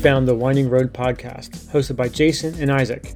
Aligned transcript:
found 0.00 0.26
the 0.26 0.34
Winding 0.34 0.70
Road 0.70 0.94
podcast, 0.94 1.70
hosted 1.70 1.94
by 1.94 2.08
Jason 2.08 2.54
and 2.58 2.72
Isaac. 2.72 3.12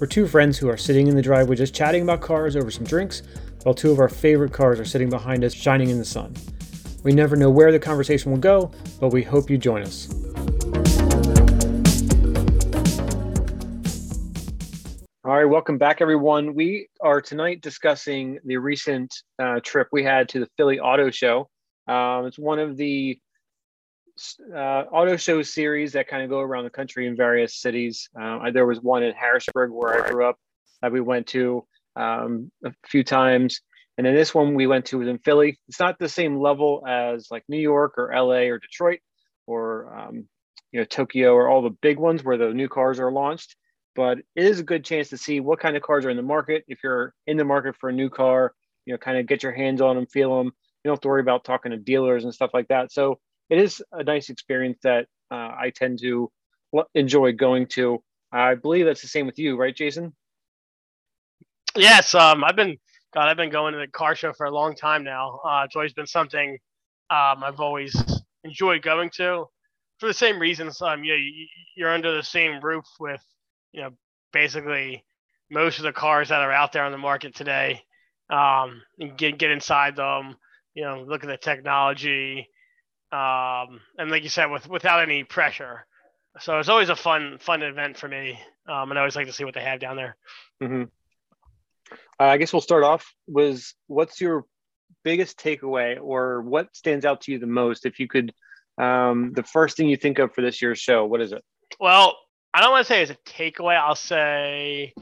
We're 0.00 0.06
two 0.06 0.26
friends 0.26 0.56
who 0.56 0.66
are 0.70 0.78
sitting 0.78 1.06
in 1.06 1.14
the 1.14 1.20
driveway 1.20 1.56
just 1.56 1.74
chatting 1.74 2.00
about 2.00 2.22
cars 2.22 2.56
over 2.56 2.70
some 2.70 2.84
drinks, 2.84 3.22
while 3.64 3.74
two 3.74 3.90
of 3.90 3.98
our 3.98 4.08
favorite 4.08 4.50
cars 4.50 4.80
are 4.80 4.84
sitting 4.86 5.10
behind 5.10 5.44
us 5.44 5.52
shining 5.52 5.90
in 5.90 5.98
the 5.98 6.06
sun. 6.06 6.34
We 7.02 7.12
never 7.12 7.36
know 7.36 7.50
where 7.50 7.70
the 7.70 7.78
conversation 7.78 8.32
will 8.32 8.38
go, 8.38 8.70
but 8.98 9.12
we 9.12 9.22
hope 9.22 9.50
you 9.50 9.58
join 9.58 9.82
us. 9.82 10.08
All 15.26 15.36
right, 15.36 15.44
welcome 15.44 15.76
back, 15.76 16.00
everyone. 16.00 16.54
We 16.54 16.88
are 17.02 17.20
tonight 17.20 17.60
discussing 17.60 18.38
the 18.46 18.56
recent 18.56 19.14
uh, 19.38 19.60
trip 19.62 19.88
we 19.92 20.02
had 20.02 20.30
to 20.30 20.40
the 20.40 20.48
Philly 20.56 20.80
Auto 20.80 21.10
Show. 21.10 21.50
Um, 21.88 22.24
it's 22.24 22.38
one 22.38 22.58
of 22.58 22.78
the 22.78 23.18
uh, 24.54 24.84
auto 24.92 25.16
show 25.16 25.42
series 25.42 25.92
that 25.92 26.08
kind 26.08 26.22
of 26.22 26.30
go 26.30 26.40
around 26.40 26.64
the 26.64 26.70
country 26.70 27.06
in 27.06 27.16
various 27.16 27.56
cities. 27.56 28.08
Uh, 28.20 28.50
there 28.50 28.66
was 28.66 28.80
one 28.80 29.02
in 29.02 29.12
Harrisburg 29.14 29.70
where 29.70 30.04
I 30.04 30.10
grew 30.10 30.26
up 30.26 30.38
that 30.80 30.92
we 30.92 31.00
went 31.00 31.26
to 31.28 31.64
um, 31.96 32.50
a 32.64 32.72
few 32.86 33.04
times. 33.04 33.60
And 33.98 34.06
then 34.06 34.14
this 34.14 34.34
one 34.34 34.54
we 34.54 34.66
went 34.66 34.86
to 34.86 34.98
was 34.98 35.08
in 35.08 35.18
Philly. 35.18 35.58
It's 35.68 35.80
not 35.80 35.98
the 35.98 36.08
same 36.08 36.40
level 36.40 36.82
as 36.86 37.28
like 37.30 37.44
New 37.48 37.58
York 37.58 37.94
or 37.98 38.12
LA 38.14 38.48
or 38.48 38.58
Detroit 38.58 39.00
or 39.46 39.94
um, 39.96 40.28
you 40.72 40.80
know 40.80 40.84
Tokyo 40.84 41.34
or 41.34 41.48
all 41.48 41.62
the 41.62 41.76
big 41.82 41.98
ones 41.98 42.24
where 42.24 42.38
the 42.38 42.52
new 42.54 42.68
cars 42.68 42.98
are 42.98 43.12
launched. 43.12 43.56
But 43.94 44.18
it 44.34 44.44
is 44.44 44.58
a 44.58 44.64
good 44.64 44.84
chance 44.84 45.10
to 45.10 45.18
see 45.18 45.40
what 45.40 45.60
kind 45.60 45.76
of 45.76 45.82
cars 45.82 46.06
are 46.06 46.10
in 46.10 46.16
the 46.16 46.22
market. 46.22 46.64
If 46.66 46.78
you're 46.82 47.12
in 47.26 47.36
the 47.36 47.44
market 47.44 47.76
for 47.78 47.90
a 47.90 47.92
new 47.92 48.08
car, 48.08 48.54
you 48.86 48.94
know, 48.94 48.98
kind 48.98 49.18
of 49.18 49.26
get 49.26 49.42
your 49.42 49.52
hands 49.52 49.82
on 49.82 49.96
them, 49.96 50.06
feel 50.06 50.38
them. 50.38 50.46
You 50.46 50.88
don't 50.88 50.94
have 50.94 51.00
to 51.02 51.08
worry 51.08 51.20
about 51.20 51.44
talking 51.44 51.72
to 51.72 51.76
dealers 51.76 52.24
and 52.24 52.32
stuff 52.32 52.52
like 52.54 52.68
that. 52.68 52.90
So 52.90 53.20
it 53.52 53.58
is 53.58 53.82
a 53.92 54.02
nice 54.02 54.30
experience 54.30 54.78
that 54.82 55.08
uh, 55.30 55.34
I 55.60 55.72
tend 55.74 56.00
to 56.00 56.32
enjoy 56.94 57.32
going 57.32 57.66
to. 57.74 58.02
I 58.32 58.54
believe 58.54 58.86
that's 58.86 59.02
the 59.02 59.08
same 59.08 59.26
with 59.26 59.38
you, 59.38 59.58
right, 59.58 59.76
Jason? 59.76 60.14
Yes, 61.76 62.14
um, 62.14 62.44
I've 62.44 62.56
been 62.56 62.78
God, 63.12 63.28
I've 63.28 63.36
been 63.36 63.50
going 63.50 63.74
to 63.74 63.78
the 63.78 63.88
car 63.88 64.14
show 64.14 64.32
for 64.32 64.46
a 64.46 64.50
long 64.50 64.74
time 64.74 65.04
now. 65.04 65.38
Uh, 65.44 65.64
it's 65.66 65.76
always 65.76 65.92
been 65.92 66.06
something 66.06 66.52
um, 67.10 67.44
I've 67.44 67.60
always 67.60 67.94
enjoyed 68.42 68.80
going 68.80 69.10
to 69.16 69.44
for 69.98 70.06
the 70.06 70.14
same 70.14 70.38
reasons. 70.38 70.80
Um, 70.80 71.04
you 71.04 71.12
know, 71.12 71.22
you're 71.76 71.92
under 71.92 72.16
the 72.16 72.22
same 72.22 72.58
roof 72.62 72.86
with, 72.98 73.22
you 73.72 73.82
know, 73.82 73.90
basically 74.32 75.04
most 75.50 75.76
of 75.76 75.84
the 75.84 75.92
cars 75.92 76.30
that 76.30 76.40
are 76.40 76.52
out 76.52 76.72
there 76.72 76.84
on 76.84 76.92
the 76.92 76.96
market 76.96 77.34
today. 77.34 77.82
Um, 78.30 78.80
and 78.98 79.14
get 79.18 79.36
get 79.36 79.50
inside 79.50 79.96
them, 79.96 80.36
you 80.72 80.84
know, 80.84 81.04
look 81.06 81.22
at 81.22 81.28
the 81.28 81.36
technology, 81.36 82.48
um, 83.12 83.80
and 83.98 84.10
like 84.10 84.22
you 84.22 84.28
said, 84.28 84.46
with 84.46 84.68
without 84.68 85.02
any 85.02 85.22
pressure. 85.24 85.86
So 86.40 86.58
it's 86.58 86.70
always 86.70 86.88
a 86.88 86.96
fun 86.96 87.38
fun 87.40 87.62
event 87.62 87.98
for 87.98 88.08
me, 88.08 88.38
um, 88.66 88.90
and 88.90 88.98
I 88.98 89.02
always 89.02 89.16
like 89.16 89.26
to 89.26 89.32
see 89.32 89.44
what 89.44 89.54
they 89.54 89.62
have 89.62 89.80
down 89.80 89.96
there. 89.96 90.16
Mm-hmm. 90.62 90.84
Uh, 92.18 92.24
I 92.24 92.38
guess 92.38 92.52
we'll 92.52 92.62
start 92.62 92.84
off. 92.84 93.12
Was 93.26 93.74
what's 93.86 94.20
your 94.20 94.46
biggest 95.04 95.38
takeaway, 95.38 95.98
or 96.00 96.40
what 96.40 96.74
stands 96.74 97.04
out 97.04 97.20
to 97.22 97.32
you 97.32 97.38
the 97.38 97.46
most? 97.46 97.84
If 97.84 98.00
you 98.00 98.08
could, 98.08 98.32
um, 98.78 99.32
the 99.34 99.42
first 99.42 99.76
thing 99.76 99.88
you 99.88 99.96
think 99.98 100.18
of 100.18 100.34
for 100.34 100.40
this 100.40 100.62
year's 100.62 100.78
show, 100.78 101.04
what 101.04 101.20
is 101.20 101.32
it? 101.32 101.44
Well, 101.78 102.16
I 102.54 102.62
don't 102.62 102.70
want 102.70 102.86
to 102.86 102.92
say 102.92 103.02
it's 103.02 103.10
a 103.10 103.30
takeaway. 103.30 103.76
I'll 103.76 103.94
say 103.94 104.94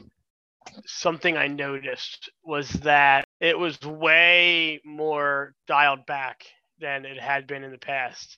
something 0.85 1.37
I 1.37 1.47
noticed 1.47 2.29
was 2.43 2.69
that 2.69 3.25
it 3.39 3.57
was 3.57 3.79
way 3.81 4.81
more 4.83 5.53
dialed 5.67 6.05
back 6.05 6.45
than 6.81 7.05
it 7.05 7.19
had 7.19 7.47
been 7.47 7.63
in 7.63 7.71
the 7.71 7.77
past. 7.77 8.37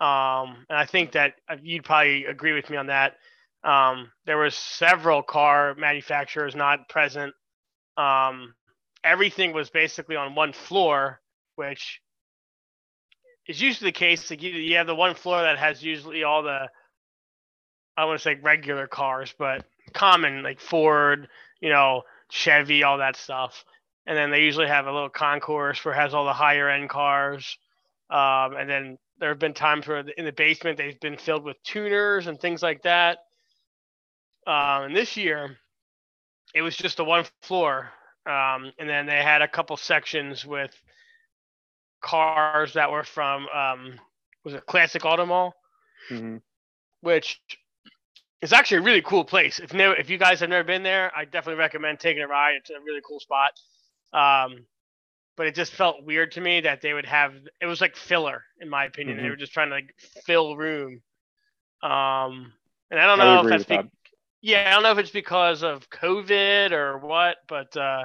Um, 0.00 0.64
and 0.68 0.78
I 0.78 0.86
think 0.86 1.12
that 1.12 1.34
you'd 1.62 1.84
probably 1.84 2.24
agree 2.26 2.52
with 2.52 2.70
me 2.70 2.76
on 2.76 2.86
that. 2.86 3.14
Um, 3.64 4.12
there 4.26 4.36
were 4.36 4.50
several 4.50 5.22
car 5.22 5.74
manufacturers 5.74 6.54
not 6.54 6.88
present. 6.88 7.34
Um, 7.96 8.54
everything 9.02 9.52
was 9.52 9.70
basically 9.70 10.14
on 10.14 10.36
one 10.36 10.52
floor, 10.52 11.20
which 11.56 12.00
is 13.48 13.60
usually 13.60 13.90
the 13.90 13.98
case. 13.98 14.30
Like 14.30 14.42
you, 14.42 14.76
have 14.76 14.86
the 14.86 14.94
one 14.94 15.16
floor 15.16 15.42
that 15.42 15.58
has 15.58 15.82
usually 15.82 16.22
all 16.22 16.44
the, 16.44 16.68
I 17.96 18.04
want 18.04 18.20
to 18.20 18.22
say 18.22 18.36
regular 18.40 18.86
cars, 18.86 19.34
but 19.36 19.64
common 19.92 20.44
like 20.44 20.60
Ford, 20.60 21.28
you 21.60 21.70
know, 21.70 22.02
Chevy, 22.30 22.84
all 22.84 22.98
that 22.98 23.16
stuff. 23.16 23.64
And 24.06 24.16
then 24.16 24.30
they 24.30 24.42
usually 24.42 24.68
have 24.68 24.86
a 24.86 24.92
little 24.92 25.10
concourse 25.10 25.84
where 25.84 25.94
it 25.94 25.98
has 25.98 26.14
all 26.14 26.24
the 26.24 26.32
higher 26.32 26.70
end 26.70 26.88
cars. 26.88 27.58
Um, 28.10 28.56
and 28.56 28.68
then 28.68 28.98
there 29.18 29.28
have 29.28 29.38
been 29.38 29.54
times 29.54 29.86
where 29.86 29.98
in 30.16 30.24
the 30.24 30.32
basement 30.32 30.78
they've 30.78 31.00
been 31.00 31.16
filled 31.16 31.44
with 31.44 31.62
tuners 31.62 32.26
and 32.26 32.40
things 32.40 32.62
like 32.62 32.82
that. 32.82 33.18
Um, 34.46 34.84
and 34.84 34.96
this 34.96 35.16
year, 35.16 35.58
it 36.54 36.62
was 36.62 36.76
just 36.76 36.96
the 36.96 37.04
one 37.04 37.24
floor, 37.42 37.90
um, 38.24 38.72
and 38.78 38.88
then 38.88 39.06
they 39.06 39.22
had 39.22 39.42
a 39.42 39.48
couple 39.48 39.76
sections 39.76 40.46
with 40.46 40.74
cars 42.00 42.72
that 42.74 42.90
were 42.90 43.04
from 43.04 43.46
um, 43.48 44.00
was 44.44 44.54
it 44.54 44.64
Classic 44.66 45.04
Auto 45.04 45.26
Mall, 45.26 45.54
mm-hmm. 46.10 46.36
which 47.02 47.40
is 48.40 48.52
actually 48.52 48.78
a 48.78 48.82
really 48.82 49.02
cool 49.02 49.24
place. 49.24 49.58
If 49.58 49.74
never, 49.74 49.94
if 49.96 50.08
you 50.08 50.16
guys 50.16 50.40
have 50.40 50.48
never 50.48 50.64
been 50.64 50.82
there, 50.82 51.12
I 51.14 51.24
definitely 51.24 51.58
recommend 51.58 52.00
taking 52.00 52.22
a 52.22 52.28
ride. 52.28 52.54
It's 52.56 52.70
a 52.70 52.80
really 52.84 53.02
cool 53.06 53.20
spot. 53.20 53.52
But 55.38 55.46
it 55.46 55.54
just 55.54 55.72
felt 55.72 56.04
weird 56.04 56.32
to 56.32 56.42
me 56.42 56.60
that 56.60 56.82
they 56.82 56.92
would 56.92 57.06
have 57.06 57.32
it 57.62 57.66
was 57.66 57.80
like 57.80 57.96
filler 57.96 58.42
in 58.60 58.68
my 58.68 58.84
opinion. 58.84 59.16
Mm-hmm. 59.16 59.24
they 59.24 59.30
were 59.30 59.36
just 59.36 59.52
trying 59.52 59.70
to 59.70 59.76
like 59.76 59.94
fill 60.26 60.56
room. 60.56 61.00
Um 61.82 62.52
and 62.90 62.98
i 63.00 63.06
don't 63.06 63.18
know 63.18 63.40
I 63.40 63.40
if 63.40 63.48
that's 63.48 63.64
be- 63.64 63.90
yeah 64.40 64.68
i 64.68 64.74
don't 64.74 64.82
know 64.82 64.92
if 64.92 64.98
it's 64.98 65.10
because 65.10 65.62
of 65.62 65.88
covid 65.90 66.72
or 66.72 66.98
what 66.98 67.36
but 67.48 67.76
uh 67.76 68.04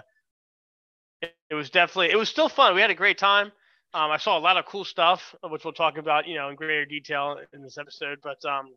it, 1.22 1.36
it, 1.50 1.56
was 1.56 1.70
definitely 1.70 2.12
it 2.12 2.18
was 2.18 2.30
still 2.30 2.50
fun. 2.50 2.76
We 2.76 2.82
had 2.82 2.92
a 2.92 2.96
great 2.96 3.18
time. 3.18 3.48
Um 3.94 4.12
i 4.12 4.18
saw 4.18 4.38
a 4.38 4.40
lot 4.40 4.58
of 4.58 4.66
cool 4.66 4.86
stuff 4.86 5.36
which 5.44 5.64
we'll 5.64 5.74
talk 5.74 5.98
about 5.98 6.28
you 6.28 6.36
know 6.36 6.50
in 6.50 6.56
greater 6.56 6.86
detail 6.86 7.38
in 7.54 7.62
this 7.64 7.78
episode 7.78 8.20
but 8.22 8.44
um 8.46 8.68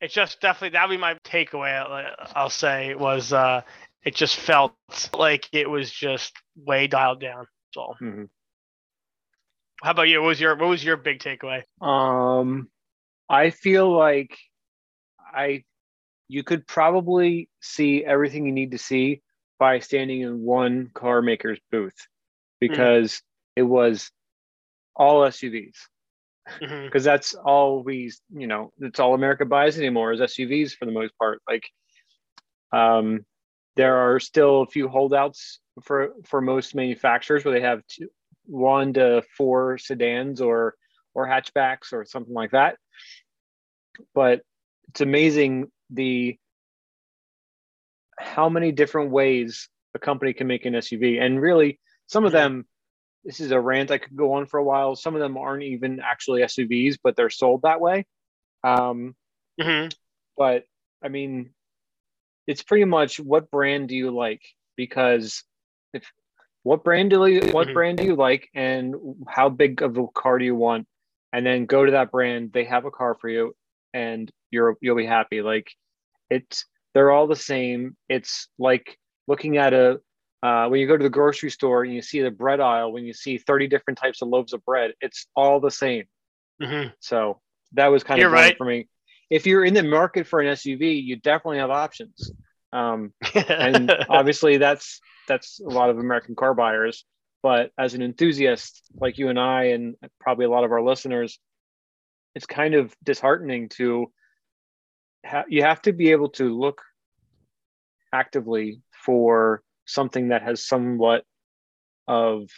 it's 0.00 0.14
just 0.14 0.40
definitely 0.40 0.70
that 0.70 0.88
would 0.88 0.94
be 0.94 1.00
my 1.00 1.14
takeaway 1.24 2.12
i'll 2.34 2.50
say 2.50 2.94
was 2.94 3.32
uh 3.32 3.62
it 4.04 4.14
just 4.14 4.36
felt 4.36 4.74
like 5.16 5.48
it 5.52 5.68
was 5.68 5.90
just 5.90 6.34
way 6.56 6.86
dialed 6.86 7.20
down 7.20 7.46
so, 7.74 7.94
mm-hmm. 8.00 8.24
how 9.82 9.90
about 9.90 10.08
you? 10.08 10.20
What 10.20 10.28
was 10.28 10.40
your 10.40 10.56
what 10.56 10.68
was 10.68 10.84
your 10.84 10.96
big 10.96 11.18
takeaway? 11.18 11.62
Um, 11.80 12.68
I 13.28 13.50
feel 13.50 13.90
like 13.90 14.38
I 15.18 15.64
you 16.28 16.44
could 16.44 16.66
probably 16.66 17.48
see 17.60 18.04
everything 18.04 18.46
you 18.46 18.52
need 18.52 18.70
to 18.70 18.78
see 18.78 19.22
by 19.58 19.80
standing 19.80 20.20
in 20.20 20.42
one 20.42 20.90
car 20.94 21.20
maker's 21.20 21.60
booth 21.70 21.96
because 22.60 23.12
mm-hmm. 23.12 23.60
it 23.60 23.62
was 23.62 24.10
all 24.96 25.22
SUVs. 25.22 25.76
Because 26.60 26.70
mm-hmm. 26.70 26.98
that's 27.02 27.34
all 27.34 27.82
we, 27.82 28.12
you 28.30 28.46
know, 28.46 28.72
it's 28.78 29.00
all 29.00 29.14
America 29.14 29.44
buys 29.46 29.78
anymore 29.78 30.12
is 30.12 30.20
SUVs 30.20 30.76
for 30.76 30.84
the 30.84 30.92
most 30.92 31.16
part. 31.18 31.40
Like, 31.48 31.64
um, 32.72 33.24
there 33.76 33.96
are 33.96 34.20
still 34.20 34.62
a 34.62 34.66
few 34.66 34.88
holdouts 34.88 35.58
for 35.82 36.12
for 36.24 36.40
most 36.40 36.74
manufacturers 36.74 37.44
where 37.44 37.54
they 37.54 37.60
have 37.60 37.86
two, 37.86 38.08
one 38.46 38.92
to 38.94 39.22
four 39.36 39.78
sedans 39.78 40.40
or 40.40 40.74
or 41.14 41.26
hatchbacks 41.26 41.92
or 41.92 42.04
something 42.04 42.34
like 42.34 42.52
that. 42.52 42.76
But 44.14 44.42
it's 44.88 45.00
amazing 45.00 45.70
the 45.90 46.38
how 48.18 48.48
many 48.48 48.72
different 48.72 49.10
ways 49.10 49.68
a 49.94 49.98
company 49.98 50.32
can 50.32 50.46
make 50.46 50.64
an 50.66 50.74
SUV, 50.74 51.20
and 51.20 51.40
really 51.40 51.80
some 52.06 52.24
of 52.24 52.32
them. 52.32 52.66
This 53.24 53.40
is 53.40 53.52
a 53.52 53.60
rant 53.60 53.90
I 53.90 53.96
could 53.96 54.14
go 54.14 54.34
on 54.34 54.44
for 54.44 54.58
a 54.58 54.64
while. 54.64 54.96
Some 54.96 55.14
of 55.14 55.20
them 55.20 55.38
aren't 55.38 55.62
even 55.62 55.98
actually 55.98 56.42
SUVs, 56.42 56.98
but 57.02 57.16
they're 57.16 57.30
sold 57.30 57.62
that 57.62 57.80
way. 57.80 58.04
Um, 58.62 59.16
mm-hmm. 59.58 59.88
But 60.36 60.64
I 61.02 61.08
mean, 61.08 61.54
it's 62.46 62.62
pretty 62.62 62.84
much 62.84 63.18
what 63.18 63.50
brand 63.50 63.88
do 63.88 63.96
you 63.96 64.10
like? 64.10 64.42
Because 64.76 65.42
if 65.94 66.10
what 66.64 66.82
brand 66.82 67.10
do 67.10 67.26
you 67.26 67.52
what 67.52 67.66
mm-hmm. 67.66 67.74
brand 67.74 67.98
do 67.98 68.04
you 68.04 68.16
like 68.16 68.48
and 68.54 68.94
how 69.28 69.48
big 69.48 69.82
of 69.82 69.96
a 69.96 70.06
car 70.08 70.38
do 70.38 70.44
you 70.44 70.56
want? 70.56 70.86
And 71.32 71.44
then 71.44 71.66
go 71.66 71.84
to 71.84 71.92
that 71.92 72.10
brand 72.10 72.52
they 72.52 72.64
have 72.64 72.84
a 72.84 72.90
car 72.90 73.16
for 73.20 73.28
you 73.28 73.54
and 73.92 74.30
you're 74.50 74.76
you'll 74.80 74.96
be 74.96 75.06
happy. 75.06 75.42
Like 75.42 75.70
it's 76.30 76.66
they're 76.94 77.10
all 77.10 77.26
the 77.26 77.36
same. 77.36 77.96
It's 78.08 78.48
like 78.58 78.98
looking 79.28 79.58
at 79.58 79.74
a 79.74 80.00
uh, 80.42 80.68
when 80.68 80.78
you 80.78 80.86
go 80.86 80.96
to 80.96 81.02
the 81.02 81.10
grocery 81.10 81.50
store 81.50 81.84
and 81.84 81.94
you 81.94 82.02
see 82.02 82.20
the 82.20 82.30
bread 82.30 82.60
aisle 82.60 82.92
when 82.92 83.04
you 83.04 83.14
see 83.14 83.38
30 83.38 83.66
different 83.66 83.98
types 83.98 84.20
of 84.20 84.28
loaves 84.28 84.52
of 84.52 84.62
bread 84.64 84.92
it's 85.00 85.26
all 85.36 85.60
the 85.60 85.70
same. 85.70 86.04
Mm-hmm. 86.62 86.90
so 87.00 87.40
that 87.72 87.88
was 87.88 88.04
kind 88.04 88.20
you're 88.20 88.28
of 88.28 88.34
right. 88.34 88.56
for 88.56 88.64
me. 88.64 88.88
If 89.28 89.46
you're 89.46 89.64
in 89.64 89.74
the 89.74 89.82
market 89.82 90.26
for 90.26 90.40
an 90.40 90.54
suv 90.54 91.04
you 91.04 91.16
definitely 91.16 91.58
have 91.58 91.70
options 91.70 92.30
um, 92.74 93.12
and 93.34 93.90
obviously 94.08 94.58
that's 94.58 95.00
that's 95.28 95.60
a 95.60 95.68
lot 95.68 95.88
of 95.88 95.98
American 95.98 96.34
car 96.34 96.54
buyers. 96.54 97.04
But 97.42 97.70
as 97.78 97.94
an 97.94 98.02
enthusiast 98.02 98.82
like 99.00 99.18
you 99.18 99.28
and 99.28 99.38
I, 99.38 99.64
and 99.64 99.96
probably 100.20 100.46
a 100.46 100.50
lot 100.50 100.64
of 100.64 100.72
our 100.72 100.82
listeners, 100.82 101.38
it's 102.34 102.46
kind 102.46 102.74
of 102.74 102.94
disheartening 103.02 103.68
to 103.70 104.10
ha- 105.24 105.44
you 105.48 105.62
have 105.62 105.80
to 105.82 105.92
be 105.92 106.10
able 106.10 106.30
to 106.30 106.58
look 106.58 106.82
actively 108.12 108.80
for 109.04 109.62
something 109.86 110.28
that 110.28 110.42
has 110.42 110.66
somewhat 110.66 111.24
of 112.08 112.48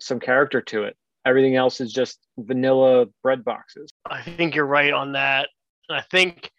some 0.00 0.20
character 0.20 0.60
to 0.60 0.84
it. 0.84 0.96
Everything 1.26 1.56
else 1.56 1.80
is 1.80 1.92
just 1.92 2.18
vanilla 2.36 3.06
bread 3.22 3.44
boxes. 3.44 3.90
I 4.04 4.22
think 4.22 4.54
you're 4.54 4.66
right 4.66 4.92
on 4.92 5.12
that. 5.12 5.48
I 5.90 6.02
think, 6.02 6.50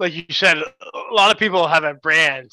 like 0.00 0.14
you 0.14 0.24
said, 0.30 0.56
a 0.56 1.14
lot 1.14 1.30
of 1.30 1.38
people 1.38 1.68
have 1.68 1.84
a 1.84 1.92
brand, 1.92 2.50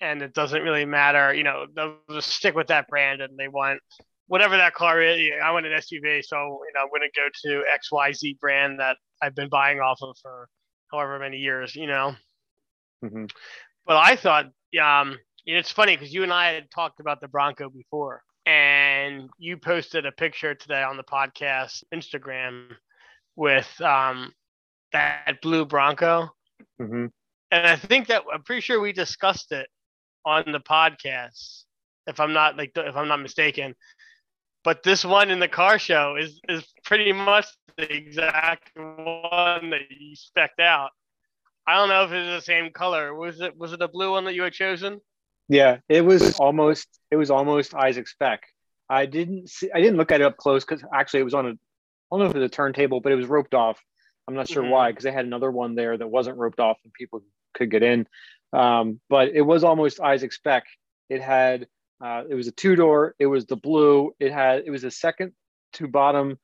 and 0.00 0.22
it 0.22 0.32
doesn't 0.32 0.62
really 0.62 0.86
matter. 0.86 1.34
You 1.34 1.44
know, 1.44 1.66
they'll 1.76 1.98
just 2.10 2.30
stick 2.30 2.54
with 2.54 2.68
that 2.68 2.88
brand, 2.88 3.20
and 3.20 3.38
they 3.38 3.46
want 3.46 3.80
whatever 4.26 4.56
that 4.56 4.74
car 4.74 5.00
is. 5.02 5.30
I 5.44 5.52
want 5.52 5.66
an 5.66 5.72
SUV, 5.72 6.24
so 6.24 6.36
you 6.36 6.72
know, 6.74 6.80
I'm 6.80 6.88
going 6.88 7.02
to 7.02 7.10
go 7.14 7.28
to 7.44 7.62
X 7.70 7.92
Y 7.92 8.12
Z 8.12 8.38
brand 8.40 8.80
that 8.80 8.96
I've 9.22 9.34
been 9.34 9.50
buying 9.50 9.80
off 9.80 9.98
of 10.02 10.16
for 10.22 10.48
however 10.90 11.18
many 11.18 11.36
years. 11.36 11.76
You 11.76 11.88
know, 11.88 12.14
mm-hmm. 13.04 13.26
but 13.86 13.96
I 13.98 14.16
thought, 14.16 14.46
um, 14.82 15.18
it's 15.44 15.70
funny 15.70 15.94
because 15.94 16.12
you 16.12 16.22
and 16.22 16.32
I 16.32 16.54
had 16.54 16.70
talked 16.70 17.00
about 17.00 17.20
the 17.20 17.28
Bronco 17.28 17.68
before, 17.68 18.22
and 18.46 19.28
you 19.36 19.58
posted 19.58 20.06
a 20.06 20.12
picture 20.12 20.54
today 20.54 20.82
on 20.82 20.96
the 20.96 21.04
podcast 21.04 21.84
Instagram 21.94 22.70
with 23.36 23.68
um, 23.82 24.32
that 24.92 25.42
blue 25.42 25.66
Bronco. 25.66 26.30
Mm-hmm. 26.80 27.06
And 27.50 27.66
I 27.66 27.76
think 27.76 28.08
that 28.08 28.22
I'm 28.32 28.42
pretty 28.42 28.60
sure 28.60 28.80
we 28.80 28.92
discussed 28.92 29.52
it 29.52 29.68
on 30.24 30.44
the 30.52 30.60
podcast, 30.60 31.64
if 32.06 32.20
I'm 32.20 32.32
not 32.32 32.56
like 32.56 32.72
if 32.76 32.96
I'm 32.96 33.08
not 33.08 33.20
mistaken. 33.20 33.74
But 34.64 34.82
this 34.82 35.04
one 35.04 35.30
in 35.30 35.40
the 35.40 35.48
car 35.48 35.78
show 35.78 36.16
is 36.16 36.40
is 36.48 36.64
pretty 36.84 37.12
much 37.12 37.46
the 37.76 37.90
exact 37.90 38.70
one 38.76 39.70
that 39.70 39.82
you 39.88 40.14
specked 40.14 40.60
out. 40.60 40.90
I 41.66 41.76
don't 41.76 41.88
know 41.88 42.04
if 42.04 42.12
it's 42.12 42.44
the 42.44 42.52
same 42.52 42.72
color. 42.72 43.14
Was 43.14 43.40
it 43.40 43.56
was 43.56 43.72
it 43.72 43.78
the 43.78 43.88
blue 43.88 44.12
one 44.12 44.24
that 44.24 44.34
you 44.34 44.42
had 44.42 44.52
chosen? 44.52 45.00
Yeah, 45.48 45.78
it 45.88 46.04
was 46.04 46.38
almost 46.38 46.86
it 47.10 47.16
was 47.16 47.30
almost 47.30 47.74
Isaac 47.74 48.08
Spec. 48.08 48.42
I 48.90 49.06
didn't 49.06 49.48
see 49.48 49.70
I 49.74 49.80
didn't 49.80 49.96
look 49.96 50.12
at 50.12 50.20
it 50.20 50.24
up 50.24 50.36
close 50.36 50.64
because 50.64 50.84
actually 50.94 51.20
it 51.20 51.24
was 51.24 51.34
on 51.34 51.46
a 51.46 51.50
I 51.50 51.54
don't 52.10 52.20
know 52.20 52.26
if 52.26 52.34
it 52.34 52.38
was 52.38 52.46
a 52.46 52.50
turntable, 52.50 53.00
but 53.00 53.12
it 53.12 53.16
was 53.16 53.26
roped 53.26 53.54
off. 53.54 53.82
I'm 54.28 54.34
not 54.34 54.48
sure 54.48 54.62
mm-hmm. 54.62 54.72
why 54.72 54.90
because 54.90 55.04
they 55.04 55.12
had 55.12 55.24
another 55.24 55.50
one 55.50 55.74
there 55.74 55.96
that 55.96 56.06
wasn't 56.06 56.36
roped 56.36 56.60
off 56.60 56.76
and 56.84 56.92
people 56.92 57.22
could 57.54 57.70
get 57.70 57.82
in. 57.82 58.06
Um, 58.52 59.00
but 59.08 59.28
it 59.28 59.40
was 59.40 59.64
almost 59.64 60.00
Isaac 60.00 60.34
Spec. 60.34 60.64
It 61.08 61.22
had 61.22 61.66
uh, 62.04 62.24
it 62.28 62.34
was 62.34 62.46
a 62.46 62.52
two 62.52 62.76
door. 62.76 63.14
It 63.18 63.26
was 63.26 63.46
the 63.46 63.56
blue. 63.56 64.12
It 64.20 64.30
had 64.30 64.64
it 64.66 64.70
was 64.70 64.84
a 64.84 64.90
second 64.90 65.32
to 65.74 65.88
bottom. 65.88 66.38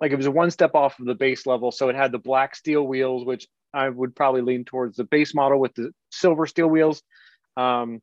Like 0.00 0.12
it 0.12 0.16
was 0.16 0.26
a 0.26 0.30
one 0.30 0.50
step 0.50 0.74
off 0.74 0.98
of 0.98 1.04
the 1.04 1.14
base 1.14 1.46
level, 1.46 1.72
so 1.72 1.90
it 1.90 1.96
had 1.96 2.10
the 2.10 2.18
black 2.18 2.56
steel 2.56 2.82
wheels, 2.82 3.24
which 3.24 3.46
I 3.74 3.90
would 3.90 4.16
probably 4.16 4.40
lean 4.40 4.64
towards 4.64 4.96
the 4.96 5.04
base 5.04 5.34
model 5.34 5.60
with 5.60 5.74
the 5.74 5.92
silver 6.10 6.46
steel 6.46 6.68
wheels. 6.68 7.02
Um, 7.58 8.00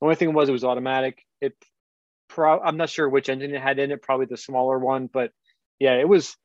the 0.00 0.06
only 0.06 0.16
thing 0.16 0.34
was 0.34 0.50
it 0.50 0.52
was 0.52 0.64
automatic. 0.64 1.22
It 1.40 1.54
pro 2.28 2.60
I'm 2.60 2.76
not 2.76 2.90
sure 2.90 3.08
which 3.08 3.30
engine 3.30 3.54
it 3.54 3.62
had 3.62 3.78
in 3.78 3.90
it, 3.90 4.02
probably 4.02 4.26
the 4.26 4.36
smaller 4.36 4.78
one, 4.78 5.08
but 5.10 5.32
yeah, 5.78 5.94
it 5.94 6.08
was 6.08 6.36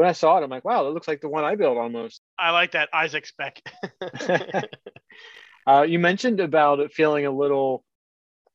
when 0.00 0.08
I 0.08 0.12
saw 0.12 0.38
it, 0.38 0.42
I'm 0.42 0.48
like, 0.48 0.64
wow, 0.64 0.86
it 0.86 0.94
looks 0.94 1.06
like 1.06 1.20
the 1.20 1.28
one 1.28 1.44
I 1.44 1.56
built 1.56 1.76
almost. 1.76 2.22
I 2.38 2.52
like 2.52 2.70
that 2.70 2.88
Isaac 2.90 3.26
spec. 3.26 3.60
uh, 5.66 5.82
you 5.82 5.98
mentioned 5.98 6.40
about 6.40 6.80
it 6.80 6.94
feeling 6.94 7.26
a 7.26 7.30
little 7.30 7.84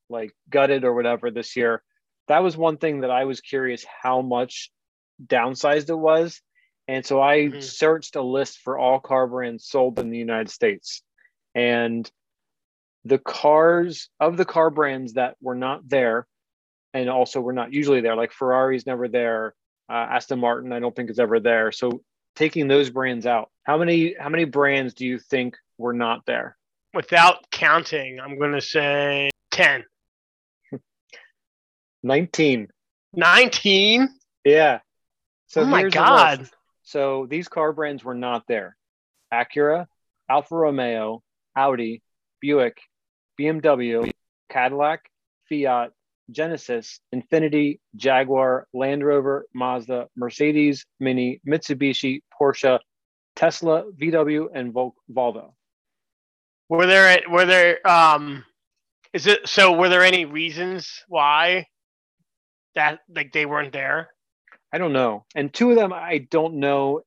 like 0.10 0.32
gutted 0.50 0.84
or 0.84 0.96
whatever 0.96 1.30
this 1.30 1.56
year. 1.56 1.84
That 2.30 2.42
was 2.42 2.58
one 2.58 2.78
thing 2.78 3.02
that 3.02 3.12
I 3.12 3.26
was 3.26 3.42
curious 3.42 3.86
how 4.02 4.24
much 4.24 4.72
downsized 5.24 5.92
it 5.92 5.96
was. 5.96 6.42
And 6.88 7.06
so 7.06 7.22
I 7.22 7.42
mm-hmm. 7.42 7.60
searched 7.60 8.16
a 8.16 8.24
list 8.24 8.62
for 8.64 8.80
all 8.80 9.00
car 9.00 9.28
brands 9.28 9.68
sold 9.68 10.00
in 10.00 10.10
the 10.10 10.18
United 10.18 10.50
States. 10.50 11.04
And 11.54 12.10
the 13.04 13.20
cars 13.20 14.10
of 14.20 14.36
the 14.36 14.46
car 14.46 14.72
brands 14.72 15.14
that 15.14 15.36
were 15.40 15.54
not 15.54 15.88
there 15.88 16.26
and 16.92 17.08
also 17.08 17.40
were 17.40 17.54
not 17.54 17.72
usually 17.72 18.02
there, 18.02 18.16
like 18.16 18.32
Ferrari's 18.32 18.88
never 18.88 19.08
there, 19.08 19.54
uh, 19.90 19.94
Aston 19.94 20.40
Martin, 20.40 20.72
I 20.72 20.80
don't 20.80 20.96
think 20.96 21.10
is 21.10 21.20
ever 21.20 21.40
there. 21.40 21.72
So 21.72 22.02
taking 22.36 22.68
those 22.68 22.90
brands 22.90 23.26
out, 23.26 23.50
how 23.64 23.78
many 23.78 24.16
how 24.20 24.30
many 24.30 24.46
brands 24.46 24.94
do 24.94 25.06
you 25.06 25.20
think 25.20 25.56
were 25.78 25.94
not 25.94 26.26
there? 26.26 26.58
Without 26.94 27.50
counting, 27.52 28.20
I'm 28.20 28.40
going 28.40 28.54
to 28.54 28.62
say 28.62 29.30
10. 29.52 29.84
19. 32.04 32.68
19? 33.14 34.10
Yeah. 34.44 34.80
So 35.48 35.62
oh 35.62 35.66
my 35.66 35.84
god. 35.90 36.50
So 36.84 37.26
these 37.30 37.48
car 37.48 37.74
brands 37.74 38.04
were 38.04 38.16
not 38.16 38.44
there. 38.48 38.78
Acura, 39.34 39.88
Alfa 40.30 40.56
Romeo, 40.56 41.24
Audi, 41.56 42.02
Buick, 42.40 42.78
BMW, 43.40 44.12
Cadillac, 44.50 45.10
Fiat, 45.50 45.92
Genesis, 46.32 47.00
Infiniti, 47.14 47.80
Jaguar, 47.96 48.68
Land 48.74 49.06
Rover, 49.06 49.46
Mazda, 49.54 50.08
Mercedes, 50.18 50.86
Mini, 51.00 51.42
Mitsubishi, 51.48 52.22
Porsche, 52.40 52.80
Tesla, 53.36 53.86
VW, 54.00 54.48
and 54.54 54.74
Vol- 54.74 54.96
Volvo. 55.12 55.54
Were 56.70 56.88
there 56.88 57.22
were 57.30 57.46
there 57.46 57.88
um 57.88 58.44
is 59.14 59.28
it 59.28 59.48
so 59.48 59.74
were 59.74 59.90
there 59.90 60.04
any 60.04 60.26
reasons 60.26 61.04
why 61.08 61.68
that 62.76 63.00
like 63.14 63.34
they 63.34 63.46
weren't 63.46 63.74
there? 63.74 64.10
I 64.74 64.78
don't 64.80 64.94
know. 64.94 65.26
And 65.36 65.54
two 65.54 65.72
of 65.72 65.78
them 65.78 65.94
I 65.94 66.28
don't 66.32 66.56
know. 66.56 67.02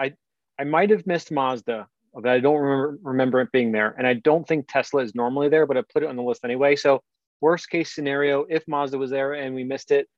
I 0.00 0.14
I 0.58 0.64
might 0.64 0.90
have 0.90 1.06
missed 1.06 1.32
Mazda, 1.32 1.88
but 2.14 2.28
I 2.28 2.40
don't 2.40 2.56
remember 2.58 2.98
remember 3.02 3.40
it 3.42 3.52
being 3.52 3.72
there. 3.72 3.94
And 3.98 4.06
I 4.06 4.14
don't 4.14 4.46
think 4.46 4.66
Tesla 4.68 5.02
is 5.02 5.14
normally 5.14 5.48
there, 5.50 5.66
but 5.66 5.76
I 5.76 5.82
put 5.92 6.02
it 6.02 6.08
on 6.08 6.16
the 6.16 6.22
list 6.22 6.44
anyway. 6.44 6.76
So 6.76 7.02
worst 7.40 7.70
case 7.70 7.94
scenario, 7.94 8.44
if 8.48 8.66
Mazda 8.66 8.98
was 8.98 9.10
there 9.10 9.34
and 9.34 9.54
we 9.54 9.64
missed 9.64 9.90
it, 9.90 10.08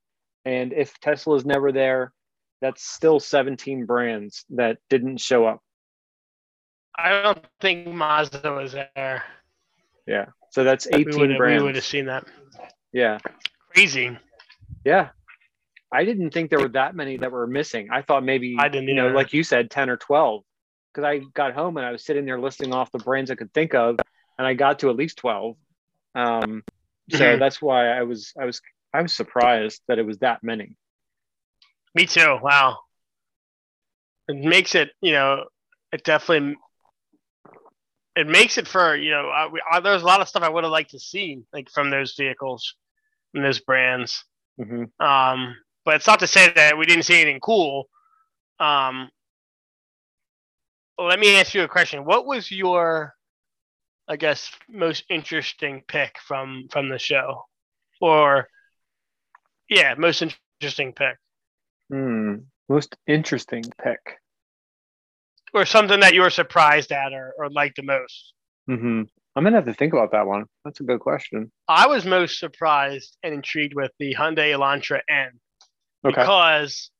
and 0.44 0.72
if 0.72 0.98
Tesla 1.00 1.36
is 1.36 1.44
never 1.44 1.72
there, 1.72 2.12
that's 2.60 2.82
still 2.82 3.20
17 3.20 3.84
brands 3.84 4.44
that 4.50 4.78
didn't 4.88 5.18
show 5.18 5.44
up. 5.44 5.60
I 6.96 7.22
don't 7.22 7.44
think 7.60 7.86
Mazda 7.86 8.52
was 8.52 8.72
there. 8.72 9.24
Yeah. 10.06 10.26
So 10.50 10.64
that's 10.64 10.86
18 10.86 11.04
we 11.20 11.36
brands. 11.36 11.62
We 11.62 11.66
would 11.66 11.74
have 11.74 11.84
seen 11.84 12.06
that. 12.06 12.26
Yeah. 12.92 13.18
Crazy. 13.74 14.16
Yeah. 14.84 15.10
I 15.92 16.04
didn't 16.04 16.30
think 16.30 16.50
there 16.50 16.60
were 16.60 16.68
that 16.68 16.94
many 16.94 17.16
that 17.18 17.30
were 17.30 17.46
missing. 17.46 17.88
I 17.92 18.02
thought 18.02 18.24
maybe, 18.24 18.56
I 18.58 18.68
didn't 18.68 18.88
you 18.88 18.94
know, 18.94 19.08
like 19.08 19.32
you 19.32 19.42
said, 19.42 19.70
10 19.70 19.90
or 19.90 19.96
12. 19.96 20.42
Because 20.92 21.04
I 21.04 21.20
got 21.34 21.52
home 21.52 21.76
and 21.76 21.84
I 21.84 21.92
was 21.92 22.04
sitting 22.04 22.24
there 22.24 22.40
listing 22.40 22.72
off 22.72 22.90
the 22.90 22.98
brands 22.98 23.30
I 23.30 23.34
could 23.34 23.52
think 23.52 23.74
of, 23.74 23.98
and 24.38 24.46
I 24.46 24.54
got 24.54 24.78
to 24.78 24.90
at 24.90 24.96
least 24.96 25.18
12. 25.18 25.56
Um, 26.14 26.62
so 27.10 27.18
mm-hmm. 27.18 27.40
that's 27.40 27.62
why 27.62 27.88
I 27.88 28.02
was 28.02 28.32
I 28.40 28.44
was 28.44 28.60
I 28.92 29.02
was 29.02 29.14
surprised 29.14 29.82
that 29.88 29.98
it 29.98 30.06
was 30.06 30.18
that 30.18 30.42
many. 30.42 30.76
Me 31.94 32.06
too. 32.06 32.38
Wow. 32.42 32.78
It 34.28 34.36
makes 34.36 34.74
it, 34.74 34.90
you 35.00 35.12
know, 35.12 35.44
it 35.92 36.04
definitely 36.04 36.56
it 38.16 38.26
makes 38.26 38.58
it 38.58 38.66
for 38.66 38.96
you 38.96 39.10
know 39.10 39.28
I, 39.28 39.48
I, 39.70 39.80
there's 39.80 40.02
a 40.02 40.06
lot 40.06 40.20
of 40.20 40.28
stuff 40.28 40.42
I 40.42 40.48
would 40.48 40.64
have 40.64 40.70
liked 40.70 40.90
to 40.90 40.98
see 40.98 41.42
like 41.52 41.70
from 41.70 41.90
those 41.90 42.14
vehicles, 42.14 42.74
and 43.34 43.44
those 43.44 43.60
brands. 43.60 44.24
Mm-hmm. 44.58 45.04
Um, 45.04 45.56
but 45.84 45.96
it's 45.96 46.06
not 46.06 46.20
to 46.20 46.26
say 46.26 46.52
that 46.54 46.76
we 46.76 46.86
didn't 46.86 47.04
see 47.04 47.20
anything 47.20 47.40
cool. 47.40 47.88
Um, 48.58 49.10
let 50.98 51.20
me 51.20 51.36
ask 51.36 51.54
you 51.54 51.62
a 51.62 51.68
question. 51.68 52.04
What 52.04 52.26
was 52.26 52.50
your 52.50 53.14
I 54.08 54.16
guess, 54.16 54.50
most 54.68 55.04
interesting 55.10 55.82
pick 55.86 56.16
from 56.26 56.68
from 56.70 56.88
the 56.88 56.98
show, 56.98 57.44
or 58.00 58.48
yeah, 59.68 59.94
most 59.98 60.22
interesting 60.60 60.92
pick. 60.92 61.16
Hmm. 61.90 62.36
Most 62.68 62.96
interesting 63.06 63.64
pick, 63.82 64.00
or 65.54 65.64
something 65.64 66.00
that 66.00 66.14
you 66.14 66.22
were 66.22 66.30
surprised 66.30 66.90
at 66.92 67.12
or, 67.12 67.32
or 67.38 67.48
liked 67.50 67.76
the 67.76 67.82
most. 67.82 68.32
Hmm. 68.66 69.02
I'm 69.36 69.44
gonna 69.44 69.56
have 69.56 69.66
to 69.66 69.74
think 69.74 69.92
about 69.92 70.12
that 70.12 70.26
one. 70.26 70.46
That's 70.64 70.80
a 70.80 70.84
good 70.84 71.00
question. 71.00 71.52
I 71.68 71.86
was 71.86 72.04
most 72.04 72.38
surprised 72.38 73.16
and 73.22 73.34
intrigued 73.34 73.74
with 73.74 73.92
the 73.98 74.14
Hyundai 74.14 74.52
Elantra 74.56 75.00
N 75.10 75.30
okay. 76.04 76.20
because 76.20 76.90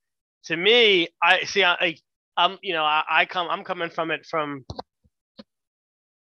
to 0.44 0.56
me, 0.56 1.08
I 1.22 1.44
see. 1.44 1.64
I, 1.64 1.96
I'm 2.36 2.58
you 2.62 2.74
know 2.74 2.84
I, 2.84 3.02
I 3.08 3.24
come 3.24 3.48
I'm 3.48 3.64
coming 3.64 3.90
from 3.90 4.10
it 4.10 4.26
from 4.26 4.64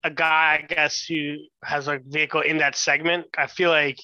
a 0.04 0.10
guy, 0.12 0.60
I 0.64 0.74
guess, 0.74 1.06
who 1.06 1.38
has 1.64 1.88
a 1.88 2.00
vehicle 2.06 2.42
in 2.42 2.58
that 2.60 2.76
segment. 2.76 3.28
I 3.38 3.48
feel 3.48 3.70
like 3.70 3.98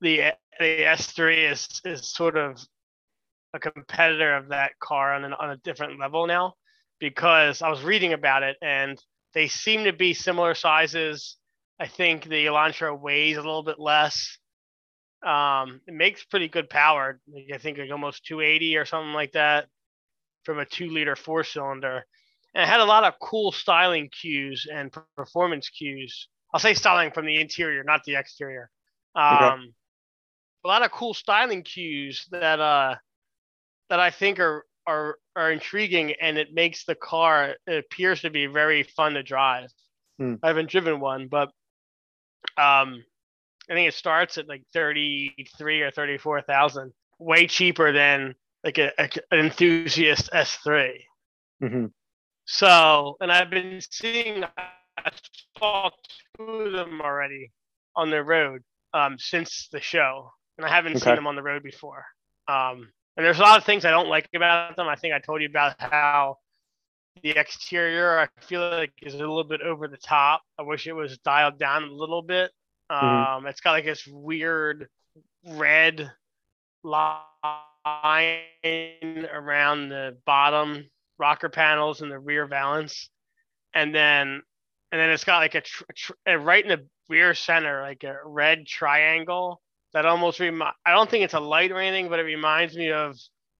the 0.00 0.32
the 0.60 0.80
S3 0.84 1.52
is 1.52 1.80
is 1.84 2.12
sort 2.12 2.36
of 2.36 2.60
a 3.54 3.58
competitor 3.58 4.36
of 4.36 4.48
that 4.48 4.72
car 4.80 5.14
on 5.14 5.24
an, 5.24 5.32
on 5.32 5.50
a 5.50 5.56
different 5.58 5.98
level 5.98 6.26
now 6.26 6.54
because 6.98 7.62
I 7.62 7.68
was 7.70 7.82
reading 7.82 8.12
about 8.12 8.42
it 8.42 8.56
and 8.60 8.98
they 9.32 9.48
seem 9.48 9.84
to 9.84 9.92
be 9.92 10.14
similar 10.14 10.54
sizes. 10.54 11.36
I 11.80 11.86
think 11.86 12.24
the 12.24 12.46
Elantra 12.46 12.98
weighs 12.98 13.36
a 13.36 13.40
little 13.42 13.62
bit 13.62 13.78
less. 13.78 14.38
Um, 15.24 15.80
it 15.86 15.94
makes 15.94 16.24
pretty 16.24 16.48
good 16.48 16.68
power. 16.68 17.20
I 17.52 17.58
think 17.58 17.78
like 17.78 17.90
almost 17.90 18.26
280 18.26 18.76
or 18.76 18.84
something 18.84 19.12
like 19.12 19.32
that 19.32 19.66
from 20.44 20.58
a 20.58 20.66
two 20.66 20.90
liter 20.90 21.16
four 21.16 21.44
cylinder. 21.44 22.04
And 22.54 22.62
it 22.62 22.68
had 22.68 22.80
a 22.80 22.84
lot 22.84 23.04
of 23.04 23.14
cool 23.20 23.52
styling 23.52 24.08
cues 24.08 24.66
and 24.72 24.94
performance 25.16 25.68
cues. 25.68 26.28
I'll 26.52 26.60
say 26.60 26.74
styling 26.74 27.10
from 27.10 27.26
the 27.26 27.40
interior, 27.40 27.82
not 27.82 28.02
the 28.04 28.14
exterior. 28.14 28.70
Um, 29.16 29.36
okay. 29.36 29.72
A 30.64 30.68
lot 30.68 30.84
of 30.84 30.92
cool 30.92 31.14
styling 31.14 31.62
cues 31.62 32.26
that 32.30 32.60
uh, 32.60 32.94
that 33.90 34.00
I 34.00 34.10
think 34.10 34.38
are 34.38 34.64
are 34.86 35.18
are 35.34 35.50
intriguing, 35.50 36.14
and 36.20 36.38
it 36.38 36.54
makes 36.54 36.84
the 36.84 36.94
car 36.94 37.56
it 37.66 37.84
appears 37.84 38.22
to 38.22 38.30
be 38.30 38.46
very 38.46 38.84
fun 38.84 39.14
to 39.14 39.22
drive. 39.22 39.70
Hmm. 40.18 40.34
I 40.42 40.48
haven't 40.48 40.70
driven 40.70 41.00
one, 41.00 41.26
but 41.28 41.48
um, 42.56 43.04
I 43.68 43.74
think 43.74 43.88
it 43.88 43.94
starts 43.94 44.38
at 44.38 44.48
like 44.48 44.62
thirty 44.72 45.34
three 45.58 45.82
or 45.82 45.90
thirty 45.90 46.18
four 46.18 46.40
thousand, 46.40 46.92
way 47.18 47.46
cheaper 47.48 47.92
than 47.92 48.36
like 48.62 48.78
a, 48.78 48.92
a, 48.96 49.08
an 49.32 49.40
enthusiast 49.40 50.30
S3. 50.32 51.00
Mm-hmm. 51.62 51.86
So, 52.46 53.16
and 53.20 53.32
I've 53.32 53.50
been 53.50 53.80
seeing, 53.90 54.44
I 54.44 55.10
saw 55.58 55.90
two 56.36 56.44
of 56.44 56.72
them 56.72 57.00
already 57.00 57.52
on 57.96 58.10
the 58.10 58.22
road 58.22 58.62
um, 58.92 59.16
since 59.18 59.68
the 59.72 59.80
show, 59.80 60.30
and 60.58 60.66
I 60.66 60.70
haven't 60.70 60.96
okay. 60.96 61.04
seen 61.04 61.14
them 61.16 61.26
on 61.26 61.36
the 61.36 61.42
road 61.42 61.62
before. 61.62 62.04
Um, 62.48 62.90
and 63.16 63.24
there's 63.24 63.38
a 63.38 63.42
lot 63.42 63.58
of 63.58 63.64
things 63.64 63.84
I 63.84 63.90
don't 63.90 64.08
like 64.08 64.28
about 64.34 64.76
them. 64.76 64.88
I 64.88 64.96
think 64.96 65.14
I 65.14 65.20
told 65.20 65.40
you 65.40 65.48
about 65.48 65.76
how 65.78 66.38
the 67.22 67.30
exterior 67.30 68.18
I 68.18 68.28
feel 68.42 68.60
like 68.60 68.92
is 69.02 69.14
a 69.14 69.18
little 69.18 69.44
bit 69.44 69.62
over 69.62 69.88
the 69.88 69.96
top. 69.96 70.42
I 70.58 70.62
wish 70.62 70.86
it 70.86 70.92
was 70.92 71.18
dialed 71.18 71.58
down 71.58 71.84
a 71.84 71.92
little 71.92 72.22
bit. 72.22 72.50
Mm-hmm. 72.90 73.06
Um, 73.06 73.14
mm-hmm. 73.14 73.46
It's 73.46 73.60
got 73.60 73.72
like 73.72 73.84
this 73.84 74.06
weird 74.06 74.88
red 75.46 76.10
line 76.82 77.20
around 79.32 79.88
the 79.88 80.16
bottom 80.26 80.84
rocker 81.18 81.48
panels 81.48 82.02
and 82.02 82.10
the 82.10 82.18
rear 82.18 82.46
valance, 82.46 83.10
and 83.74 83.94
then 83.94 84.42
and 84.92 85.00
then 85.00 85.10
it's 85.10 85.24
got 85.24 85.38
like 85.38 85.54
a, 85.54 85.60
tr- 85.60 85.84
tr- 85.96 86.36
right 86.38 86.62
in 86.64 86.68
the 86.68 86.86
rear 87.08 87.34
center 87.34 87.82
like 87.82 88.04
a 88.04 88.16
red 88.24 88.66
triangle 88.66 89.60
that 89.92 90.06
almost 90.06 90.40
remind. 90.40 90.74
I 90.84 90.92
don't 90.92 91.10
think 91.10 91.24
it's 91.24 91.34
a 91.34 91.40
light 91.40 91.72
or 91.72 91.80
anything, 91.80 92.08
but 92.08 92.18
it 92.18 92.24
reminds 92.24 92.76
me 92.76 92.92
of 92.92 93.16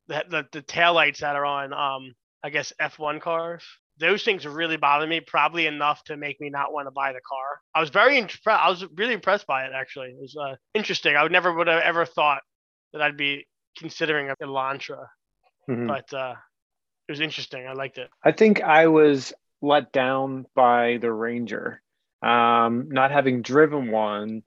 the 0.09 0.25
the, 0.29 0.47
the 0.53 0.63
tail 0.63 0.95
lights 0.95 1.21
that 1.21 1.37
are 1.37 1.47
on 1.47 1.73
um 1.73 2.15
I 2.45 2.51
guess 2.51 2.73
F1 2.81 3.23
cars. 3.23 3.65
Those 3.99 4.23
things 4.23 4.47
really 4.47 4.77
bother 4.77 5.07
me, 5.07 5.21
probably 5.21 5.67
enough 5.67 6.05
to 6.05 6.17
make 6.17 6.41
me 6.41 6.51
not 6.51 6.73
want 6.73 6.89
to 6.89 6.91
buy 6.91 7.13
the 7.13 7.21
car. 7.27 7.61
I 7.75 7.81
was 7.81 7.91
very 7.91 8.19
impressed. 8.19 8.63
I 8.63 8.69
was 8.69 8.85
really 8.97 9.15
impressed 9.15 9.47
by 9.47 9.65
it. 9.65 9.73
Actually, 9.75 10.09
it 10.09 10.21
was 10.21 10.37
uh, 10.37 10.57
interesting. 10.75 11.17
I 11.17 11.23
would 11.23 11.33
never 11.33 11.55
would 11.55 11.69
have 11.69 11.83
ever 11.83 12.05
thought 12.05 12.43
that 12.93 13.01
I'd 13.01 13.17
be 13.17 13.47
considering 13.79 14.31
a 14.31 14.37
Elantra, 14.43 15.07
mm-hmm. 15.71 15.87
but 15.87 16.13
uh, 16.13 16.35
it 17.09 17.13
was 17.13 17.21
interesting. 17.21 17.67
I 17.67 17.73
liked 17.73 17.99
it. 17.99 18.11
I 18.23 18.33
think 18.33 18.63
I 18.63 18.87
was 18.87 19.33
let 19.61 19.93
down 19.93 20.47
by 20.55 20.99
the 21.01 21.13
Ranger, 21.13 21.83
um, 22.23 22.89
not 22.91 23.11
having 23.11 23.43
driven 23.43 23.91
one, 23.91 24.43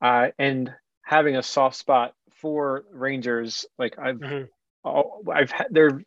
uh, 0.00 0.28
and 0.38 0.72
having 1.02 1.36
a 1.36 1.42
soft 1.42 1.76
spot 1.76 2.14
for 2.40 2.84
Rangers. 2.92 3.66
Like 3.78 3.98
I've, 3.98 4.16
mm-hmm. 4.16 5.30
I've 5.30 5.50
had 5.50 5.68
there. 5.70 6.02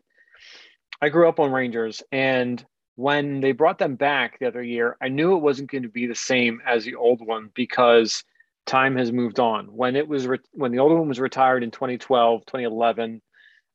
I 1.02 1.10
grew 1.10 1.30
up 1.30 1.40
on 1.40 1.52
Rangers, 1.52 2.04
and 2.12 2.64
when 2.96 3.40
they 3.40 3.54
brought 3.54 3.78
them 3.78 3.96
back 3.96 4.40
the 4.40 4.48
other 4.48 4.62
year, 4.62 4.98
I 5.02 5.08
knew 5.08 5.38
it 5.38 5.42
wasn't 5.42 5.72
going 5.72 5.84
to 5.84 5.90
be 5.90 6.08
the 6.08 6.16
same 6.16 6.62
as 6.68 6.84
the 6.84 6.96
old 6.96 7.26
one 7.26 7.50
because 7.54 8.26
time 8.66 8.98
has 8.98 9.10
moved 9.10 9.40
on. 9.40 9.68
When 9.68 9.96
it 9.96 10.08
was 10.08 10.28
re- 10.28 10.40
when 10.52 10.74
the 10.74 10.80
old 10.80 10.92
one 10.92 11.08
was 11.08 11.20
retired 11.20 11.64
in 11.64 11.72
2012, 11.72 12.46
2011, 12.46 13.22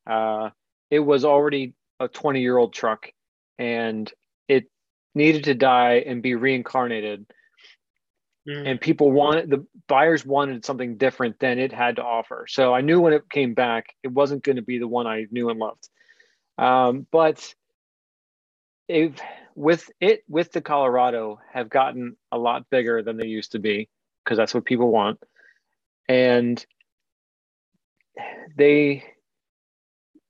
uh, 0.05 0.51
it 0.91 0.99
was 0.99 1.25
already 1.25 1.73
a 1.99 2.07
20 2.07 2.41
year 2.41 2.57
old 2.57 2.73
truck 2.73 3.11
and 3.57 4.11
it 4.47 4.65
needed 5.13 5.45
to 5.45 5.53
die 5.53 6.03
and 6.05 6.21
be 6.21 6.35
reincarnated. 6.35 7.25
Mm. 8.47 8.69
and 8.69 8.79
people 8.79 9.11
wanted 9.11 9.49
the 9.49 9.65
buyers 9.87 10.23
wanted 10.23 10.63
something 10.63 10.97
different 10.97 11.39
than 11.39 11.57
it 11.57 11.73
had 11.73 11.95
to 11.95 12.03
offer. 12.03 12.45
So 12.47 12.75
i 12.75 12.81
knew 12.81 13.01
when 13.01 13.13
it 13.13 13.27
came 13.27 13.55
back 13.55 13.95
it 14.03 14.09
wasn't 14.09 14.43
going 14.43 14.57
to 14.57 14.61
be 14.61 14.77
the 14.77 14.87
one 14.87 15.07
i 15.07 15.25
knew 15.31 15.49
and 15.49 15.59
loved. 15.59 15.89
Um, 16.59 17.07
but 17.11 17.55
if 18.87 19.19
with 19.55 19.89
it 19.99 20.23
with 20.27 20.51
the 20.51 20.61
colorado 20.61 21.39
have 21.51 21.69
gotten 21.69 22.17
a 22.31 22.37
lot 22.37 22.69
bigger 22.69 23.01
than 23.01 23.17
they 23.17 23.25
used 23.27 23.53
to 23.53 23.59
be 23.59 23.89
because 24.23 24.37
that's 24.37 24.53
what 24.53 24.65
people 24.65 24.91
want. 24.91 25.19
And 26.07 26.63
they 28.57 29.03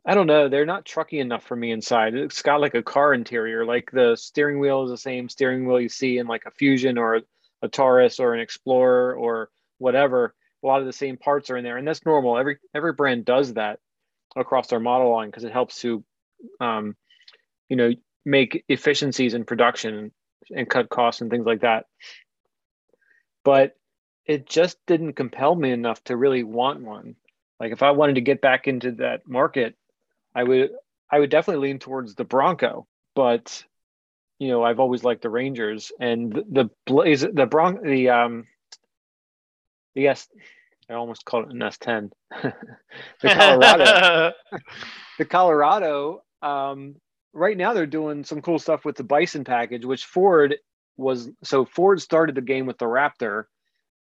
I 0.08 0.14
don't 0.14 0.28
know. 0.28 0.50
They're 0.50 0.66
not 0.68 0.86
trucky 0.86 1.20
enough 1.20 1.44
for 1.44 1.56
me 1.56 1.72
inside. 1.72 2.14
It's 2.14 2.44
got 2.44 2.62
like 2.62 2.76
a 2.76 2.84
car 2.84 3.14
interior. 3.14 3.66
Like 3.66 3.90
the 3.92 4.16
steering 4.16 4.60
wheel 4.60 4.84
is 4.84 4.92
the 4.92 4.98
same 4.98 5.30
steering 5.30 5.66
wheel 5.66 5.82
you 5.82 5.90
see 5.90 6.20
in 6.20 6.28
like 6.28 6.44
a 6.46 6.52
Fusion 6.52 6.98
or 7.00 7.22
a 7.64 7.68
Taurus 7.68 8.20
or 8.20 8.34
an 8.34 8.40
Explorer 8.40 9.16
or 9.16 9.50
whatever. 9.80 10.36
A 10.64 10.68
lot 10.68 10.80
of 10.80 10.86
the 10.86 10.94
same 10.94 11.18
parts 11.18 11.50
are 11.50 11.58
in 11.58 11.64
there, 11.64 11.78
and 11.78 11.88
that's 11.88 12.06
normal. 12.06 12.38
Every 12.38 12.58
every 12.74 12.94
brand 12.94 13.26
does 13.26 13.54
that 13.54 13.80
across 14.36 14.68
their 14.68 14.80
model 14.80 15.12
line 15.12 15.30
because 15.30 15.44
it 15.44 15.52
helps 15.52 15.82
to, 15.82 16.04
um, 16.60 16.96
you 17.70 17.76
know, 17.76 17.92
make 18.26 18.64
efficiencies 18.68 19.34
in 19.34 19.44
production 19.44 20.12
and 20.56 20.70
cut 20.70 20.90
costs 20.90 21.22
and 21.22 21.32
things 21.32 21.46
like 21.46 21.62
that. 21.62 21.86
But 23.44 23.76
it 24.26 24.48
just 24.48 24.78
didn't 24.88 25.14
compel 25.14 25.56
me 25.56 25.72
enough 25.72 26.04
to 26.06 26.18
really 26.18 26.44
want 26.44 26.82
one. 26.82 27.16
Like 27.60 27.72
if 27.72 27.84
I 27.84 27.92
wanted 27.92 28.16
to 28.16 28.22
get 28.22 28.42
back 28.42 28.68
into 28.68 28.94
that 28.94 29.28
market, 29.28 29.76
I 30.36 30.44
would 30.44 30.72
I 31.10 31.20
would 31.20 31.30
definitely 31.30 31.68
lean 31.68 31.80
towards 31.80 32.16
the 32.16 32.26
Bronco, 32.26 32.86
but 33.16 33.64
you 34.38 34.50
know 34.50 34.64
I've 34.64 34.80
always 34.80 35.04
liked 35.04 35.22
the 35.22 35.30
Rangers 35.30 35.92
and 36.00 36.34
the, 36.34 36.44
the 36.50 36.70
Blaze 36.86 37.22
the 37.22 37.46
Bron 37.46 37.82
the 37.82 38.10
um 38.10 38.48
the 39.96 40.10
S 40.10 40.28
I 40.90 40.94
almost 40.94 41.26
called 41.26 41.46
it 41.46 41.52
an 41.52 41.60
S10 41.60 42.12
the 43.22 43.30
Colorado. 43.30 44.34
The 45.18 45.24
Colorado 45.24 46.24
um, 46.42 46.96
right 47.32 47.56
now 47.56 47.74
they're 47.74 47.86
doing 47.86 48.26
some 48.26 48.42
cool 48.42 48.60
stuff 48.60 48.84
with 48.84 48.98
the 48.98 49.06
Bison 49.06 49.46
package 49.46 49.86
which 49.86 50.04
Ford 50.04 50.58
was 50.98 51.30
so 51.42 51.64
Ford 51.64 52.02
started 52.02 52.36
the 52.36 52.42
game 52.42 52.66
with 52.66 52.78
the 52.78 52.86
Raptor 52.86 53.46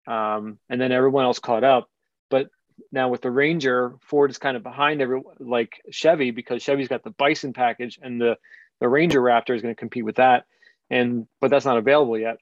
um, 0.07 0.59
and 0.69 0.81
then 0.81 0.91
everyone 0.91 1.23
else 1.23 1.39
caught 1.39 1.63
up 1.63 1.89
but 2.29 2.49
now 2.95 3.09
with 3.09 3.21
the 3.21 3.29
Ranger, 3.29 3.93
Ford 4.01 4.31
is 4.31 4.39
kind 4.39 4.57
of 4.57 4.63
behind 4.63 5.01
every 5.01 5.21
like 5.39 5.81
Chevy 5.91 6.31
because 6.31 6.63
Chevy's 6.63 6.87
got 6.87 7.03
the 7.03 7.11
Bison 7.11 7.53
package 7.53 7.99
and 8.01 8.19
the 8.19 8.37
the 8.79 8.89
Ranger 8.89 9.21
Raptor 9.21 9.55
is 9.55 9.61
going 9.61 9.75
to 9.75 9.79
compete 9.79 10.05
with 10.05 10.15
that, 10.15 10.45
and 10.89 11.27
but 11.39 11.51
that's 11.51 11.65
not 11.65 11.77
available 11.77 12.17
yet. 12.17 12.37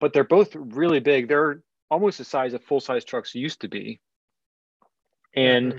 But 0.00 0.12
they're 0.12 0.24
both 0.24 0.54
really 0.54 1.00
big. 1.00 1.28
They're 1.28 1.62
almost 1.90 2.18
the 2.18 2.24
size 2.24 2.54
of 2.54 2.64
full 2.64 2.80
size 2.80 3.04
trucks 3.04 3.34
used 3.34 3.60
to 3.60 3.68
be. 3.68 4.00
And 5.34 5.72
mm-hmm. 5.72 5.78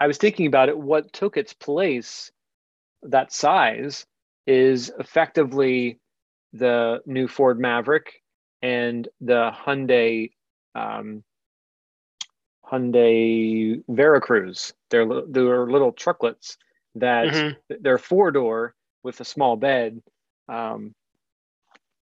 I 0.00 0.06
was 0.06 0.18
thinking 0.18 0.46
about 0.46 0.68
it. 0.68 0.78
What 0.78 1.12
took 1.12 1.36
its 1.36 1.52
place, 1.52 2.30
that 3.02 3.32
size, 3.32 4.06
is 4.46 4.90
effectively 4.98 6.00
the 6.52 7.00
new 7.06 7.28
Ford 7.28 7.60
Maverick 7.60 8.22
and 8.62 9.06
the 9.20 9.50
Hyundai 9.54 10.30
um, 10.74 11.22
Hyundai 12.70 13.82
Veracruz. 13.88 14.72
They're 14.90 15.06
they're 15.28 15.66
little 15.66 15.92
trucklets 15.92 16.56
that 16.96 17.26
mm-hmm. 17.28 17.74
they're 17.80 17.98
four 17.98 18.30
door 18.30 18.74
with 19.02 19.20
a 19.20 19.24
small 19.24 19.56
bed, 19.56 20.02
um, 20.48 20.94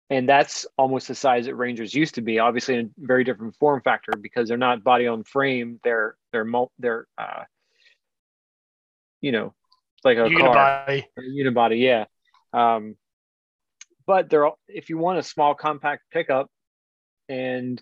and 0.10 0.30
that's 0.30 0.66
almost 0.78 1.08
the 1.08 1.16
size 1.16 1.46
that 1.46 1.56
Rangers 1.56 1.94
used 1.94 2.16
to 2.16 2.22
be. 2.22 2.40
Obviously, 2.40 2.76
in 2.76 2.86
a 2.86 2.90
very 2.98 3.24
different 3.24 3.56
form 3.56 3.82
factor 3.82 4.14
because 4.20 4.48
they're 4.48 4.58
not 4.58 4.84
body 4.84 5.08
on 5.08 5.24
frame. 5.24 5.80
They're 5.84 6.16
they're 6.32 6.48
they're 6.80 7.08
uh, 7.18 7.44
you 9.22 9.32
know 9.32 9.54
like 10.04 10.18
a 10.18 10.22
unibody. 10.22 11.04
car 11.16 11.24
unibody, 11.24 11.82
yeah. 11.82 12.06
Um, 12.54 12.96
but 14.06 14.30
they're 14.30 14.50
if 14.68 14.90
you 14.90 14.98
want 14.98 15.20
a 15.20 15.24
small 15.24 15.56
compact 15.56 16.04
pickup 16.12 16.50
and 17.28 17.82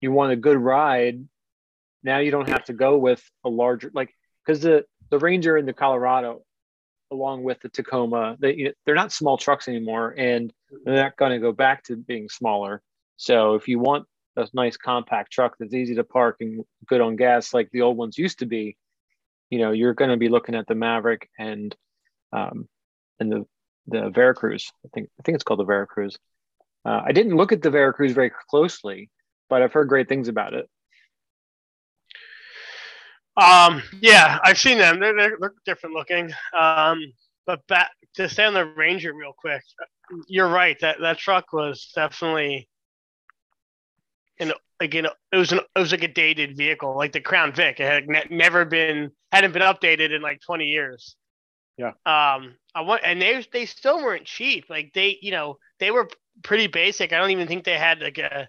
you 0.00 0.12
want 0.12 0.32
a 0.32 0.36
good 0.36 0.56
ride 0.56 1.26
now 2.02 2.18
you 2.18 2.30
don't 2.30 2.48
have 2.48 2.64
to 2.64 2.72
go 2.72 2.98
with 2.98 3.22
a 3.44 3.48
larger 3.48 3.90
like 3.94 4.14
because 4.44 4.60
the 4.60 4.84
the 5.10 5.18
Ranger 5.18 5.56
and 5.56 5.68
the 5.68 5.72
Colorado, 5.74 6.42
along 7.10 7.42
with 7.44 7.60
the 7.60 7.68
Tacoma, 7.68 8.36
they 8.40 8.72
they're 8.84 8.94
not 8.94 9.12
small 9.12 9.36
trucks 9.36 9.68
anymore, 9.68 10.14
and 10.16 10.52
they're 10.84 11.02
not 11.02 11.16
going 11.16 11.32
to 11.32 11.38
go 11.38 11.52
back 11.52 11.84
to 11.84 11.96
being 11.96 12.28
smaller. 12.28 12.82
So 13.16 13.54
if 13.54 13.68
you 13.68 13.78
want 13.78 14.06
a 14.36 14.48
nice 14.54 14.76
compact 14.76 15.30
truck 15.30 15.56
that's 15.58 15.74
easy 15.74 15.94
to 15.96 16.04
park 16.04 16.36
and 16.40 16.64
good 16.86 17.00
on 17.00 17.16
gas, 17.16 17.52
like 17.52 17.70
the 17.70 17.82
old 17.82 17.96
ones 17.96 18.16
used 18.18 18.38
to 18.38 18.46
be, 18.46 18.76
you 19.50 19.58
know, 19.58 19.72
you're 19.72 19.94
going 19.94 20.10
to 20.10 20.16
be 20.16 20.28
looking 20.28 20.54
at 20.54 20.66
the 20.66 20.74
Maverick 20.74 21.28
and 21.38 21.76
um, 22.32 22.68
and 23.20 23.30
the 23.30 23.46
the 23.86 24.10
Veracruz. 24.10 24.72
I 24.84 24.88
think 24.94 25.08
I 25.20 25.22
think 25.22 25.34
it's 25.36 25.44
called 25.44 25.60
the 25.60 25.64
Veracruz. 25.64 26.18
Uh, 26.84 27.02
I 27.04 27.12
didn't 27.12 27.36
look 27.36 27.52
at 27.52 27.62
the 27.62 27.70
Veracruz 27.70 28.12
very 28.12 28.32
closely, 28.50 29.10
but 29.48 29.62
I've 29.62 29.72
heard 29.72 29.88
great 29.88 30.08
things 30.08 30.28
about 30.28 30.54
it. 30.54 30.68
Um, 33.36 33.82
yeah, 34.00 34.38
I've 34.44 34.58
seen 34.58 34.78
them. 34.78 35.00
They're, 35.00 35.14
they're, 35.14 35.36
they're 35.40 35.54
different 35.64 35.94
looking. 35.94 36.32
Um, 36.58 37.12
but 37.46 37.66
back 37.66 37.90
to 38.14 38.28
stay 38.28 38.44
on 38.44 38.54
the 38.54 38.66
Ranger 38.66 39.14
real 39.14 39.32
quick. 39.36 39.62
You're 40.28 40.48
right. 40.48 40.78
That 40.80 41.00
that 41.00 41.18
truck 41.18 41.52
was 41.52 41.90
definitely 41.94 42.68
an 44.38 44.52
again 44.80 45.06
it 45.06 45.36
was 45.36 45.52
an 45.52 45.60
it 45.74 45.78
was 45.78 45.92
like 45.92 46.02
a 46.02 46.08
dated 46.08 46.56
vehicle, 46.56 46.96
like 46.96 47.12
the 47.12 47.20
Crown 47.20 47.52
Vic. 47.52 47.80
It 47.80 47.86
had 47.86 48.08
ne- 48.08 48.26
never 48.30 48.64
been 48.64 49.10
hadn't 49.30 49.52
been 49.52 49.62
updated 49.62 50.14
in 50.14 50.22
like 50.22 50.40
20 50.44 50.66
years. 50.66 51.16
Yeah. 51.78 51.92
Um. 52.04 52.54
I 52.74 52.82
want 52.82 53.02
and 53.04 53.20
they 53.20 53.44
they 53.52 53.66
still 53.66 54.02
weren't 54.02 54.24
cheap. 54.24 54.66
Like 54.68 54.92
they 54.94 55.18
you 55.20 55.30
know 55.30 55.58
they 55.78 55.90
were 55.90 56.08
pretty 56.42 56.66
basic. 56.66 57.12
I 57.12 57.18
don't 57.18 57.30
even 57.30 57.48
think 57.48 57.64
they 57.64 57.78
had 57.78 58.00
like 58.00 58.18
a 58.18 58.48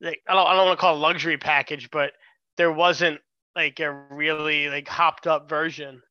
like 0.00 0.20
I 0.28 0.34
don't 0.34 0.46
I 0.46 0.54
don't 0.54 0.66
want 0.66 0.78
to 0.78 0.80
call 0.80 0.94
it 0.94 0.98
a 0.98 1.00
luxury 1.00 1.38
package, 1.38 1.90
but 1.90 2.12
there 2.56 2.72
wasn't 2.72 3.20
like 3.54 3.80
a 3.80 3.92
really 4.10 4.68
like 4.68 4.88
hopped 4.88 5.26
up 5.26 5.48
version 5.48 6.02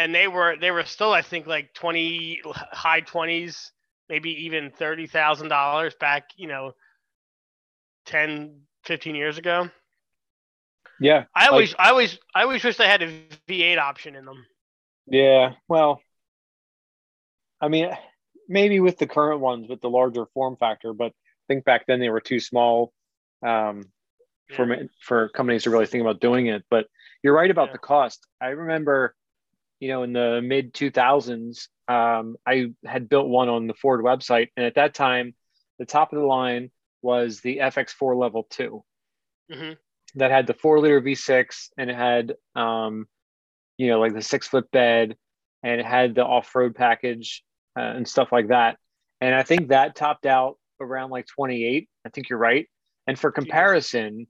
and 0.00 0.14
they 0.14 0.28
were 0.28 0.56
they 0.58 0.70
were 0.70 0.84
still 0.84 1.12
I 1.12 1.22
think 1.22 1.46
like 1.46 1.74
twenty 1.74 2.40
high 2.72 3.00
twenties, 3.00 3.72
maybe 4.08 4.46
even 4.46 4.70
thirty 4.70 5.06
thousand 5.06 5.48
dollars 5.48 5.94
back, 5.94 6.30
you 6.36 6.48
know, 6.48 6.72
10, 8.06 8.62
15 8.84 9.14
years 9.14 9.36
ago. 9.36 9.68
Yeah, 10.98 11.24
I 11.34 11.48
always 11.48 11.70
like, 11.72 11.80
I 11.86 11.90
always 11.90 12.18
I 12.34 12.42
always 12.42 12.64
wish 12.64 12.76
they 12.76 12.86
had 12.86 13.02
a 13.02 13.22
V8 13.48 13.78
option 13.78 14.16
in 14.16 14.24
them. 14.24 14.46
Yeah, 15.06 15.54
well, 15.68 16.00
I 17.60 17.68
mean, 17.68 17.90
maybe 18.48 18.80
with 18.80 18.98
the 18.98 19.06
current 19.06 19.40
ones 19.40 19.68
with 19.68 19.80
the 19.80 19.90
larger 19.90 20.26
form 20.34 20.56
factor, 20.56 20.92
but 20.92 21.12
I 21.12 21.44
think 21.48 21.64
back 21.64 21.86
then 21.86 22.00
they 22.00 22.10
were 22.10 22.20
too 22.20 22.40
small 22.40 22.92
um, 23.42 23.84
yeah. 24.50 24.82
for 25.00 25.28
companies 25.30 25.64
to 25.64 25.70
really 25.70 25.86
think 25.86 26.02
about 26.02 26.20
doing 26.20 26.46
it. 26.46 26.64
But 26.70 26.86
you're 27.22 27.34
right 27.34 27.50
about 27.50 27.68
yeah. 27.68 27.72
the 27.72 27.78
cost. 27.78 28.26
I 28.40 28.48
remember 28.48 29.14
you 29.80 29.88
know, 29.88 30.02
in 30.02 30.12
the 30.12 30.40
mid 30.42 30.72
2000s, 30.74 31.68
um, 31.88 32.36
I 32.46 32.66
had 32.84 33.08
built 33.08 33.28
one 33.28 33.48
on 33.48 33.66
the 33.66 33.74
Ford 33.74 34.04
website. 34.04 34.48
And 34.56 34.64
at 34.64 34.74
that 34.76 34.94
time, 34.94 35.34
the 35.78 35.86
top 35.86 36.12
of 36.12 36.20
the 36.20 36.26
line 36.26 36.70
was 37.02 37.40
the 37.40 37.58
FX4 37.58 38.16
Level 38.16 38.46
2 38.50 38.84
mm-hmm. 39.50 39.72
that 40.16 40.30
had 40.30 40.46
the 40.46 40.54
four 40.54 40.78
liter 40.78 41.00
V6 41.00 41.70
and 41.78 41.90
it 41.90 41.96
had, 41.96 42.34
um, 42.54 43.06
you 43.78 43.88
know, 43.88 43.98
like 43.98 44.12
the 44.12 44.22
six 44.22 44.46
foot 44.46 44.70
bed 44.70 45.16
and 45.62 45.80
it 45.80 45.86
had 45.86 46.14
the 46.14 46.24
off 46.24 46.54
road 46.54 46.74
package 46.74 47.42
uh, 47.78 47.82
and 47.82 48.06
stuff 48.06 48.30
like 48.30 48.48
that. 48.48 48.76
And 49.22 49.34
I 49.34 49.42
think 49.42 49.68
that 49.68 49.96
topped 49.96 50.26
out 50.26 50.58
around 50.78 51.10
like 51.10 51.26
28. 51.26 51.88
I 52.04 52.08
think 52.10 52.28
you're 52.28 52.38
right. 52.38 52.66
And 53.06 53.18
for 53.18 53.32
comparison, 53.32 54.26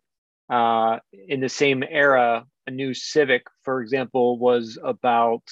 uh, 0.50 0.98
in 1.28 1.40
the 1.40 1.48
same 1.48 1.84
era, 1.88 2.44
a 2.66 2.70
new 2.70 2.92
Civic, 2.92 3.44
for 3.62 3.80
example, 3.80 4.38
was 4.38 4.78
about 4.82 5.44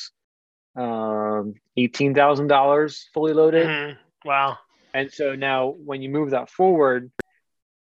um, 0.77 1.55
eighteen 1.77 2.15
thousand 2.15 2.49
dollars 2.49 3.09
fully 3.15 3.33
loaded. 3.33 3.67
Mm-hmm. 3.67 4.29
Wow! 4.29 4.59
And 4.93 5.13
so 5.13 5.35
now, 5.35 5.69
when 5.69 6.03
you 6.03 6.09
move 6.11 6.31
that 6.31 6.51
forward, 6.51 7.13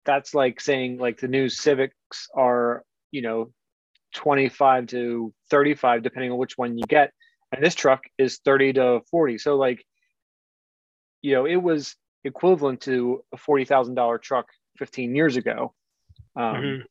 that's 0.04 0.32
like 0.32 0.60
saying 0.60 0.98
like 0.98 1.18
the 1.18 1.28
new 1.28 1.48
Civics 1.48 2.28
are 2.34 2.84
you 3.10 3.22
know 3.22 3.52
twenty 4.14 4.48
five 4.48 4.86
to 4.88 5.34
thirty 5.50 5.74
five, 5.74 6.02
depending 6.02 6.30
on 6.30 6.38
which 6.38 6.56
one 6.56 6.78
you 6.78 6.84
get, 6.86 7.12
and 7.52 7.64
this 7.64 7.74
truck 7.74 8.04
is 8.16 8.38
thirty 8.38 8.72
to 8.74 9.00
forty. 9.10 9.38
So 9.38 9.56
like, 9.56 9.84
you 11.22 11.34
know, 11.34 11.46
it 11.46 11.56
was 11.56 11.96
equivalent 12.22 12.82
to 12.82 13.24
a 13.32 13.36
forty 13.36 13.64
thousand 13.64 13.96
dollar 13.96 14.18
truck 14.18 14.46
fifteen 14.76 15.16
years 15.16 15.36
ago. 15.36 15.74
Um, 16.36 16.54
mm-hmm. 16.54 16.82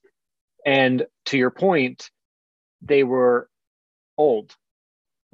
And 0.67 1.05
to 1.27 1.37
your 1.37 1.49
point, 1.49 2.11
they 2.81 3.03
were 3.03 3.49
old. 4.17 4.53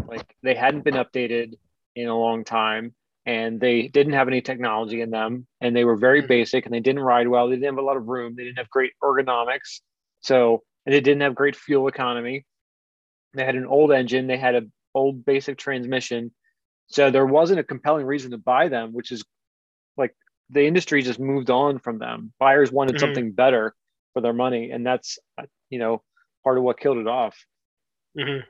Like 0.06 0.36
they 0.44 0.54
hadn't 0.54 0.84
been 0.84 0.94
updated 0.94 1.56
in 1.96 2.08
a 2.08 2.18
long 2.18 2.44
time 2.44 2.94
and 3.26 3.60
they 3.60 3.88
didn't 3.88 4.14
have 4.14 4.28
any 4.28 4.42
technology 4.42 5.02
in 5.02 5.10
them 5.10 5.48
and 5.60 5.76
they 5.76 5.86
were 5.86 5.96
very 5.96 6.20
mm-hmm. 6.20 6.28
basic 6.28 6.66
and 6.66 6.74
they 6.74 6.82
didn't 6.82 7.02
ride 7.02 7.28
well. 7.28 7.48
They 7.50 7.56
didn't 7.56 7.76
have 7.76 7.84
a 7.84 7.88
lot 7.88 7.98
of 7.98 8.08
room. 8.08 8.36
They 8.38 8.44
didn't 8.44 8.60
have 8.60 8.70
great 8.70 8.92
ergonomics. 9.02 9.82
So, 10.22 10.62
and 10.86 10.94
they 10.94 11.02
didn't 11.02 11.22
have 11.22 11.34
great 11.34 11.56
fuel 11.56 11.88
economy. 11.88 12.46
They 13.34 13.44
had 13.44 13.56
an 13.56 13.66
old 13.66 13.92
engine. 13.92 14.28
They 14.28 14.38
had 14.38 14.54
an 14.54 14.72
old 14.94 15.26
basic 15.26 15.58
transmission. 15.58 16.32
So 16.88 17.10
there 17.10 17.26
wasn't 17.26 17.60
a 17.60 17.64
compelling 17.64 18.06
reason 18.06 18.32
to 18.32 18.38
buy 18.38 18.68
them, 18.68 18.94
which 18.94 19.12
is 19.12 19.24
like 19.98 20.16
the 20.52 20.68
industry 20.68 21.02
just 21.02 21.20
moved 21.20 21.50
on 21.50 21.80
from 21.80 21.98
them. 21.98 22.34
Buyers 22.38 22.72
wanted 22.72 22.98
mm-hmm. 22.98 23.00
something 23.00 23.32
better 23.32 23.74
for 24.14 24.22
their 24.22 24.34
money. 24.34 24.72
And 24.72 24.86
that's, 24.86 25.20
you 25.70 25.80
know, 25.80 26.02
part 26.44 26.58
of 26.58 26.64
what 26.64 26.80
killed 26.80 26.98
it 26.98 27.08
off. 27.08 27.38
Mm-hmm. 28.18 28.46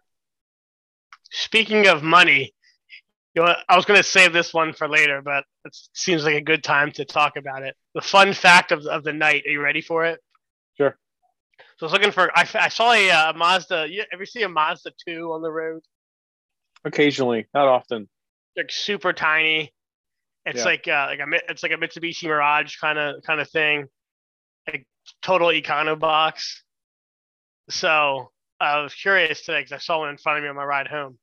Speaking 1.32 1.88
of 1.88 2.04
money, 2.04 2.54
you 3.34 3.42
know, 3.42 3.56
I 3.68 3.76
was 3.76 3.86
going 3.86 3.98
to 3.98 4.04
save 4.04 4.34
this 4.34 4.54
one 4.54 4.74
for 4.74 4.88
later, 4.88 5.22
but 5.24 5.44
it 5.66 5.76
seems 5.94 6.24
like 6.24 6.36
a 6.36 6.42
good 6.42 6.64
time 6.64 6.92
to 6.94 7.06
talk 7.06 7.36
about 7.38 7.64
it. 7.64 7.76
The 7.96 8.02
fun 8.02 8.34
fact 8.34 8.72
of, 8.72 8.86
of 8.86 9.04
the 9.04 9.14
night. 9.14 9.44
Are 9.48 9.52
you 9.52 9.62
ready 9.62 9.82
for 9.82 10.06
it? 10.06 10.20
Sure. 10.78 10.96
So 11.78 11.86
I 11.86 11.86
was 11.86 11.94
looking 11.94 12.12
for. 12.12 12.30
I, 12.38 12.48
I 12.54 12.70
saw 12.70 12.92
a, 12.92 13.10
a 13.10 13.30
uh, 13.30 13.34
Mazda. 13.36 13.88
You 13.90 14.04
ever 14.14 14.26
see 14.26 14.44
a 14.44 14.50
Mazda 14.50 14.92
two 15.08 15.32
on 15.34 15.42
the 15.42 15.52
road? 15.52 15.82
Occasionally, 16.86 17.48
not 17.54 17.68
often. 17.68 18.08
Like 18.56 18.72
super 18.72 19.14
tiny. 19.14 19.74
It's 20.46 20.60
yeah. 20.60 20.66
like 20.66 20.88
uh, 20.88 21.08
like 21.10 21.20
a 21.20 21.52
it's 21.52 21.64
like 21.64 21.72
a 21.72 21.78
Mitsubishi 21.78 22.26
Mirage 22.26 22.76
kind 22.78 23.00
of 23.00 23.24
kind 23.24 23.40
of 23.40 23.50
thing. 23.50 23.88
Total 25.22 25.50
econo 25.50 25.98
box. 25.98 26.64
So 27.70 28.32
I 28.60 28.82
was 28.82 28.94
curious 28.94 29.42
today 29.42 29.60
because 29.60 29.72
I 29.74 29.78
saw 29.78 30.00
one 30.00 30.10
in 30.10 30.18
front 30.18 30.40
of 30.40 30.44
me 30.44 30.50
on 30.50 30.56
my 30.56 30.64
ride 30.64 30.88
home. 30.88 31.18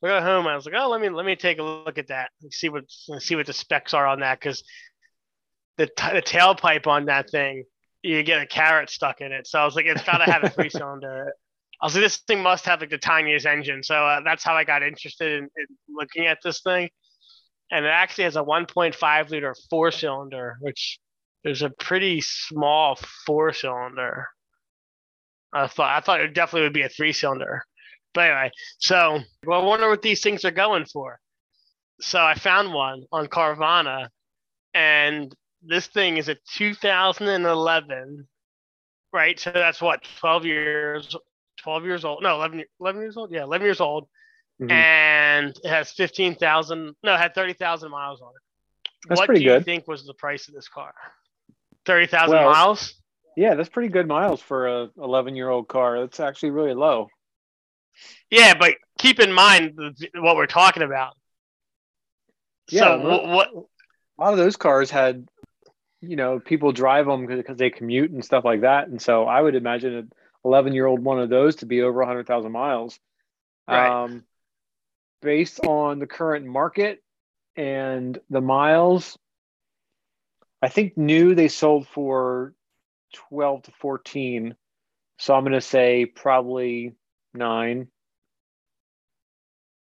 So 0.00 0.08
I 0.08 0.10
got 0.10 0.22
home. 0.22 0.46
I 0.46 0.54
was 0.54 0.66
like, 0.66 0.74
oh, 0.76 0.88
let 0.88 1.00
me 1.00 1.08
let 1.08 1.26
me 1.26 1.36
take 1.36 1.58
a 1.58 1.62
look 1.62 1.98
at 1.98 2.08
that. 2.08 2.30
See 2.50 2.68
what 2.68 2.84
see 3.18 3.36
what 3.36 3.46
the 3.46 3.52
specs 3.52 3.94
are 3.94 4.06
on 4.06 4.20
that 4.20 4.38
because 4.38 4.62
the 5.76 5.86
t- 5.86 6.12
the 6.12 6.22
tailpipe 6.22 6.86
on 6.86 7.06
that 7.06 7.30
thing, 7.30 7.64
you 8.02 8.22
get 8.22 8.42
a 8.42 8.46
carrot 8.46 8.90
stuck 8.90 9.20
in 9.20 9.32
it. 9.32 9.46
So 9.46 9.58
I 9.58 9.64
was 9.64 9.74
like, 9.74 9.86
it's 9.86 10.04
got 10.04 10.18
to 10.18 10.30
have 10.30 10.44
a 10.44 10.50
three 10.50 10.70
cylinder. 10.70 11.32
I 11.80 11.86
was 11.86 11.94
like, 11.94 12.04
this 12.04 12.18
thing 12.18 12.42
must 12.42 12.64
have 12.64 12.80
like 12.80 12.90
the 12.90 12.98
tiniest 12.98 13.46
engine. 13.46 13.82
So 13.82 13.94
uh, 13.94 14.20
that's 14.24 14.42
how 14.42 14.54
I 14.54 14.64
got 14.64 14.82
interested 14.82 15.38
in, 15.38 15.44
in 15.44 15.66
looking 15.88 16.26
at 16.26 16.38
this 16.42 16.62
thing. 16.62 16.88
And 17.70 17.84
it 17.84 17.88
actually 17.88 18.24
has 18.24 18.36
a 18.36 18.42
1.5 18.42 19.30
liter 19.30 19.54
four 19.68 19.90
cylinder, 19.90 20.56
which 20.60 20.98
is 21.46 21.62
a 21.62 21.70
pretty 21.70 22.20
small 22.20 22.98
four 23.24 23.52
cylinder. 23.52 24.28
I 25.52 25.66
thought 25.66 25.96
I 25.96 26.00
thought 26.00 26.20
it 26.20 26.34
definitely 26.34 26.62
would 26.62 26.72
be 26.72 26.82
a 26.82 26.88
three 26.88 27.12
cylinder. 27.12 27.62
But 28.14 28.30
anyway, 28.30 28.50
so 28.78 29.20
well, 29.44 29.60
I 29.60 29.64
wonder 29.64 29.88
what 29.88 30.02
these 30.02 30.22
things 30.22 30.44
are 30.44 30.50
going 30.50 30.86
for. 30.86 31.18
So 32.00 32.20
I 32.20 32.34
found 32.34 32.72
one 32.72 33.04
on 33.12 33.26
Carvana, 33.26 34.08
and 34.74 35.34
this 35.62 35.86
thing 35.86 36.16
is 36.16 36.28
a 36.28 36.36
2011, 36.54 38.26
right? 39.12 39.40
So 39.40 39.50
that's 39.50 39.80
what 39.80 40.06
12 40.20 40.44
years, 40.44 41.16
12 41.62 41.84
years 41.84 42.04
old. 42.04 42.22
No, 42.22 42.36
11, 42.36 42.64
11 42.80 43.00
years 43.00 43.16
old. 43.16 43.30
Yeah, 43.30 43.44
11 43.44 43.64
years 43.64 43.80
old, 43.80 44.08
mm-hmm. 44.60 44.70
and 44.70 45.56
it 45.62 45.68
has 45.68 45.92
15,000. 45.92 46.94
No, 47.02 47.14
it 47.14 47.18
had 47.18 47.34
30,000 47.34 47.90
miles 47.90 48.20
on 48.20 48.28
it. 48.28 48.90
That's 49.08 49.20
what 49.20 49.26
pretty 49.26 49.44
do 49.44 49.50
good. 49.50 49.58
you 49.60 49.64
think 49.64 49.88
was 49.88 50.04
the 50.04 50.14
price 50.14 50.48
of 50.48 50.54
this 50.54 50.68
car? 50.68 50.92
30,000 51.86 52.30
well, 52.30 52.50
miles. 52.50 52.94
Yeah, 53.36 53.54
that's 53.54 53.68
pretty 53.68 53.88
good 53.88 54.08
miles 54.08 54.40
for 54.40 54.66
a 54.66 54.90
11 54.98 55.36
year 55.36 55.48
old 55.48 55.68
car. 55.68 56.00
That's 56.00 56.20
actually 56.20 56.50
really 56.50 56.74
low. 56.74 57.08
Yeah, 58.30 58.54
but 58.58 58.74
keep 58.98 59.20
in 59.20 59.32
mind 59.32 59.78
what 60.14 60.36
we're 60.36 60.46
talking 60.46 60.82
about. 60.82 61.14
Yeah, 62.70 62.80
so 62.80 63.08
what, 63.08 63.28
what? 63.28 63.48
A 63.48 64.22
lot 64.22 64.32
of 64.32 64.38
those 64.38 64.56
cars 64.56 64.90
had, 64.90 65.28
you 66.00 66.16
know, 66.16 66.40
people 66.40 66.72
drive 66.72 67.06
them 67.06 67.26
because 67.26 67.58
they 67.58 67.70
commute 67.70 68.10
and 68.10 68.24
stuff 68.24 68.44
like 68.44 68.62
that, 68.62 68.88
and 68.88 69.00
so 69.00 69.24
I 69.24 69.40
would 69.40 69.54
imagine 69.54 69.94
an 69.94 70.10
11 70.44 70.72
year 70.72 70.86
old 70.86 71.00
one 71.00 71.20
of 71.20 71.28
those 71.28 71.56
to 71.56 71.66
be 71.66 71.82
over 71.82 71.98
100,000 71.98 72.50
miles. 72.50 72.98
Right. 73.68 74.04
Um, 74.04 74.24
based 75.22 75.60
on 75.60 75.98
the 75.98 76.06
current 76.06 76.46
market 76.46 77.02
and 77.56 78.18
the 78.30 78.40
miles, 78.40 79.18
I 80.62 80.68
think 80.68 80.96
new 80.96 81.34
they 81.34 81.48
sold 81.48 81.86
for 81.88 82.54
12 83.14 83.64
to 83.64 83.72
14. 83.72 84.54
So 85.18 85.34
I'm 85.34 85.42
going 85.42 85.52
to 85.52 85.60
say 85.60 86.06
probably 86.06 86.94
nine. 87.34 87.88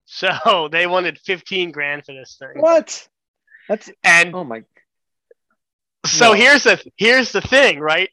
So 0.07 0.69
they 0.73 0.87
wanted 0.87 1.19
15 1.19 1.71
grand 1.71 2.05
for 2.05 2.15
this 2.15 2.37
thing. 2.39 2.61
What? 2.61 3.09
That's 3.69 3.91
and 4.03 4.35
oh 4.35 4.45
my. 4.45 4.65
So 6.07 6.29
no. 6.29 6.33
here's 6.33 6.63
the 6.63 6.83
here's 6.97 7.33
the 7.33 7.43
thing, 7.43 7.81
right? 7.81 8.09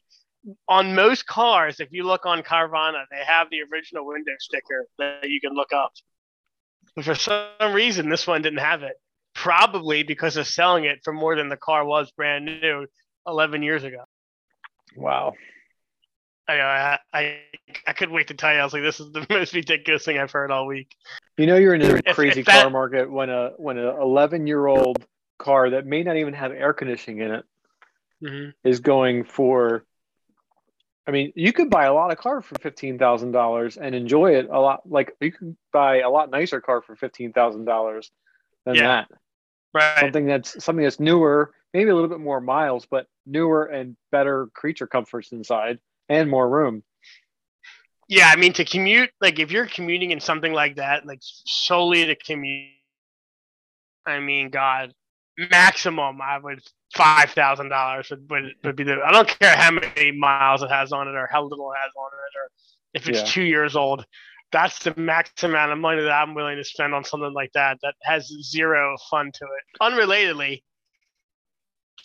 On 0.68 0.94
most 0.94 1.26
cars, 1.26 1.80
if 1.80 1.88
you 1.92 2.04
look 2.04 2.26
on 2.26 2.42
Carvana, 2.42 3.04
they 3.10 3.24
have 3.26 3.48
the 3.50 3.62
original 3.72 4.06
window 4.06 4.32
sticker 4.38 4.86
that 4.98 5.28
you 5.28 5.40
can 5.40 5.54
look 5.54 5.72
up. 5.72 5.92
But 6.94 7.06
for 7.06 7.14
some 7.14 7.72
reason, 7.72 8.10
this 8.10 8.26
one 8.26 8.42
didn't 8.42 8.60
have 8.60 8.82
it. 8.82 8.96
Probably 9.36 10.02
because 10.02 10.36
of 10.38 10.46
selling 10.46 10.84
it 10.84 11.00
for 11.04 11.12
more 11.12 11.36
than 11.36 11.48
the 11.50 11.56
car 11.58 11.84
was 11.84 12.10
brand 12.10 12.46
new 12.46 12.86
11 13.26 13.62
years 13.62 13.84
ago. 13.84 14.04
Wow. 14.96 15.34
I, 16.48 16.60
I 16.60 16.98
I 17.12 17.40
I 17.86 17.92
couldn't 17.92 18.14
wait 18.14 18.28
to 18.28 18.34
tell 18.34 18.52
you. 18.52 18.60
I 18.60 18.64
was 18.64 18.72
like, 18.72 18.82
this 18.82 18.98
is 18.98 19.12
the 19.12 19.26
most 19.30 19.52
ridiculous 19.52 20.04
thing 20.04 20.18
I've 20.18 20.30
heard 20.30 20.50
all 20.50 20.66
week. 20.66 20.94
You 21.36 21.46
know, 21.46 21.56
you're 21.56 21.74
in 21.74 21.82
a 21.82 22.02
crazy 22.14 22.40
if 22.40 22.46
that- 22.46 22.62
car 22.62 22.70
market 22.70 23.10
when 23.10 23.28
a 23.28 23.50
when 23.58 23.76
an 23.78 23.88
11 24.00 24.46
year 24.46 24.66
old 24.66 25.04
car 25.38 25.70
that 25.70 25.84
may 25.84 26.02
not 26.02 26.16
even 26.16 26.32
have 26.34 26.52
air 26.52 26.72
conditioning 26.72 27.20
in 27.20 27.30
it 27.32 27.44
hmm 28.20 28.48
is 28.64 28.80
going 28.80 29.24
for. 29.24 29.84
I 31.06 31.10
mean, 31.12 31.32
you 31.36 31.52
could 31.52 31.68
buy 31.70 31.84
a 31.84 31.94
lot 31.94 32.10
of 32.10 32.18
car 32.18 32.40
for 32.40 32.54
fifteen 32.60 32.98
thousand 32.98 33.32
dollars 33.32 33.76
and 33.76 33.94
enjoy 33.94 34.36
it 34.36 34.48
a 34.50 34.58
lot. 34.58 34.88
Like 34.88 35.14
you 35.20 35.30
could 35.30 35.56
buy 35.72 36.00
a 36.00 36.08
lot 36.10 36.30
nicer 36.30 36.60
car 36.60 36.80
for 36.80 36.96
fifteen 36.96 37.32
thousand 37.32 37.64
dollars 37.66 38.10
than 38.64 38.76
Yeah. 38.76 38.86
that. 38.86 39.08
Right. 39.76 40.00
Something 40.00 40.24
that's 40.24 40.64
something 40.64 40.82
that's 40.82 40.98
newer, 40.98 41.52
maybe 41.74 41.90
a 41.90 41.94
little 41.94 42.08
bit 42.08 42.20
more 42.20 42.40
miles, 42.40 42.86
but 42.90 43.06
newer 43.26 43.64
and 43.66 43.94
better 44.10 44.48
creature 44.54 44.86
comforts 44.86 45.32
inside 45.32 45.78
and 46.08 46.30
more 46.30 46.48
room. 46.48 46.82
Yeah, 48.08 48.30
I 48.32 48.36
mean 48.36 48.54
to 48.54 48.64
commute, 48.64 49.10
like 49.20 49.38
if 49.38 49.50
you're 49.50 49.66
commuting 49.66 50.12
in 50.12 50.20
something 50.20 50.54
like 50.54 50.76
that, 50.76 51.04
like 51.04 51.18
solely 51.20 52.06
to 52.06 52.16
commute, 52.16 52.70
I 54.06 54.20
mean, 54.20 54.48
God, 54.48 54.94
maximum 55.50 56.22
I 56.22 56.38
would 56.38 56.60
five 56.94 57.32
thousand 57.32 57.68
dollars 57.68 58.08
would, 58.08 58.30
would 58.30 58.54
would 58.64 58.76
be 58.76 58.84
the. 58.84 58.96
I 59.04 59.12
don't 59.12 59.28
care 59.28 59.54
how 59.56 59.72
many 59.72 60.12
miles 60.12 60.62
it 60.62 60.70
has 60.70 60.90
on 60.92 61.06
it 61.08 61.16
or 61.16 61.28
how 61.30 61.42
little 61.44 61.70
it 61.72 61.76
has 61.82 61.90
on 61.98 62.06
it 62.14 62.38
or 62.38 62.50
if 62.94 63.08
it's 63.10 63.18
Yeah. 63.20 63.26
two 63.26 63.42
years 63.42 63.76
old. 63.76 64.06
That's 64.56 64.78
the 64.78 64.94
max 64.96 65.42
amount 65.42 65.70
of 65.72 65.76
money 65.76 66.00
that 66.00 66.10
I'm 66.10 66.32
willing 66.32 66.56
to 66.56 66.64
spend 66.64 66.94
on 66.94 67.04
something 67.04 67.34
like 67.34 67.52
that 67.52 67.76
that 67.82 67.92
has 68.04 68.26
zero 68.42 68.96
fun 69.10 69.30
to 69.34 69.44
it. 69.44 69.78
Unrelatedly, 69.82 70.62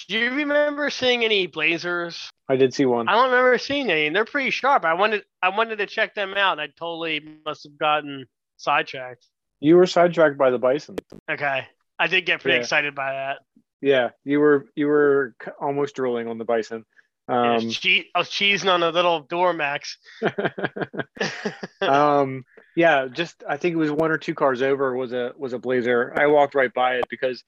do 0.09 0.17
you 0.19 0.31
remember 0.31 0.89
seeing 0.89 1.23
any 1.23 1.47
Blazers 1.47 2.29
I 2.49 2.57
did 2.57 2.73
see 2.73 2.83
one. 2.83 3.07
I 3.07 3.13
don't 3.13 3.31
remember 3.31 3.57
seeing 3.57 3.89
any, 3.89 4.05
and 4.07 4.13
they're 4.13 4.25
pretty 4.25 4.49
sharp. 4.49 4.83
I 4.83 4.95
wanted 4.95 5.23
I 5.41 5.47
wanted 5.47 5.77
to 5.77 5.85
check 5.85 6.13
them 6.13 6.33
out, 6.33 6.59
and 6.59 6.61
I 6.61 6.67
totally 6.77 7.21
must 7.45 7.63
have 7.63 7.77
gotten 7.77 8.25
sidetracked. 8.57 9.25
You 9.61 9.77
were 9.77 9.87
sidetracked 9.87 10.37
by 10.37 10.49
the 10.49 10.59
bison. 10.59 10.97
Okay, 11.31 11.65
I 11.97 12.07
did 12.07 12.25
get 12.25 12.41
pretty 12.41 12.55
Yeah. 12.55 12.63
excited 12.63 12.93
by 12.93 13.13
that. 13.13 13.37
Yeah, 13.79 14.09
you 14.25 14.41
were 14.41 14.65
you 14.75 14.87
were 14.87 15.35
almost 15.61 15.95
drooling 15.95 16.27
on 16.27 16.37
the 16.37 16.43
bison. 16.43 16.83
I 17.31 17.57
Um, 17.57 17.69
che- 17.69 18.09
I 18.13 18.19
was 18.19 18.29
cheesing 18.29 18.71
on 18.71 18.83
a 18.83 18.89
little 18.89 19.23
Duramax. 19.25 19.95
um, 21.81 22.45
yeah, 22.75 23.07
just 23.07 23.43
I 23.47 23.57
think 23.57 23.73
it 23.73 23.77
was 23.77 23.91
one 23.91 24.11
or 24.11 24.17
two 24.17 24.35
cars 24.35 24.61
over 24.61 24.95
was 24.95 25.13
a 25.13 25.33
was 25.37 25.53
a 25.53 25.59
Blazer. 25.59 26.13
I 26.15 26.27
walked 26.27 26.55
right 26.55 26.73
by 26.73 26.95
it 26.95 27.07
because 27.09 27.43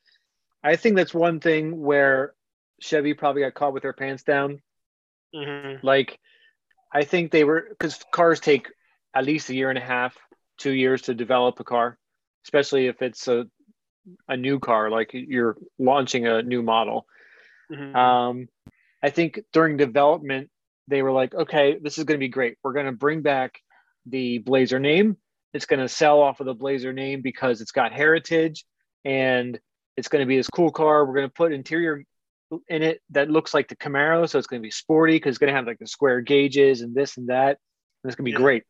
I 0.63 0.75
think 0.75 0.95
that's 0.95 1.13
one 1.13 1.39
thing 1.39 1.81
where 1.81 2.33
Chevy 2.79 3.13
probably 3.13 3.41
got 3.41 3.53
caught 3.53 3.73
with 3.73 3.83
their 3.83 3.93
pants 3.93 4.23
down. 4.23 4.61
hmm 5.33 5.75
Like, 5.81 6.19
I 6.93 7.03
think 7.03 7.31
they 7.31 7.43
were 7.43 7.65
because 7.69 7.99
cars 8.11 8.39
take 8.39 8.67
at 9.13 9.25
least 9.25 9.49
a 9.49 9.55
year 9.55 9.69
and 9.69 9.77
a 9.77 9.81
half, 9.81 10.17
two 10.57 10.71
years 10.71 11.03
to 11.03 11.13
develop 11.13 11.59
a 11.59 11.63
car, 11.63 11.97
especially 12.45 12.87
if 12.87 13.01
it's 13.01 13.27
a 13.27 13.47
a 14.27 14.37
new 14.37 14.59
car, 14.59 14.89
like 14.89 15.11
you're 15.13 15.57
launching 15.79 16.27
a 16.27 16.41
new 16.41 16.61
model. 16.61 17.05
hmm 17.69 17.95
Um, 17.95 18.47
I 19.03 19.09
think 19.09 19.41
during 19.51 19.77
development, 19.77 20.49
they 20.87 21.01
were 21.01 21.11
like, 21.11 21.35
okay, 21.35 21.77
this 21.81 21.97
is 21.97 22.05
going 22.05 22.17
to 22.17 22.23
be 22.23 22.29
great. 22.29 22.57
We're 22.63 22.73
going 22.73 22.85
to 22.87 22.91
bring 22.93 23.21
back 23.21 23.59
the 24.05 24.37
Blazer 24.39 24.79
name. 24.79 25.17
It's 25.53 25.65
going 25.65 25.81
to 25.81 25.89
sell 25.89 26.21
off 26.21 26.39
of 26.39 26.45
the 26.45 26.53
Blazer 26.53 26.93
name 26.93 27.21
because 27.21 27.61
it's 27.61 27.71
got 27.71 27.91
heritage 27.93 28.65
and 29.05 29.59
it's 29.97 30.07
going 30.07 30.21
to 30.21 30.25
be 30.25 30.37
this 30.37 30.49
cool 30.49 30.71
car. 30.71 31.05
We're 31.05 31.13
going 31.13 31.27
to 31.27 31.33
put 31.33 31.51
interior 31.53 32.03
in 32.67 32.83
it 32.83 33.01
that 33.11 33.29
looks 33.29 33.53
like 33.53 33.67
the 33.67 33.75
Camaro. 33.75 34.27
So 34.27 34.37
it's 34.39 34.47
going 34.47 34.61
to 34.61 34.65
be 34.65 34.71
sporty 34.71 35.15
because 35.15 35.31
it's 35.31 35.37
going 35.37 35.51
to 35.51 35.55
have 35.55 35.67
like 35.67 35.79
the 35.79 35.87
square 35.87 36.21
gauges 36.21 36.81
and 36.81 36.95
this 36.95 37.17
and 37.17 37.27
that. 37.27 37.57
And 38.03 38.09
it's 38.09 38.15
going 38.15 38.25
to 38.25 38.31
be 38.31 38.31
Yeah. 38.31 38.37
great. 38.37 38.63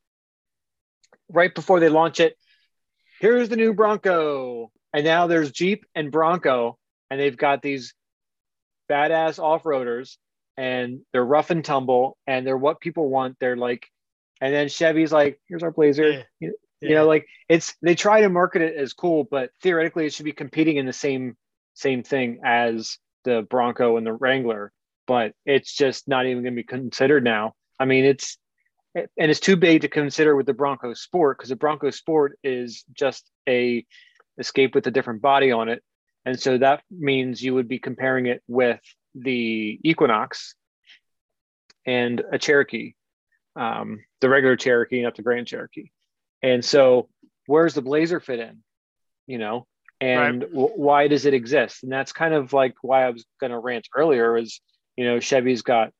Right 1.29 1.53
before 1.53 1.79
they 1.79 1.89
launch 1.89 2.19
it, 2.19 2.35
here's 3.19 3.49
the 3.49 3.55
new 3.55 3.73
Bronco. 3.73 4.71
And 4.93 5.05
now 5.05 5.27
there's 5.27 5.51
Jeep 5.51 5.85
and 5.95 6.11
Bronco, 6.11 6.77
and 7.09 7.19
they've 7.19 7.35
got 7.35 7.61
these 7.61 7.93
badass 8.93 9.41
off-roaders 9.41 10.17
and 10.57 10.99
they're 11.11 11.25
rough 11.25 11.49
and 11.49 11.65
tumble 11.65 12.17
and 12.27 12.45
they're 12.45 12.57
what 12.57 12.79
people 12.79 13.09
want. 13.09 13.37
They're 13.39 13.57
like 13.57 13.87
and 14.39 14.53
then 14.53 14.69
chevy's 14.69 15.11
like 15.11 15.39
here's 15.47 15.63
our 15.63 15.71
blazer. 15.71 16.09
Yeah. 16.11 16.23
you, 16.39 16.55
you 16.81 16.95
know 16.95 17.07
like 17.07 17.25
it's 17.49 17.75
they 17.81 17.95
try 17.95 18.21
to 18.21 18.29
market 18.29 18.61
it 18.61 18.75
as 18.75 18.93
cool 18.93 19.23
but 19.23 19.51
theoretically 19.61 20.05
it 20.05 20.13
should 20.13 20.25
be 20.25 20.33
competing 20.33 20.77
in 20.77 20.85
the 20.85 20.93
same 20.93 21.37
same 21.75 22.03
thing 22.03 22.41
as 22.43 22.97
the 23.23 23.47
bronco 23.49 23.97
and 23.97 24.05
the 24.05 24.13
wrangler 24.13 24.71
but 25.07 25.33
it's 25.45 25.73
just 25.73 26.07
not 26.07 26.25
even 26.25 26.43
going 26.43 26.53
to 26.53 26.61
be 26.61 26.63
considered 26.63 27.23
now. 27.23 27.53
I 27.79 27.85
mean 27.85 28.05
it's 28.05 28.37
and 28.95 29.07
it's 29.17 29.39
too 29.39 29.55
big 29.55 29.81
to 29.81 29.87
consider 29.87 30.35
with 30.35 30.45
the 30.45 30.53
bronco 30.53 30.93
sport 30.93 31.37
because 31.37 31.49
the 31.49 31.55
bronco 31.55 31.89
sport 31.89 32.37
is 32.43 32.83
just 32.93 33.29
a 33.49 33.85
escape 34.37 34.75
with 34.75 34.85
a 34.87 34.91
different 34.91 35.21
body 35.21 35.51
on 35.51 35.69
it 35.69 35.81
and 36.25 36.39
so 36.39 36.57
that 36.57 36.83
means 36.89 37.41
you 37.41 37.53
would 37.53 37.67
be 37.67 37.79
comparing 37.79 38.27
it 38.27 38.41
with 38.47 38.79
the 39.15 39.79
Equinox 39.83 40.55
and 41.85 42.23
a 42.31 42.37
Cherokee, 42.37 42.93
um, 43.55 44.03
the 44.21 44.29
regular 44.29 44.55
Cherokee, 44.55 45.01
not 45.01 45.15
the 45.15 45.21
Grand 45.21 45.47
Cherokee. 45.47 45.91
And 46.41 46.63
so, 46.63 47.09
where's 47.45 47.73
the 47.73 47.81
Blazer 47.81 48.19
fit 48.19 48.39
in? 48.39 48.63
You 49.27 49.37
know, 49.37 49.67
and 49.99 50.41
w- 50.41 50.73
why 50.75 51.07
does 51.07 51.25
it 51.25 51.33
exist? 51.33 51.83
And 51.83 51.91
that's 51.91 52.11
kind 52.13 52.33
of 52.33 52.53
like 52.53 52.75
why 52.81 53.05
I 53.05 53.09
was 53.09 53.25
going 53.39 53.51
to 53.51 53.59
rant 53.59 53.87
earlier. 53.95 54.37
Is 54.37 54.59
you 54.95 55.05
know, 55.05 55.19
Chevy's 55.19 55.61
got. 55.61 55.91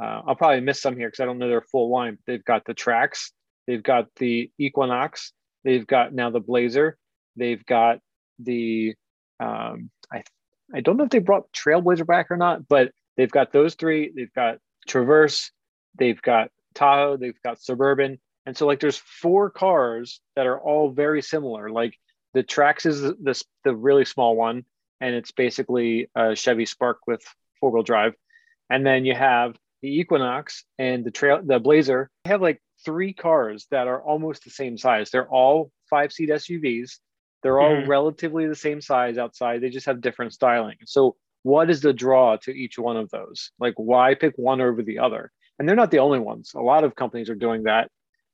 Uh, 0.00 0.22
I'll 0.26 0.34
probably 0.34 0.60
miss 0.60 0.80
some 0.80 0.96
here 0.96 1.08
because 1.08 1.20
I 1.20 1.26
don't 1.26 1.38
know 1.38 1.48
their 1.48 1.60
full 1.60 1.90
line. 1.90 2.18
They've 2.26 2.44
got 2.44 2.64
the 2.64 2.74
Trax, 2.74 3.30
they've 3.66 3.82
got 3.82 4.06
the 4.16 4.50
Equinox, 4.58 5.32
they've 5.64 5.86
got 5.86 6.14
now 6.14 6.30
the 6.30 6.40
Blazer, 6.40 6.96
they've 7.36 7.64
got 7.66 7.98
the 8.38 8.94
um, 9.40 9.90
I 10.12 10.22
I 10.74 10.80
don't 10.80 10.96
know 10.96 11.04
if 11.04 11.10
they 11.10 11.18
brought 11.18 11.52
Trailblazer 11.52 12.06
back 12.06 12.30
or 12.30 12.36
not, 12.36 12.66
but 12.68 12.92
they've 13.16 13.30
got 13.30 13.52
those 13.52 13.74
three. 13.74 14.12
They've 14.14 14.32
got 14.32 14.58
Traverse, 14.86 15.50
they've 15.98 16.20
got 16.20 16.50
Tahoe, 16.74 17.16
they've 17.16 17.40
got 17.42 17.60
Suburban, 17.60 18.18
and 18.46 18.56
so 18.56 18.66
like 18.66 18.80
there's 18.80 18.96
four 18.96 19.50
cars 19.50 20.20
that 20.36 20.46
are 20.46 20.60
all 20.60 20.90
very 20.90 21.22
similar. 21.22 21.70
Like 21.70 21.94
the 22.34 22.42
Trax 22.42 22.86
is 22.86 23.00
the 23.00 23.42
the, 23.64 23.74
really 23.74 24.04
small 24.04 24.36
one, 24.36 24.64
and 25.00 25.14
it's 25.14 25.32
basically 25.32 26.08
a 26.14 26.34
Chevy 26.34 26.66
Spark 26.66 26.98
with 27.06 27.22
four 27.60 27.70
wheel 27.70 27.82
drive, 27.82 28.14
and 28.70 28.86
then 28.86 29.04
you 29.04 29.14
have 29.14 29.56
the 29.82 29.98
Equinox 29.98 30.64
and 30.78 31.04
the 31.04 31.10
trail 31.10 31.40
the 31.44 31.58
Blazer. 31.58 32.10
You 32.24 32.30
have 32.30 32.42
like 32.42 32.60
three 32.84 33.12
cars 33.12 33.66
that 33.70 33.86
are 33.86 34.02
almost 34.02 34.44
the 34.44 34.50
same 34.50 34.78
size. 34.78 35.10
They're 35.10 35.28
all 35.28 35.70
five 35.90 36.12
seat 36.12 36.30
SUVs. 36.30 36.98
They're 37.42 37.60
all 37.60 37.76
Mhm. 37.76 37.88
relatively 37.88 38.46
the 38.46 38.54
same 38.54 38.80
size 38.80 39.18
outside. 39.18 39.60
They 39.60 39.70
just 39.70 39.86
have 39.86 40.00
different 40.00 40.32
styling. 40.32 40.76
So, 40.86 41.16
what 41.42 41.70
is 41.70 41.80
the 41.80 41.92
draw 41.92 42.36
to 42.36 42.52
each 42.52 42.78
one 42.78 42.96
of 42.96 43.10
those? 43.10 43.50
Like, 43.58 43.74
why 43.76 44.14
pick 44.14 44.34
one 44.36 44.60
over 44.60 44.82
the 44.82 45.00
other? 45.00 45.32
And 45.58 45.68
they're 45.68 45.76
not 45.76 45.90
the 45.90 45.98
only 45.98 46.20
ones. 46.20 46.52
A 46.54 46.60
lot 46.60 46.84
of 46.84 46.94
companies 46.94 47.28
are 47.28 47.34
doing 47.34 47.64
that, 47.64 47.90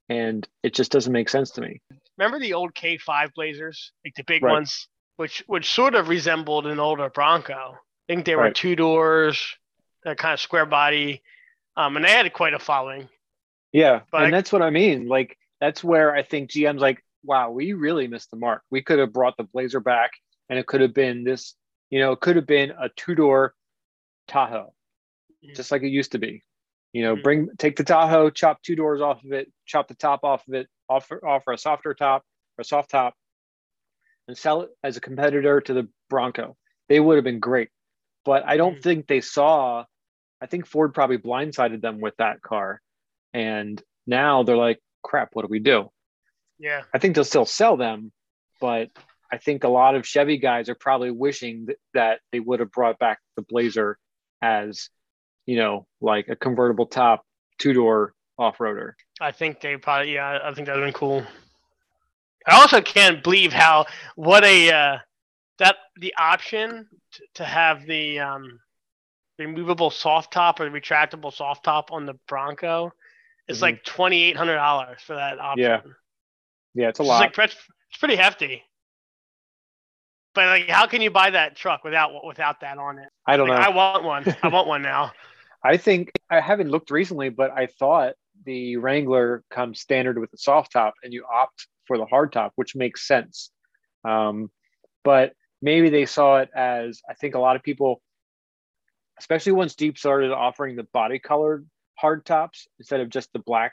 and 0.09 0.47
it 0.62 0.75
just 0.75 0.92
doesn't 0.92 1.12
make 1.12 1.29
sense 1.31 1.51
to 1.53 1.62
me. 1.62 1.81
Remember 2.18 2.38
the 2.38 2.53
old 2.55 2.75
K5 2.75 3.33
Blazers, 3.35 3.92
like 4.05 4.14
the 4.14 4.25
big 4.25 4.42
Right. 4.42 4.53
ones, 4.53 4.88
which 5.16 5.42
which 5.47 5.71
sort 5.73 5.94
of 5.94 6.09
resembled 6.09 6.66
an 6.66 6.79
older 6.79 7.09
Bronco. 7.09 7.55
I 7.55 8.12
think 8.12 8.27
they 8.27 8.37
were 8.37 8.42
Right. 8.44 8.55
two 8.55 8.77
doors, 8.77 9.57
a 10.05 10.14
kind 10.14 10.35
of 10.35 10.40
square 10.40 10.66
body, 10.66 11.23
um, 11.77 11.97
and 11.97 12.05
they 12.05 12.11
had 12.11 12.31
quite 12.33 12.55
a 12.55 12.59
following. 12.59 13.09
Yeah, 13.73 14.03
But 14.11 14.23
I- 14.23 14.25
and 14.25 14.35
that's 14.35 14.53
what 14.53 14.62
I 14.62 14.71
mean. 14.71 15.09
Like, 15.09 15.38
that's 15.61 15.83
where 15.85 16.14
I 16.14 16.23
think 16.23 16.51
GM's 16.51 16.81
like, 16.81 17.05
wow, 17.22 17.50
we 17.50 17.72
really 17.72 18.07
missed 18.07 18.31
the 18.31 18.37
mark. 18.37 18.62
We 18.70 18.83
could 18.83 18.98
have 18.98 19.12
brought 19.12 19.37
the 19.37 19.44
Blazer 19.44 19.81
back, 19.81 20.12
and 20.48 20.59
it 20.59 20.66
could 20.66 20.81
have 20.81 20.94
been 20.94 21.24
this. 21.24 21.54
You 21.90 22.00
know, 22.00 22.12
it 22.12 22.20
could 22.20 22.37
have 22.37 22.46
been 22.46 22.70
a 22.70 22.88
two 22.96 23.14
door 23.14 23.54
Tahoe, 24.26 24.74
Mhm. 25.44 25.57
just 25.57 25.70
like 25.72 25.83
it 25.83 25.88
used 25.88 26.12
to 26.12 26.18
be. 26.18 26.44
You 26.92 27.02
know, 27.02 27.16
Mhm. 27.16 27.22
bring 27.22 27.48
take 27.57 27.76
the 27.76 27.85
Tahoe, 27.85 28.31
chop 28.31 28.62
two 28.62 28.76
doors 28.76 29.00
off 29.00 29.24
of 29.24 29.33
it, 29.33 29.52
chop 29.66 29.88
the 29.88 29.94
top 29.94 30.24
off 30.24 30.46
of 30.48 30.54
it, 30.54 30.68
offer 30.88 31.24
offer 31.26 31.52
a 31.52 31.59
softer 31.59 31.94
top 31.94 32.24
or 32.59 32.62
a 32.62 32.64
soft 32.64 32.90
top, 32.90 33.14
and 34.26 34.37
sell 34.37 34.62
it 34.62 34.70
as 34.83 34.96
a 34.96 35.00
competitor 35.00 35.61
to 35.61 35.74
the 35.74 35.88
Bronco. 36.09 36.57
They 36.88 37.00
would 37.00 37.16
have 37.16 37.24
been 37.24 37.40
great, 37.40 37.70
but 38.24 38.44
I 38.46 38.57
don't 38.57 38.78
Mhm. 38.78 38.83
think 38.83 39.07
they 39.07 39.20
saw. 39.20 39.85
I 40.40 40.46
think 40.46 40.66
Ford 40.66 40.94
probably 40.94 41.18
blindsided 41.18 41.81
them 41.81 42.00
with 42.00 42.16
that 42.18 42.42
car, 42.42 42.81
and 43.33 43.83
now 44.07 44.42
they're 44.42 44.57
like, 44.57 44.81
"Crap, 45.02 45.35
what 45.35 45.42
do 45.42 45.48
we 45.48 45.59
do?" 45.59 45.90
Yeah. 46.59 46.83
I 46.92 46.99
think 46.99 47.14
they'll 47.14 47.25
still 47.25 47.47
sell 47.47 47.77
them, 47.77 48.12
but 48.61 48.90
I 49.31 49.38
think 49.38 49.64
a 49.64 49.68
lot 49.68 49.94
of 49.94 50.07
Chevy 50.07 50.38
guys 50.38 50.68
are 50.68 50.75
probably 50.75 51.11
wishing 51.11 51.66
that, 51.66 51.77
that 51.94 52.21
they 52.33 52.40
would 52.40 52.61
have 52.61 52.73
brought 52.73 52.99
back 52.99 53.18
the 53.37 53.42
Blazer 53.42 53.99
as, 54.42 54.88
you 55.47 55.57
know, 55.57 55.87
like 56.01 56.29
a 56.29 56.37
convertible 56.37 56.87
top 56.87 57.25
two 57.59 57.73
door 57.73 58.14
off 58.38 58.59
roader. 58.59 58.92
I 59.21 59.33
think 59.33 59.61
they 59.61 59.77
probably 59.77 60.14
yeah, 60.14 60.38
I 60.42 60.53
think 60.55 60.66
that 60.66 60.75
would 60.77 60.85
have 60.85 60.92
been 60.92 60.99
cool. 60.99 61.25
I 62.47 62.61
also 62.61 62.81
can't 62.81 63.23
believe 63.23 63.53
how 63.53 63.87
what 64.14 64.44
a 64.44 64.71
uh, 64.71 64.99
that 65.59 65.77
the 65.97 66.14
option 66.16 66.88
t- 67.12 67.25
to 67.35 67.44
have 67.44 67.85
the 67.85 68.21
um, 68.21 68.61
removable 69.38 69.90
soft 69.90 70.33
top 70.33 70.61
or 70.61 70.71
retractable 70.71 71.33
soft 71.33 71.64
top 71.64 71.92
on 71.92 72.07
the 72.07 72.14
Bronco 72.27 72.92
It's 73.49 73.59
Mhm. 73.59 73.62
like 73.62 73.85
twenty 73.85 74.23
eight 74.23 74.37
hundred 74.37 74.55
dollars 74.57 75.01
for 75.03 75.16
that 75.16 75.38
option. 75.38 75.64
Yeah, 75.64 75.81
yeah, 76.78 76.88
it's 76.88 77.00
a 77.00 77.02
lot. 77.02 77.18
like 77.20 77.36
it's 77.36 77.56
it's 77.90 77.98
pretty 77.98 78.14
hefty. 78.14 78.62
But 80.34 80.46
like, 80.46 80.68
how 80.68 80.86
can 80.86 81.02
you 81.02 81.10
buy 81.10 81.30
that 81.30 81.56
truck 81.56 81.82
without 81.82 82.24
without 82.24 82.60
that 82.60 82.78
on 82.78 82.98
it? 83.00 83.08
I 83.26 83.36
don't 83.36 83.48
Like, 83.48 83.58
know. 83.58 83.64
I 83.64 83.68
want 83.70 84.04
one. 84.04 84.36
I 84.42 84.48
want 84.48 84.68
one 84.68 84.82
now. 84.82 85.10
I 85.64 85.76
think 85.76 86.12
I 86.30 86.38
haven't 86.40 86.70
looked 86.70 86.92
recently, 86.92 87.30
but 87.30 87.50
I 87.50 87.66
thought 87.66 88.14
the 88.44 88.76
Wrangler 88.76 89.42
comes 89.50 89.80
standard 89.80 90.16
with 90.20 90.30
the 90.30 90.38
soft 90.38 90.70
top, 90.70 90.94
and 91.02 91.12
you 91.12 91.24
opt 91.28 91.66
for 91.88 91.98
the 91.98 92.06
hard 92.06 92.32
top, 92.32 92.52
which 92.54 92.76
makes 92.76 93.08
sense. 93.08 93.50
Um, 94.04 94.52
but 95.02 95.32
maybe 95.60 95.90
they 95.90 96.06
saw 96.06 96.38
it 96.38 96.50
as 96.54 97.00
I 97.10 97.14
think 97.14 97.34
a 97.34 97.40
lot 97.40 97.56
of 97.56 97.64
people, 97.64 98.00
especially 99.18 99.50
once 99.52 99.74
Jeep 99.74 99.98
started 99.98 100.30
offering 100.30 100.76
the 100.76 100.84
body 100.84 101.18
colored 101.18 101.66
hard 101.96 102.24
tops 102.24 102.68
instead 102.78 103.00
of 103.00 103.10
just 103.10 103.32
the 103.32 103.40
black 103.40 103.72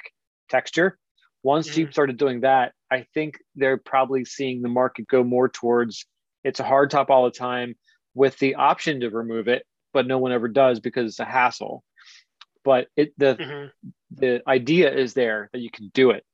texture. 0.50 0.98
Once 1.46 1.70
Mhm. 1.70 1.74
Jeep 1.74 1.92
started 1.94 2.18
doing 2.18 2.40
that, 2.42 2.74
I 2.90 3.06
think 3.14 3.38
they're 3.54 3.78
probably 3.78 4.26
seeing 4.26 4.64
the 4.64 4.68
market 4.68 5.08
go 5.08 5.24
more 5.24 5.48
towards 5.48 6.08
it's 6.44 6.60
a 6.60 6.64
hard 6.64 6.90
top 6.90 7.12
all 7.12 7.26
the 7.26 7.32
time 7.32 7.76
with 8.16 8.38
the 8.40 8.56
option 8.56 9.02
to 9.02 9.10
remove 9.12 9.48
it, 9.48 9.64
but 9.94 10.08
no 10.08 10.18
one 10.18 10.32
ever 10.32 10.48
does 10.48 10.80
because 10.80 11.12
it's 11.12 11.20
a 11.20 11.26
hassle. 11.26 11.84
But 12.64 12.88
it 12.96 13.14
the 13.18 13.36
Mhm. 13.36 13.72
the 14.10 14.42
idea 14.48 14.92
is 14.92 15.14
there 15.14 15.50
that 15.54 15.60
you 15.60 15.70
can 15.70 15.90
do 15.90 16.10
it. 16.10 16.26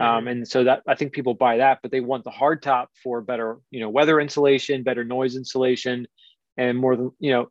Um, 0.00 0.24
Mhm. 0.24 0.30
and 0.30 0.48
so 0.48 0.64
that 0.64 0.82
I 0.88 0.96
think 0.96 1.12
people 1.12 1.34
buy 1.34 1.58
that, 1.58 1.78
but 1.80 1.92
they 1.92 2.00
want 2.00 2.24
the 2.24 2.30
hard 2.30 2.60
top 2.60 2.90
for 3.02 3.20
better, 3.20 3.58
you 3.70 3.78
know, 3.78 3.90
weather 3.90 4.18
insulation, 4.18 4.82
better 4.82 5.04
noise 5.04 5.36
insulation, 5.36 6.08
and 6.56 6.76
more 6.76 6.96
than 6.96 7.12
you 7.20 7.30
know. 7.30 7.48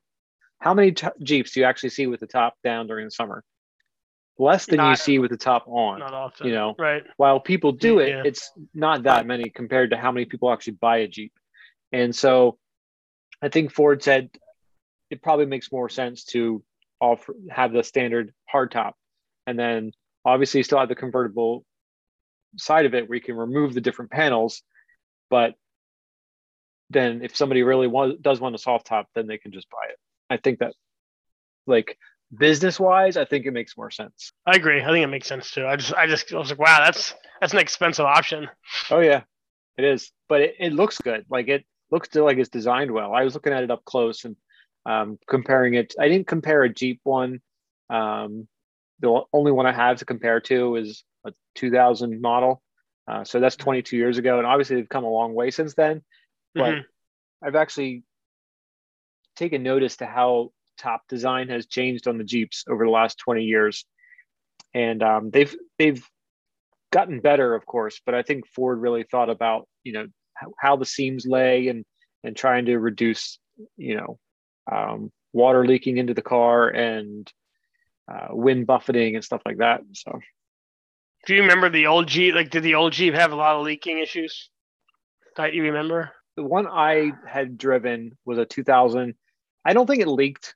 How 0.59 0.73
many 0.73 0.91
t- 0.91 1.07
Jeeps 1.23 1.53
do 1.53 1.61
you 1.61 1.65
actually 1.65 1.91
see 1.91 2.07
with 2.07 2.19
the 2.19 2.27
top 2.27 2.55
down 2.63 2.87
during 2.87 3.05
the 3.05 3.11
summer? 3.11 3.45
Less 4.39 4.65
than 4.67 4.79
you 4.79 4.95
see 4.95 5.19
with 5.19 5.31
the 5.31 5.37
top 5.37 5.67
on. 5.67 5.99
Not 5.99 6.13
often. 6.13 6.47
You 6.47 6.53
know, 6.53 6.75
Right. 6.77 7.03
while 7.17 7.39
people 7.39 7.71
do 7.71 7.99
it, 7.99 8.09
Yeah. 8.09 8.23
it's 8.25 8.51
not 8.73 9.03
that 9.03 9.25
many 9.25 9.49
compared 9.49 9.89
to 9.91 9.97
how 9.97 10.11
many 10.11 10.25
people 10.25 10.51
actually 10.51 10.73
buy 10.73 10.97
a 10.97 11.07
Jeep. 11.07 11.33
And 11.91 12.15
so 12.15 12.59
I 13.41 13.49
think 13.49 13.71
Ford 13.71 14.03
said 14.03 14.29
it 15.09 15.21
probably 15.21 15.45
makes 15.45 15.71
more 15.71 15.89
sense 15.89 16.23
to 16.25 16.63
offer 16.99 17.35
have 17.49 17.71
the 17.71 17.83
standard 17.83 18.33
hardtop 18.51 18.93
and 19.45 19.57
then 19.57 19.91
obviously 20.25 20.59
you 20.59 20.63
still 20.63 20.79
have 20.79 20.89
the 20.89 20.95
convertible 20.95 21.63
side 22.57 22.85
of 22.85 22.95
it 22.95 23.07
where 23.07 23.15
you 23.15 23.21
can 23.21 23.35
remove 23.35 23.73
the 23.73 23.81
different 23.81 24.09
panels 24.09 24.63
but 25.29 25.53
then 26.89 27.21
if 27.21 27.35
somebody 27.35 27.61
really 27.61 27.87
want, 27.87 28.21
does 28.21 28.39
want 28.39 28.55
a 28.55 28.57
soft 28.57 28.87
top 28.87 29.07
then 29.13 29.27
they 29.27 29.37
can 29.37 29.51
just 29.51 29.69
buy 29.69 29.85
it 29.89 29.97
i 30.31 30.37
think 30.37 30.57
that 30.57 30.73
like 31.67 31.99
business 32.35 32.79
wise 32.79 33.15
i 33.17 33.23
think 33.25 33.45
it 33.45 33.51
makes 33.51 33.77
more 33.77 33.89
sense 33.91 34.33
I 34.45 34.55
agree. 34.55 34.81
I 34.81 34.87
think 34.87 35.03
it 35.03 35.07
makes 35.07 35.27
sense 35.27 35.51
too. 35.51 35.65
I 35.65 35.75
just, 35.77 35.93
I 35.93 36.07
just 36.07 36.33
I 36.33 36.37
was 36.37 36.49
like, 36.49 36.59
wow, 36.59 36.79
that's 36.83 37.13
that's 37.39 37.53
an 37.53 37.59
expensive 37.59 38.05
option. 38.05 38.49
oh 38.91 38.99
yeah 38.99 39.21
it 39.77 39.85
is 39.85 40.11
but 40.27 40.41
it, 40.41 40.55
it 40.59 40.73
looks 40.73 40.97
good 40.97 41.25
like 41.29 41.47
it 41.47 41.63
looks 41.91 42.09
to 42.09 42.23
like 42.23 42.37
it's 42.37 42.49
designed 42.49 42.91
well 42.91 43.13
i 43.13 43.23
was 43.23 43.33
looking 43.33 43.53
at 43.53 43.63
it 43.63 43.71
up 43.71 43.85
close 43.85 44.25
and 44.25 44.35
um, 44.85 45.17
comparing 45.29 45.75
it 45.75 45.93
i 45.99 46.07
didn't 46.07 46.27
compare 46.27 46.63
a 46.63 46.73
jeep 46.73 46.99
one 47.03 47.39
um, 47.89 48.47
the 48.99 49.21
only 49.31 49.51
one 49.51 49.65
i 49.65 49.71
have 49.71 49.97
to 49.99 50.05
compare 50.05 50.39
to 50.41 50.75
is 50.75 51.03
a 51.25 51.33
2000 51.55 52.19
model 52.21 52.61
uh, 53.07 53.23
so 53.23 53.39
that's 53.39 53.55
22 53.55 53.95
years 53.95 54.17
ago 54.17 54.37
and 54.39 54.47
obviously 54.47 54.75
they've 54.75 54.89
come 54.89 55.03
a 55.05 55.09
long 55.09 55.33
way 55.33 55.49
since 55.51 55.75
then 55.75 56.01
but 56.55 56.73
Mhm. 56.75 56.83
i've 57.43 57.55
actually 57.55 58.03
taken 59.35 59.61
notice 59.63 59.97
to 59.97 60.05
how 60.05 60.51
top 60.77 61.01
design 61.07 61.49
has 61.49 61.65
changed 61.65 62.07
on 62.07 62.17
the 62.17 62.23
jeeps 62.23 62.63
over 62.69 62.85
the 62.85 62.91
last 62.91 63.17
20 63.19 63.43
years 63.43 63.85
and 64.73 65.03
um, 65.03 65.29
they've 65.31 65.55
they've 65.77 66.07
gotten 66.91 67.19
better 67.19 67.53
of 67.53 67.65
course 67.65 68.01
but 68.05 68.15
i 68.15 68.21
think 68.21 68.47
ford 68.47 68.79
really 68.79 69.03
thought 69.03 69.29
about 69.29 69.67
you 69.83 69.91
know 69.93 70.07
how, 70.33 70.47
how 70.59 70.75
the 70.75 70.85
seams 70.85 71.25
lay 71.25 71.67
and 71.67 71.85
and 72.23 72.35
trying 72.35 72.65
to 72.65 72.77
reduce 72.77 73.39
you 73.75 73.95
know 73.97 74.19
um, 74.71 75.11
water 75.33 75.65
leaking 75.65 75.97
into 75.97 76.13
the 76.13 76.21
car 76.21 76.69
and 76.69 77.31
uh, 78.11 78.27
wind 78.29 78.65
buffeting 78.65 79.15
and 79.15 79.23
stuff 79.23 79.41
like 79.45 79.57
that 79.57 79.81
so 79.93 80.19
Do 81.25 81.35
you 81.35 81.41
remember 81.41 81.69
the 81.69 81.87
old 81.87 82.07
Jeep? 82.07 82.35
Like, 82.35 82.49
did 82.51 82.63
the 82.63 82.75
old 82.75 82.93
Jeep 82.93 83.13
have 83.13 83.33
a 83.33 83.35
lot 83.35 83.57
of 83.57 83.65
leaking 83.65 83.99
issues? 83.99 84.49
That 85.35 85.53
you 85.53 85.63
remember? 85.63 86.13
the 86.37 86.43
one 86.43 86.67
i 86.67 87.11
had 87.27 87.57
driven 87.57 88.17
was 88.23 88.37
a 88.37 88.45
2000 88.45 89.13
i 89.65 89.73
don't 89.73 89.87
think 89.87 90.01
it 90.01 90.07
leaked 90.07 90.55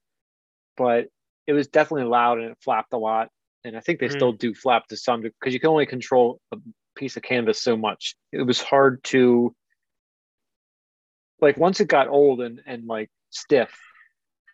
but 0.78 1.08
it 1.48 1.54
was 1.54 1.68
definitely 1.68 2.10
loud 2.10 2.40
and 2.40 2.52
it 2.52 2.58
flapped 2.64 2.94
a 2.94 2.98
lot 2.98 3.30
and 3.64 3.76
i 3.78 3.80
think 3.80 4.00
they 4.00 4.08
Mhm. 4.08 4.14
still 4.14 4.32
do 4.32 4.54
flap 4.54 4.88
to 4.88 4.98
some 4.98 5.22
because 5.22 5.54
you 5.54 5.60
can 5.60 5.70
only 5.70 5.86
control 5.86 6.40
a 6.52 6.58
piece 6.96 7.18
of 7.18 7.24
canvas 7.24 7.62
so 7.62 7.78
much 7.78 8.16
it 8.32 8.42
was 8.44 8.62
hard 8.62 9.04
to 9.04 9.56
like 11.40 11.58
once 11.58 11.80
it 11.80 11.88
got 11.88 12.08
old 12.08 12.42
and 12.42 12.62
and 12.66 12.86
like 12.86 13.10
stiff 13.30 13.72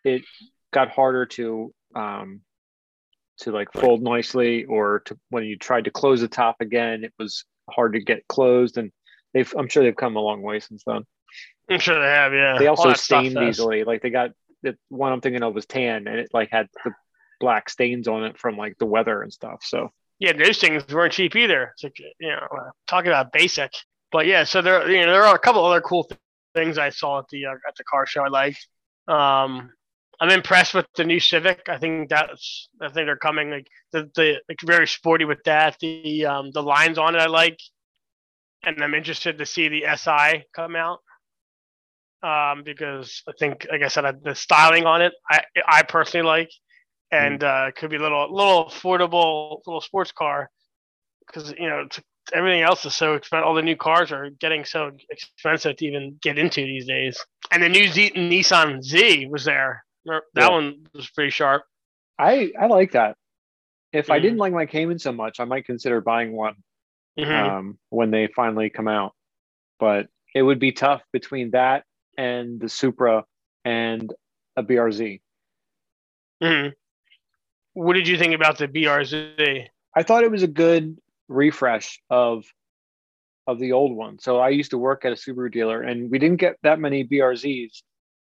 it 0.03 0.23
got 0.71 0.89
harder 0.89 1.25
to 1.25 1.73
um 1.95 2.41
to 3.39 3.51
like 3.51 3.71
fold 3.73 4.01
nicely 4.01 4.65
or 4.65 4.99
to 5.01 5.17
when 5.30 5.43
you 5.43 5.58
tried 5.58 5.86
to 5.86 5.91
close 5.91 6.21
the 6.21 6.27
top 6.27 6.58
again 6.60 7.03
it 7.03 7.13
was 7.19 7.43
hard 7.69 7.93
to 7.93 7.99
get 7.99 8.27
closed 8.27 8.77
and 8.77 8.91
they've 9.34 9.53
i'm 9.58 9.67
sure 9.67 9.84
they've 9.84 9.95
come 9.95 10.15
a 10.15 10.19
long 10.21 10.41
way 10.41 10.60
since 10.60 10.84
then 10.86 11.03
I'm 11.69 11.80
sure 11.80 11.99
they 11.99 12.08
have. 12.08 12.34
Yeah. 12.34 12.58
they 12.58 12.67
also 12.67 12.93
stained 12.93 13.38
easily. 13.38 13.84
Like 13.84 14.01
they 14.01 14.10
got 14.10 14.32
the 14.63 14.77
one 14.89 15.11
I'm 15.13 15.21
thinking 15.21 15.43
of 15.43 15.53
was 15.53 15.65
tan, 15.65 16.07
and 16.07 16.19
it 16.19 16.29
like 16.33 16.49
had 16.51 16.67
the 16.83 16.93
black 17.39 17.69
stains 17.69 18.07
on 18.07 18.23
it 18.25 18.37
from 18.37 18.57
like 18.57 18.77
the 18.77 18.85
weather 18.85 19.21
and 19.21 19.31
stuff. 19.33 19.63
So 19.63 19.91
Yeah, 20.19 20.33
those 20.33 20.57
things 20.57 20.83
weren't 20.91 21.13
cheap 21.13 21.35
either. 21.35 21.71
It's 21.73 21.83
like 21.83 21.97
you 21.99 22.29
know, 22.29 22.47
uh, 22.51 22.71
talking 22.87 23.09
about 23.09 23.31
basic. 23.31 23.71
But 24.11 24.25
yeah, 24.25 24.43
so 24.45 24.61
there, 24.61 24.89
you 24.89 25.05
know, 25.05 25.11
there 25.11 25.23
are 25.23 25.35
a 25.35 25.39
couple 25.39 25.63
other 25.65 25.81
cool 25.81 26.05
th- 26.05 26.19
things 26.55 26.77
I 26.77 26.89
saw 26.89 27.19
at 27.19 27.25
the 27.29 27.45
uh, 27.45 27.51
at 27.67 27.75
the 27.77 27.83
car 27.83 28.05
show. 28.07 28.23
I 28.23 28.29
liked. 28.29 28.67
Um, 29.07 29.71
I'm 30.19 30.29
impressed 30.31 30.73
with 30.73 30.87
the 30.95 31.03
new 31.03 31.19
Civic. 31.19 31.69
I 31.69 31.77
think 31.77 32.09
that's 32.09 32.69
I 32.81 32.87
think 32.87 33.05
they're 33.05 33.15
coming 33.17 33.51
like 33.51 33.67
the 33.91 34.09
the 34.15 34.41
like 34.49 34.59
very 34.63 34.87
sporty 34.87 35.25
with 35.25 35.43
that. 35.45 35.77
The 35.79 36.25
um 36.25 36.51
the 36.51 36.63
lines 36.63 36.97
on 36.97 37.13
it 37.15 37.19
I 37.19 37.27
like, 37.27 37.59
and 38.63 38.83
I'm 38.83 38.93
interested 38.93 39.37
to 39.37 39.45
see 39.45 39.67
the 39.67 39.85
Si 39.97 40.43
come 40.55 40.75
out. 40.75 40.99
Um, 42.23 42.63
because 42.63 43.21
I 43.27 43.34
think, 43.38 43.67
like 43.71 43.84
I 43.84 43.89
said, 43.89 44.06
the 44.23 44.34
styling 44.34 44.86
on 44.86 45.01
it, 45.03 45.13
I 45.30 45.43
I 45.67 45.84
personally 45.84 46.25
like, 46.25 46.49
and 47.12 47.43
uh, 47.43 47.71
could 47.75 47.91
be 47.91 47.97
a 47.97 48.01
little 48.01 48.34
little 48.34 48.65
affordable 48.65 49.62
little 49.67 49.82
sports 49.82 50.12
car, 50.12 50.49
because 51.27 51.51
you 51.60 51.69
know 51.69 51.82
it's, 51.82 51.99
everything 52.34 52.63
else 52.63 52.86
is 52.86 52.95
so 52.95 53.13
expensive. 53.13 53.45
All 53.45 53.53
the 53.53 53.62
new 53.62 53.75
cars 53.75 54.12
are 54.12 54.32
getting 54.32 54.65
so 54.65 54.91
expensive 55.12 55.77
to 55.77 55.86
even 55.86 56.17
get 56.23 56.39
into 56.39 56.62
these 56.62 56.88
days. 56.88 57.23
And 57.51 57.62
the 57.62 57.69
new 57.69 57.88
Z- 57.88 58.13
Nissan 58.15 58.82
Z 58.82 59.27
was 59.27 59.45
there. 59.45 59.86
That 60.06 60.23
Yeah. 60.36 60.49
one 60.49 60.88
was 60.95 61.10
pretty 61.12 61.30
sharp. 61.30 61.65
I 62.17 62.51
I 62.60 62.65
like 62.65 62.93
that. 62.93 63.15
If 63.93 64.10
I 64.10 64.17
Mhm. 64.17 64.21
didn't 64.23 64.38
like 64.39 64.53
my 64.53 64.65
Cayman 64.65 64.97
so 64.99 65.12
much, 65.12 65.39
I 65.39 65.45
might 65.45 65.65
consider 65.65 66.01
buying 66.01 66.34
one 66.34 66.56
Mhm. 67.19 67.36
um, 67.36 67.80
when 67.89 68.10
they 68.10 68.25
finally 68.27 68.71
come 68.71 68.88
out. 68.88 69.13
But 69.80 70.08
it 70.34 70.41
would 70.41 70.60
be 70.60 70.71
tough 70.71 71.03
between 71.13 71.51
that 71.51 71.86
and 72.17 72.60
the 72.60 72.69
Supra 72.69 73.25
and 73.63 74.13
a 74.56 74.63
BRZ. 74.63 75.21
Mhm. 76.41 76.73
What 77.73 77.93
did 77.93 78.08
you 78.08 78.17
think 78.17 78.34
about 78.34 78.58
the 78.58 78.67
BRZ? 78.67 79.67
I 79.95 80.03
thought 80.03 80.23
it 80.23 80.32
was 80.32 80.43
a 80.43 80.47
good 80.47 80.97
refresh 81.27 82.01
of 82.10 82.45
of 83.47 83.60
the 83.60 83.71
old 83.71 83.95
one. 83.95 84.19
So 84.19 84.39
I 84.39 84.49
used 84.49 84.71
to 84.71 84.77
work 84.77 85.06
at 85.06 85.13
a 85.13 85.15
Subaru 85.15 85.51
dealer 85.51 85.82
and 85.82 86.12
we 86.12 86.19
didn't 86.19 86.41
get 86.41 86.58
that 86.63 86.80
many 86.80 87.06
BRZs, 87.06 87.82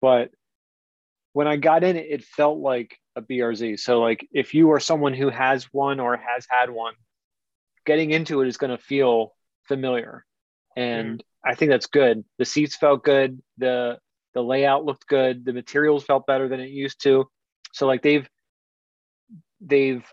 but 0.02 0.30
when 1.32 1.48
I 1.48 1.56
got 1.56 1.86
in 1.86 1.96
it, 1.96 2.08
it 2.10 2.24
felt 2.24 2.60
like 2.60 3.00
a 3.16 3.22
BRZ. 3.22 3.80
So 3.80 4.02
like 4.02 4.28
if 4.32 4.54
you 4.54 4.72
are 4.72 4.80
someone 4.80 5.14
who 5.14 5.30
has 5.30 5.64
one 5.72 6.02
or 6.02 6.18
has 6.18 6.46
had 6.50 6.70
one, 6.70 6.94
getting 7.86 8.12
into 8.12 8.42
it 8.42 8.48
is 8.48 8.58
going 8.58 8.76
to 8.76 8.84
feel 8.84 9.34
familiar. 9.64 10.26
And 10.76 11.24
I 11.46 11.56
think 11.56 11.70
that's 11.70 11.88
good. 11.88 12.24
The 12.38 12.46
seats 12.46 12.76
felt 12.76 13.04
good. 13.04 13.42
The 13.58 14.00
the 14.34 14.42
layout 14.42 14.84
looked 14.84 15.08
good. 15.08 15.46
The 15.46 15.54
materials 15.54 16.04
felt 16.04 16.26
better 16.26 16.48
than 16.50 16.60
it 16.60 16.70
used 16.70 17.02
to. 17.04 17.30
So 17.72 17.88
like 17.88 18.02
they've 18.02 18.28
they've 19.62 20.06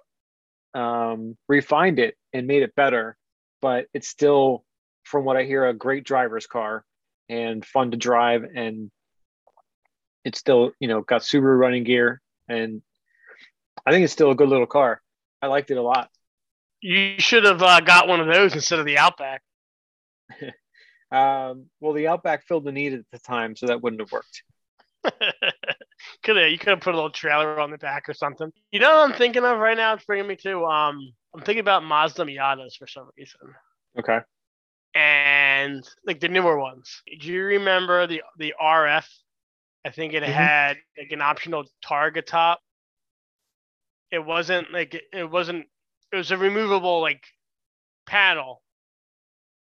um, 0.75 1.37
refined 1.49 1.99
it 1.99 2.17
and 2.33 2.47
made 2.47 2.63
it 2.63 2.75
better, 2.75 3.17
but 3.61 3.87
it's 3.93 4.09
still, 4.09 4.65
from 5.05 5.25
what 5.25 5.37
I 5.37 5.45
hear, 5.45 5.67
a 5.67 5.75
great 5.75 6.05
driver's 6.05 6.47
car 6.47 6.85
and 7.29 7.65
fun 7.65 7.91
to 7.91 7.97
drive. 7.97 8.45
And 8.55 8.91
it's 10.25 10.39
still, 10.39 10.73
you 10.81 10.89
know, 10.89 11.03
got 11.03 11.23
Subaru 11.23 11.59
running 11.59 11.85
gear. 11.85 12.21
And 12.49 12.83
I 13.85 13.91
think 13.91 14.05
it's 14.05 14.13
still 14.13 14.31
a 14.31 14.37
good 14.37 14.49
little 14.49 14.67
car. 14.67 15.03
I 15.41 15.49
liked 15.49 15.71
it 15.71 15.77
a 15.77 15.83
lot. 15.83 16.11
You 16.81 17.15
should 17.19 17.45
have 17.45 17.63
uh, 17.63 17.81
got 17.81 18.09
one 18.09 18.21
of 18.21 18.27
those 18.27 18.55
instead 18.55 18.79
of 18.79 18.87
the 18.87 18.99
Outback. 18.99 19.43
Um, 21.13 21.67
well, 21.81 21.93
the 21.93 22.09
Outback 22.09 22.47
filled 22.47 22.65
the 22.65 22.73
need 22.73 22.95
at 22.95 23.05
the 23.13 23.19
time, 23.19 23.55
so 23.55 23.67
that 23.67 23.83
wouldn't 23.83 24.01
have 24.01 24.11
worked. 24.11 24.43
could 26.23 26.37
have 26.37 26.51
you 26.51 26.59
could 26.59 26.69
have 26.71 26.81
put 26.81 26.95
a 26.95 26.97
little 26.97 27.11
trailer 27.11 27.61
on 27.61 27.71
the 27.71 27.79
back 27.79 28.09
or 28.09 28.15
something. 28.15 28.51
You 28.71 28.81
know 28.81 28.89
what 28.95 29.11
I'm 29.11 29.17
thinking 29.17 29.45
of 29.45 29.59
right 29.59 29.77
now? 29.77 29.95
It's 29.95 30.05
bringing 30.05 30.27
me 30.27 30.37
to 30.37 30.65
um 30.65 31.13
I'm 31.35 31.41
thinking 31.43 31.61
about 31.61 31.85
Mazda 31.85 32.25
Miatas 32.25 32.77
for 32.79 32.87
some 32.87 33.09
reason. 33.19 33.41
Okay. 33.99 34.21
And 34.95 35.87
like 36.07 36.21
the 36.21 36.29
newer 36.29 36.59
ones. 36.59 37.03
Do 37.21 37.29
you 37.29 37.45
remember 37.45 38.07
the 38.07 38.23
the 38.39 38.55
RF? 38.61 39.07
I 39.85 39.91
think 39.91 40.15
it 40.15 40.23
Mhm. 40.23 40.27
had 40.33 40.77
like 40.97 41.11
an 41.11 41.21
optional 41.21 41.65
target 41.85 42.27
top. 42.27 42.61
It 44.11 44.25
wasn't 44.25 44.73
like 44.73 44.95
it 45.13 45.29
wasn't 45.31 45.67
it 46.13 46.17
was 46.17 46.31
a 46.31 46.39
removable 46.39 47.01
like 47.01 47.25
panel. 48.07 48.63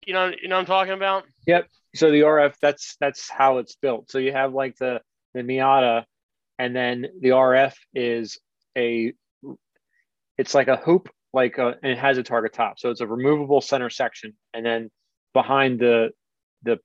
You 0.07 0.15
know 0.15 0.33
you 0.41 0.49
know 0.49 0.57
what 0.57 0.61
I'm 0.61 0.67
talking 0.67 0.93
about? 0.95 1.25
Yep. 1.47 1.69
So 1.95 2.11
the 2.11 2.21
RF, 2.21 2.55
that's 2.61 2.97
that's 3.01 3.29
how 3.29 3.59
it's 3.59 3.77
built. 3.77 4.11
So 4.11 4.19
you 4.19 4.33
have 4.33 4.55
like 4.55 4.77
the 4.77 5.01
the 5.35 5.41
Miata, 5.41 6.05
and 6.59 6.75
then 6.75 7.07
the 7.21 7.31
RF 7.31 7.75
is 7.95 8.39
a, 8.77 9.13
it's 10.39 10.55
like 10.55 10.69
a 10.69 10.77
hoop, 10.77 11.11
like 11.33 11.59
a, 11.59 11.75
and 11.83 11.93
it 11.93 11.99
has 11.99 12.19
a 12.19 12.23
targa 12.23 12.51
top. 12.51 12.79
So 12.79 12.91
it's 12.91 13.01
a 13.01 13.07
removable 13.07 13.61
center 13.61 13.91
section, 13.91 14.35
and 14.55 14.65
then 14.65 14.91
behind 15.35 15.81
the 15.81 16.11
the 16.63 16.79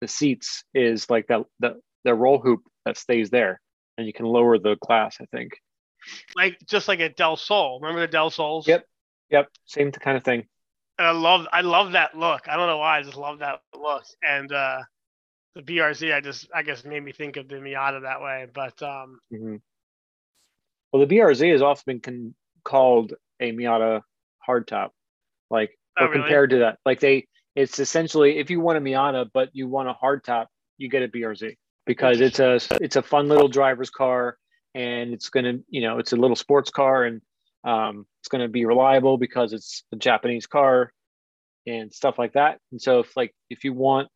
the 0.00 0.08
seats 0.08 0.64
is 0.72 1.10
like 1.10 1.26
the 1.26 1.44
the 1.60 1.80
the 2.04 2.14
roll 2.14 2.38
hoop 2.38 2.62
that 2.84 2.96
stays 2.96 3.30
there, 3.30 3.60
and 3.96 4.06
you 4.06 4.12
can 4.12 4.26
lower 4.26 4.58
the 4.58 4.76
glass. 4.80 5.18
I 5.20 5.26
think. 5.26 5.52
Like 6.36 6.58
just 6.66 6.88
like 6.88 7.00
a 7.00 7.08
Del 7.08 7.36
Sol. 7.36 7.80
Remember 7.80 8.00
the 8.00 8.06
Del 8.06 8.30
Sols? 8.30 8.68
Yep. 8.68 8.84
Yep. 9.30 9.48
Same 9.66 9.92
kind 9.92 10.16
of 10.16 10.24
thing. 10.24 10.46
And 10.98 11.06
I 11.06 11.12
love 11.12 11.46
I 11.52 11.60
love 11.62 11.92
that 11.92 12.16
look. 12.16 12.48
I 12.48 12.56
don't 12.56 12.66
know 12.66 12.78
why, 12.78 12.98
I 12.98 13.02
just 13.02 13.16
love 13.16 13.38
that 13.40 13.60
look. 13.74 14.04
And 14.22 14.52
uh 14.52 14.80
the 15.54 15.62
BRZ, 15.62 16.14
I 16.14 16.20
just 16.20 16.48
I 16.54 16.62
guess 16.62 16.84
made 16.84 17.02
me 17.02 17.12
think 17.12 17.36
of 17.36 17.48
the 17.48 17.56
Miata 17.56 18.02
that 18.02 18.20
way. 18.20 18.46
But 18.52 18.82
um 18.82 19.20
hmm 19.30 19.56
Well, 20.92 21.06
the 21.06 21.16
BRZ 21.16 21.52
has 21.52 21.62
often 21.62 21.98
been 21.98 22.34
called 22.64 23.14
a 23.40 23.52
Miata 23.52 24.02
hardtop, 24.46 24.90
like 25.50 25.78
Oh, 25.98 26.04
or 26.04 26.08
really? 26.08 26.20
compared 26.20 26.50
to 26.50 26.58
that. 26.60 26.78
Like 26.86 27.00
they, 27.00 27.26
it's 27.56 27.78
essentially 27.78 28.38
if 28.38 28.50
you 28.50 28.60
want 28.60 28.78
a 28.78 28.80
Miata 28.80 29.28
but 29.32 29.50
you 29.52 29.66
want 29.66 29.88
a 29.88 29.94
hardtop, 29.94 30.46
you 30.76 30.88
get 30.88 31.02
a 31.02 31.08
BRZ 31.08 31.56
because 31.86 32.20
it's 32.20 32.38
a 32.38 32.60
it's 32.80 32.96
a 32.96 33.02
fun 33.02 33.28
little 33.28 33.48
driver's 33.48 33.90
car 33.90 34.38
and 34.74 35.12
it's 35.12 35.28
gonna 35.30 35.54
you 35.68 35.80
know 35.80 35.98
it's 35.98 36.12
a 36.12 36.16
little 36.16 36.36
sports 36.36 36.70
car 36.70 37.04
and 37.04 37.20
um, 37.64 38.06
it's 38.28 38.32
gonna 38.32 38.46
be 38.48 38.66
reliable 38.66 39.16
because 39.16 39.54
it's 39.54 39.84
a 39.90 39.96
Japanese 39.96 40.46
car 40.46 40.92
and 41.66 41.90
stuff 41.90 42.18
like 42.18 42.34
that. 42.34 42.58
And 42.72 42.80
so 42.80 42.98
if 43.00 43.16
like 43.16 43.34
if 43.48 43.64
you 43.64 43.72
want 43.72 44.08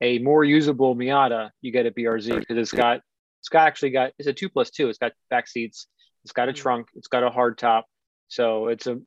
a 0.00 0.18
more 0.18 0.42
usable 0.44 0.96
Miata, 0.96 1.50
you 1.60 1.70
get 1.70 1.84
a 1.84 1.90
BRZ 1.90 2.38
because 2.40 2.56
it's 2.56 2.72
got 2.72 3.02
it's 3.40 3.50
got 3.50 3.66
actually 3.66 3.90
got 3.90 4.12
it's 4.18 4.26
a 4.26 4.32
two 4.32 4.48
plus 4.48 4.70
two. 4.70 4.88
It's 4.88 4.96
got 4.96 5.12
back 5.28 5.46
seats. 5.46 5.88
It's 6.24 6.32
got 6.32 6.48
a 6.48 6.52
Mhm. 6.52 6.56
trunk. 6.56 6.88
It's 6.94 7.08
got 7.08 7.22
a 7.22 7.28
hard 7.28 7.58
top. 7.58 7.84
So 8.28 8.68
it's 8.68 8.86
a 8.86 8.98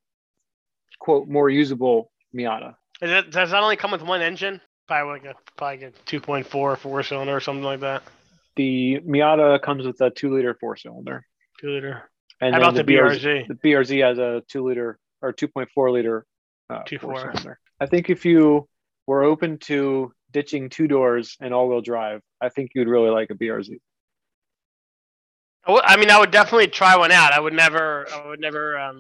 quote 1.00 1.28
more 1.28 1.50
usable 1.50 2.12
Miata. 2.36 2.76
is 3.02 3.10
it, 3.10 3.32
does 3.32 3.50
that 3.50 3.64
only 3.64 3.76
come 3.76 3.90
with 3.90 4.04
one 4.04 4.22
engine? 4.22 4.62
Probably 4.88 5.14
like 5.14 5.26
a 5.26 5.36
probably 5.58 5.78
like 5.88 5.96
a 5.96 6.00
two 6.06 6.20
point 6.20 6.46
four 6.46 6.76
four 6.76 7.02
cylinder 7.02 7.36
or 7.36 7.40
something 7.40 7.64
like 7.64 7.80
that. 7.80 8.04
The 8.56 9.00
Miata 9.00 9.60
comes 9.64 9.84
with 9.88 10.00
a 10.02 10.12
two 10.12 10.32
liter 10.36 10.54
four 10.60 10.76
cylinder. 10.76 11.26
Two 11.60 11.72
liter. 11.72 12.12
And 12.44 12.54
How 12.54 12.60
about 12.60 12.76
the 12.76 12.84
BRZ? 12.84 13.48
The 13.48 13.54
BRZ 13.54 14.06
has 14.06 14.18
a 14.18 14.44
two 14.50 14.68
liter 14.68 15.00
or 15.22 15.32
two 15.32 15.48
point 15.48 15.70
four 15.74 15.92
liter 15.92 16.26
uh, 16.70 16.84
Two 16.84 17.00
four 17.00 17.16
cylinder. 17.16 17.60
I 17.80 17.86
think 17.86 18.10
if 18.10 18.26
you 18.26 18.68
were 19.08 19.24
open 19.24 19.60
to 19.60 20.12
ditching 20.32 20.70
two 20.70 20.88
doors 20.88 21.38
and 21.40 21.54
all 21.54 21.70
wheel 21.70 21.82
drive, 21.82 22.22
I 22.42 22.50
think 22.50 22.72
you'd 22.76 22.90
really 22.90 23.10
like 23.10 23.30
a 23.30 23.36
BRZ. 23.36 23.80
I 25.66 25.82
I 25.86 25.96
mean 25.96 26.10
I 26.10 26.20
would 26.20 26.32
definitely 26.32 26.68
try 26.68 26.98
one 26.98 27.14
out. 27.14 27.32
I 27.32 27.40
would 27.40 27.54
never 27.54 28.08
I 28.14 28.28
would 28.28 28.42
never 28.42 28.78
um 28.78 29.00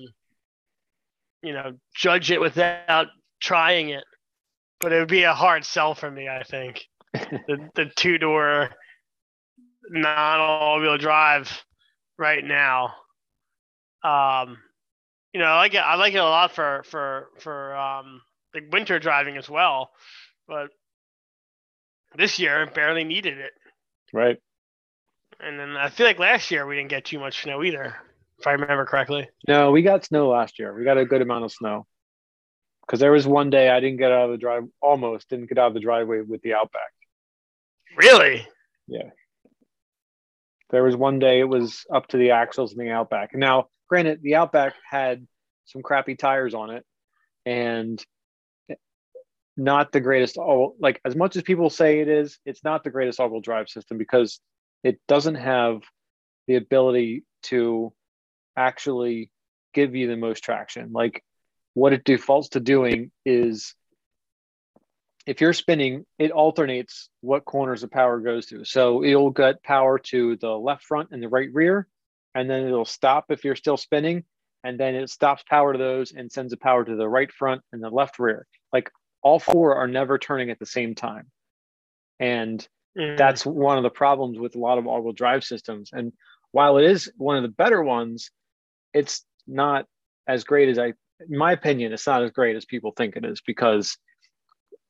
you 1.42 1.52
know 1.52 1.74
judge 1.94 2.32
it 2.32 2.40
without 2.40 3.08
trying 3.42 3.90
it. 3.90 4.06
But 4.80 4.94
it 4.94 5.00
would 5.00 5.10
be 5.10 5.24
a 5.24 5.34
hard 5.34 5.66
sell 5.66 5.96
for 5.96 6.10
me, 6.10 6.30
I 6.30 6.44
think. 6.44 6.86
the 7.14 7.70
the 7.76 7.92
two 7.96 8.18
door 8.18 8.70
non 9.90 10.40
all 10.40 10.80
wheel 10.80 10.98
drive 10.98 11.52
right 12.18 12.44
now. 12.44 12.94
Um, 14.04 14.58
you 15.34 15.40
know, 15.40 15.46
I 15.46 15.58
like 15.58 15.74
it. 15.74 15.78
I 15.78 15.96
like 15.96 16.14
it 16.14 16.18
a 16.18 16.24
lot 16.24 16.54
for 16.54 16.84
for 16.86 17.30
for 17.40 17.76
um 17.76 18.22
like 18.54 18.72
winter 18.72 19.00
driving 19.00 19.38
as 19.38 19.50
well, 19.50 19.92
but 20.48 20.70
this 22.16 22.40
year 22.40 22.70
barely 22.74 23.04
needed 23.04 23.38
it. 23.40 23.52
right. 24.12 24.38
And 25.40 25.60
then 25.60 25.76
I 25.76 25.90
feel 25.90 26.06
like 26.06 26.20
last 26.20 26.52
year 26.52 26.66
we 26.66 26.76
didn't 26.76 26.90
get 26.90 27.06
too 27.06 27.20
much 27.20 27.42
snow 27.42 27.64
either, 27.64 27.96
if 28.40 28.48
I 28.48 28.52
remember 28.52 28.86
correctly. 28.86 29.28
No, 29.48 29.72
we 29.72 29.82
got 29.82 30.06
snow 30.06 30.30
last 30.30 30.60
year. 30.60 30.74
We 30.74 30.86
got 30.86 30.98
a 30.98 31.06
good 31.06 31.22
amount 31.22 31.44
of 31.44 31.52
snow. 31.52 31.86
Because 32.82 33.00
there 33.00 33.12
was 33.12 33.26
one 33.26 33.50
day 33.50 33.70
I 33.70 33.80
didn't 33.80 33.98
get 33.98 34.12
out 34.12 34.26
of 34.26 34.32
the 34.32 34.38
drive, 34.38 34.64
almost 34.82 35.30
didn't 35.30 35.48
get 35.50 35.58
out 35.58 35.68
of 35.68 35.74
the 35.74 35.80
driveway 35.80 36.22
with 36.22 36.42
the 36.44 36.54
Outback. 36.54 36.92
Really? 37.98 38.48
Yeah. 38.88 39.10
There 40.70 40.84
was 40.84 40.96
one 40.96 41.20
day 41.20 41.40
it 41.40 41.48
was 41.48 41.86
up 41.94 42.08
to 42.10 42.18
the 42.18 42.32
axles 42.32 42.74
in 42.74 42.80
the 42.80 42.92
Outback. 42.92 43.34
Now, 43.36 43.68
granted, 43.88 44.22
the 44.22 44.36
Outback 44.36 44.76
had 44.90 45.28
some 45.66 45.82
crappy 45.82 46.16
tires 46.16 46.54
on 46.54 46.72
it, 46.72 46.86
and 47.46 48.04
not 49.56 49.92
the 49.92 50.02
greatest 50.02 50.38
all 50.38 50.76
like 50.80 51.00
as 51.06 51.16
much 51.16 51.36
as 51.36 51.44
people 51.44 51.70
say 51.70 52.00
it 52.00 52.08
is, 52.08 52.40
it's 52.46 52.64
not 52.64 52.84
the 52.84 52.90
greatest 52.90 53.20
all-wheel 53.20 53.42
drive 53.42 53.70
system 53.70 53.98
because 53.98 54.40
it 54.84 55.00
doesn't 55.08 55.36
have 55.36 55.82
the 56.48 56.56
ability 56.56 57.24
to 57.44 57.94
actually 58.58 59.30
give 59.74 59.96
you 59.96 60.08
the 60.08 60.18
most 60.18 60.44
traction. 60.44 60.92
Like 60.92 61.24
what 61.74 61.94
it 61.94 62.04
defaults 62.04 62.50
to 62.50 62.60
doing 62.60 63.12
is 63.26 63.76
if 65.26 65.40
you're 65.40 65.54
spinning, 65.54 66.06
it 66.20 66.32
alternates 66.32 67.10
what 67.22 67.46
corners 67.46 67.82
the 67.82 67.88
power 67.88 68.20
goes 68.20 68.48
to. 68.48 68.66
So 68.66 69.04
it'll 69.04 69.32
get 69.32 69.64
power 69.64 69.98
to 70.00 70.36
the 70.36 70.52
left 70.52 70.84
front 70.84 71.10
and 71.12 71.24
the 71.24 71.30
right 71.30 71.50
rear, 71.54 71.88
and 72.36 72.50
then 72.50 72.66
it'll 72.66 72.86
stop 72.86 73.26
if 73.30 73.44
you're 73.44 73.56
still 73.56 73.78
spinning, 73.78 74.24
and 74.64 74.80
then 74.80 74.96
it 74.96 75.10
stops 75.10 75.44
power 75.50 75.74
to 75.74 75.80
those 75.80 76.12
and 76.12 76.32
sends 76.32 76.52
the 76.52 76.58
power 76.58 76.84
to 76.84 76.96
the 76.96 77.08
right 77.08 77.32
front 77.32 77.62
and 77.72 77.84
the 77.84 77.90
left 77.90 78.20
rear. 78.20 78.48
Like 78.72 78.90
all 79.22 79.40
four 79.40 79.76
are 79.76 79.88
never 79.88 80.18
turning 80.18 80.50
at 80.50 80.60
the 80.60 80.66
same 80.66 80.96
time. 80.96 81.32
And 82.20 82.68
Mm. 82.98 83.18
that's 83.18 83.46
one 83.46 83.78
of 83.78 83.84
the 83.84 83.90
problems 83.90 84.38
with 84.38 84.56
a 84.56 84.60
lot 84.60 84.78
of 84.78 84.86
all-wheel 84.86 85.14
drive 85.14 85.44
systems. 85.44 85.90
And 85.92 86.14
while 86.52 86.78
it 86.78 86.86
is 86.86 87.12
one 87.18 87.38
of 87.38 87.44
the 87.44 87.50
better 87.50 87.82
ones, 87.84 88.30
it's 88.94 89.26
not 89.48 89.88
as 90.28 90.44
great 90.44 90.70
as 90.70 90.78
I, 90.78 90.94
in 91.28 91.38
my 91.38 91.54
opinion, 91.54 91.92
it's 91.92 92.06
not 92.06 92.24
as 92.24 92.32
great 92.32 92.56
as 92.56 92.66
people 92.66 92.94
think 92.96 93.16
it 93.16 93.26
is 93.26 93.42
because, 93.42 93.98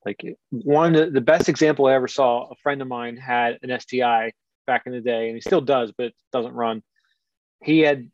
like, 0.04 0.22
one 0.50 0.92
the 0.92 1.20
best 1.20 1.48
example 1.48 1.86
I 1.86 1.94
ever 1.94 2.08
saw, 2.08 2.50
a 2.50 2.54
friend 2.56 2.82
of 2.82 2.88
mine 2.88 3.16
had 3.16 3.58
an 3.62 3.70
STI 3.70 4.32
back 4.66 4.82
in 4.84 4.92
the 4.92 5.00
day, 5.00 5.28
and 5.28 5.36
he 5.36 5.40
still 5.40 5.62
does, 5.62 5.92
but 5.96 6.08
it 6.08 6.14
doesn't 6.30 6.52
run. 6.52 6.82
He 7.64 7.80
had, 7.80 8.10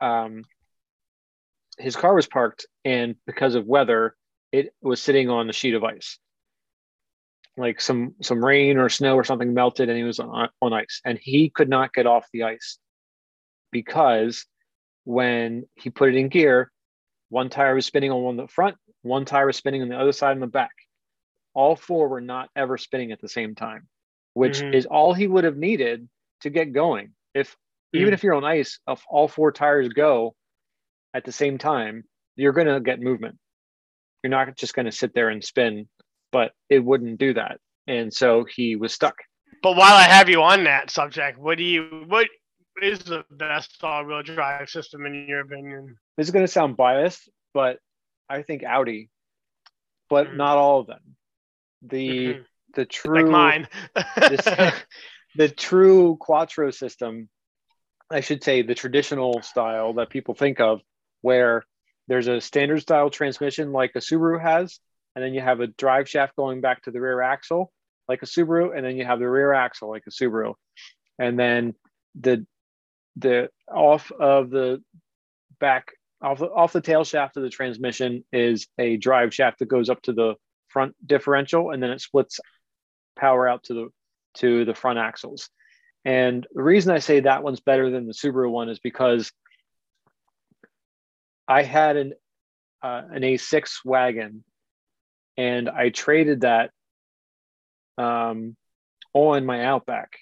um, 0.00 0.44
his 1.78 1.96
car 1.96 2.14
was 2.14 2.26
parked, 2.26 2.66
and 2.84 3.16
because 3.26 3.54
of 3.54 3.66
weather, 3.66 4.16
it 4.52 4.72
was 4.80 5.02
sitting 5.02 5.28
on 5.28 5.50
a 5.50 5.52
sheet 5.52 5.74
of 5.74 5.82
ice 5.84 6.18
like 7.56 7.80
some 7.80 8.14
some 8.22 8.42
rain 8.42 8.78
or 8.78 8.88
snow 8.88 9.14
or 9.14 9.24
something 9.24 9.52
melted 9.52 9.88
and 9.88 9.98
he 9.98 10.04
was 10.04 10.18
on, 10.18 10.48
on 10.62 10.72
ice 10.72 11.00
and 11.04 11.18
he 11.20 11.50
could 11.50 11.68
not 11.68 11.92
get 11.92 12.06
off 12.06 12.26
the 12.32 12.44
ice 12.44 12.78
because 13.70 14.46
when 15.04 15.64
he 15.74 15.90
put 15.90 16.08
it 16.08 16.14
in 16.14 16.28
gear 16.28 16.70
one 17.28 17.50
tire 17.50 17.74
was 17.74 17.84
spinning 17.84 18.10
on 18.10 18.22
one 18.22 18.36
the 18.36 18.48
front 18.48 18.76
one 19.02 19.24
tire 19.24 19.46
was 19.46 19.56
spinning 19.56 19.82
on 19.82 19.88
the 19.88 19.98
other 19.98 20.12
side 20.12 20.32
and 20.32 20.42
the 20.42 20.46
back 20.46 20.72
all 21.52 21.76
four 21.76 22.08
were 22.08 22.20
not 22.22 22.48
ever 22.56 22.78
spinning 22.78 23.12
at 23.12 23.20
the 23.20 23.28
same 23.28 23.54
time 23.54 23.86
which 24.32 24.60
Mhm. 24.62 24.74
is 24.74 24.86
all 24.86 25.12
he 25.12 25.26
would 25.26 25.44
have 25.44 25.56
needed 25.56 26.08
to 26.40 26.48
get 26.50 26.72
going 26.72 27.12
if 27.34 27.54
even 27.92 28.10
Mm. 28.10 28.14
if 28.14 28.22
you're 28.22 28.34
on 28.34 28.44
ice 28.44 28.78
if 28.88 29.02
all 29.08 29.28
four 29.28 29.52
tires 29.52 29.88
go 29.88 30.34
at 31.14 31.24
the 31.24 31.32
same 31.32 31.58
time 31.58 32.04
you're 32.36 32.52
going 32.52 32.66
to 32.66 32.80
get 32.80 33.00
movement 33.00 33.38
you're 34.22 34.30
not 34.30 34.56
just 34.56 34.74
going 34.74 34.86
to 34.86 34.92
sit 34.92 35.14
there 35.14 35.28
and 35.28 35.44
spin 35.44 35.88
but 36.30 36.52
it 36.68 36.78
wouldn't 36.78 37.18
do 37.18 37.34
that 37.34 37.58
and 37.86 38.12
so 38.12 38.44
he 38.44 38.76
was 38.76 38.92
stuck 38.92 39.16
But 39.62 39.76
while 39.76 39.94
I 39.94 40.04
have 40.04 40.28
you 40.28 40.42
on 40.42 40.64
that 40.64 40.90
subject, 40.90 41.38
what 41.38 41.58
do 41.58 41.64
you 41.64 42.04
what 42.08 42.28
is 42.80 43.00
the 43.00 43.24
best 43.30 43.82
all-wheel 43.84 44.22
drive 44.22 44.68
system 44.70 45.04
in 45.06 45.26
your 45.28 45.40
opinion? 45.40 45.96
this 46.16 46.26
is 46.26 46.32
going 46.32 46.44
to 46.46 46.50
sound 46.52 46.76
biased 46.76 47.28
but 47.54 47.78
i 48.28 48.42
think 48.42 48.64
audi 48.64 49.10
but 50.08 50.28
Mm. 50.28 50.36
not 50.36 50.56
all 50.56 50.80
of 50.80 50.86
them 50.86 51.16
the 51.82 52.34
Mhm. 52.34 52.44
the 52.74 52.86
Like 53.04 53.26
mine. 53.26 53.68
this, 54.30 54.46
the 55.34 55.48
true 55.48 56.16
quattro 56.18 56.70
system 56.70 57.28
i 58.12 58.20
should 58.20 58.42
say 58.42 58.62
the 58.62 58.74
traditional 58.74 59.42
style 59.42 59.94
that 59.94 60.10
people 60.10 60.34
think 60.34 60.60
of 60.60 60.80
where 61.20 61.64
there's 62.08 62.28
a 62.28 62.40
standard 62.40 62.80
style 62.80 63.10
transmission 63.10 63.72
like 63.72 63.92
a 63.94 63.98
subaru 63.98 64.40
has 64.40 64.78
and 65.14 65.24
then 65.24 65.34
you 65.34 65.40
have 65.40 65.60
a 65.60 65.66
drive 65.66 66.08
shaft 66.08 66.36
going 66.36 66.60
back 66.60 66.82
to 66.82 66.90
the 66.90 67.00
rear 67.00 67.20
axle 67.20 67.72
like 68.08 68.22
a 68.22 68.26
subaru 68.26 68.76
and 68.76 68.84
then 68.84 68.96
you 68.96 69.04
have 69.04 69.18
the 69.18 69.28
rear 69.28 69.52
axle 69.52 69.88
like 69.88 70.04
a 70.06 70.10
subaru 70.10 70.54
and 71.18 71.38
then 71.38 71.74
the 72.20 72.46
the 73.16 73.48
off 73.68 74.10
of 74.12 74.50
the 74.50 74.82
back 75.60 75.92
off 76.22 76.38
the, 76.38 76.46
off 76.46 76.72
the 76.72 76.80
tail 76.80 77.04
shaft 77.04 77.36
of 77.36 77.42
the 77.42 77.50
transmission 77.50 78.24
is 78.32 78.66
a 78.78 78.96
drive 78.96 79.34
shaft 79.34 79.58
that 79.58 79.66
goes 79.66 79.90
up 79.90 80.00
to 80.02 80.12
the 80.12 80.34
front 80.68 80.94
differential 81.06 81.70
and 81.70 81.82
then 81.82 81.90
it 81.90 82.00
splits 82.00 82.40
power 83.16 83.48
out 83.48 83.64
to 83.64 83.74
the 83.74 83.88
to 84.34 84.64
the 84.64 84.74
front 84.74 84.98
axles. 84.98 85.50
And 86.04 86.46
the 86.52 86.62
reason 86.62 86.92
I 86.92 86.98
say 86.98 87.20
that 87.20 87.42
one's 87.42 87.60
better 87.60 87.90
than 87.90 88.06
the 88.06 88.12
Subaru 88.12 88.50
one 88.50 88.68
is 88.68 88.78
because 88.78 89.30
I 91.46 91.62
had 91.62 91.96
an 91.96 92.12
uh, 92.82 93.02
an 93.12 93.22
A6 93.22 93.84
wagon 93.84 94.42
and 95.36 95.68
I 95.68 95.90
traded 95.90 96.40
that 96.40 96.70
um, 97.96 98.56
on 99.12 99.46
my 99.46 99.64
Outback. 99.64 100.18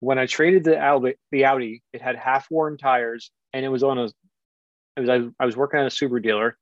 When 0.00 0.18
I 0.18 0.26
traded 0.26 0.64
the 0.64 0.80
Audi, 0.80 1.14
the 1.30 1.44
Audi, 1.44 1.82
it 1.92 2.02
had 2.02 2.16
half 2.16 2.50
worn 2.50 2.76
tires 2.76 3.30
and 3.52 3.64
it 3.64 3.68
was 3.68 3.84
on 3.84 3.98
a 3.98 4.04
it 4.96 5.00
was 5.00 5.08
I, 5.08 5.20
I 5.38 5.46
was 5.46 5.56
working 5.56 5.78
at 5.78 5.86
a 5.86 5.90
Subaru 5.90 6.22
dealer 6.22 6.56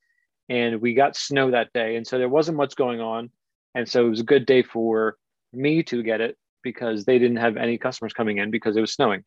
and 0.51 0.83
we 0.83 0.95
got 0.95 1.17
snow 1.17 1.53
that 1.53 1.73
day. 1.73 1.97
And 1.97 2.07
so 2.07 2.19
there 2.19 2.29
wasn't 2.29 2.59
much 2.59 2.77
going 2.77 3.01
on. 3.01 3.31
And 3.75 3.89
so 3.89 4.05
it 4.05 4.11
was 4.11 4.21
a 4.21 4.25
good 4.25 4.45
day 4.47 4.63
for 4.63 5.17
me 5.53 5.83
to 5.85 6.03
get 6.03 6.21
it 6.21 6.37
because 6.63 7.05
they 7.05 7.19
didn't 7.19 7.39
have 7.39 7.57
any 7.57 7.79
customers 7.79 8.13
coming 8.13 8.39
in 8.39 8.51
because 8.51 8.77
it 8.77 8.81
was 8.81 8.93
snowing. 8.93 9.25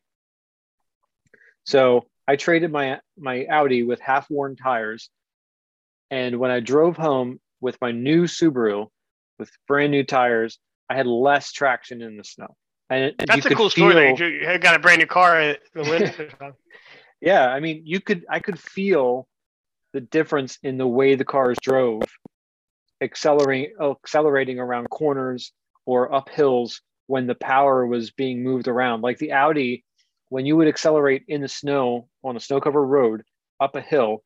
So 1.64 2.06
I 2.28 2.36
traded 2.36 2.70
my 2.70 3.00
my 3.18 3.46
Audi 3.46 3.82
with 3.82 4.00
half 4.00 4.30
worn 4.30 4.56
tires, 4.56 5.10
and 6.10 6.38
when 6.38 6.50
I 6.50 6.60
drove 6.60 6.96
home 6.96 7.40
with 7.60 7.78
my 7.80 7.90
new 7.90 8.24
Subaru 8.24 8.88
with 9.38 9.50
brand 9.66 9.90
new 9.90 10.04
tires, 10.04 10.58
I 10.88 10.96
had 10.96 11.06
less 11.06 11.52
traction 11.52 12.02
in 12.02 12.16
the 12.16 12.24
snow. 12.24 12.54
And 12.90 13.14
that's 13.26 13.46
a 13.46 13.54
cool 13.54 13.70
feel, 13.70 13.90
story. 13.90 14.42
You 14.42 14.58
got 14.58 14.76
a 14.76 14.78
brand 14.78 15.00
new 15.00 15.06
car. 15.06 15.56
yeah, 17.20 17.48
I 17.48 17.60
mean, 17.60 17.82
you 17.84 18.00
could 18.00 18.26
I 18.28 18.40
could 18.40 18.58
feel 18.58 19.26
the 19.92 20.00
difference 20.00 20.58
in 20.62 20.76
the 20.76 20.86
way 20.86 21.14
the 21.14 21.24
cars 21.24 21.56
drove, 21.62 22.02
accelerating 23.00 23.74
accelerating 23.80 24.58
around 24.58 24.90
corners 24.90 25.52
or 25.86 26.14
up 26.14 26.28
hills 26.28 26.82
when 27.06 27.26
the 27.26 27.34
power 27.34 27.86
was 27.86 28.10
being 28.10 28.42
moved 28.42 28.68
around. 28.68 29.02
Like 29.02 29.18
the 29.18 29.32
Audi, 29.32 29.84
when 30.28 30.46
you 30.46 30.56
would 30.56 30.68
accelerate 30.68 31.24
in 31.28 31.40
the 31.40 31.48
snow 31.48 32.08
on 32.22 32.36
a 32.36 32.40
snow 32.40 32.60
covered 32.60 32.86
road 32.86 33.22
up 33.60 33.76
a 33.76 33.80
hill, 33.80 34.22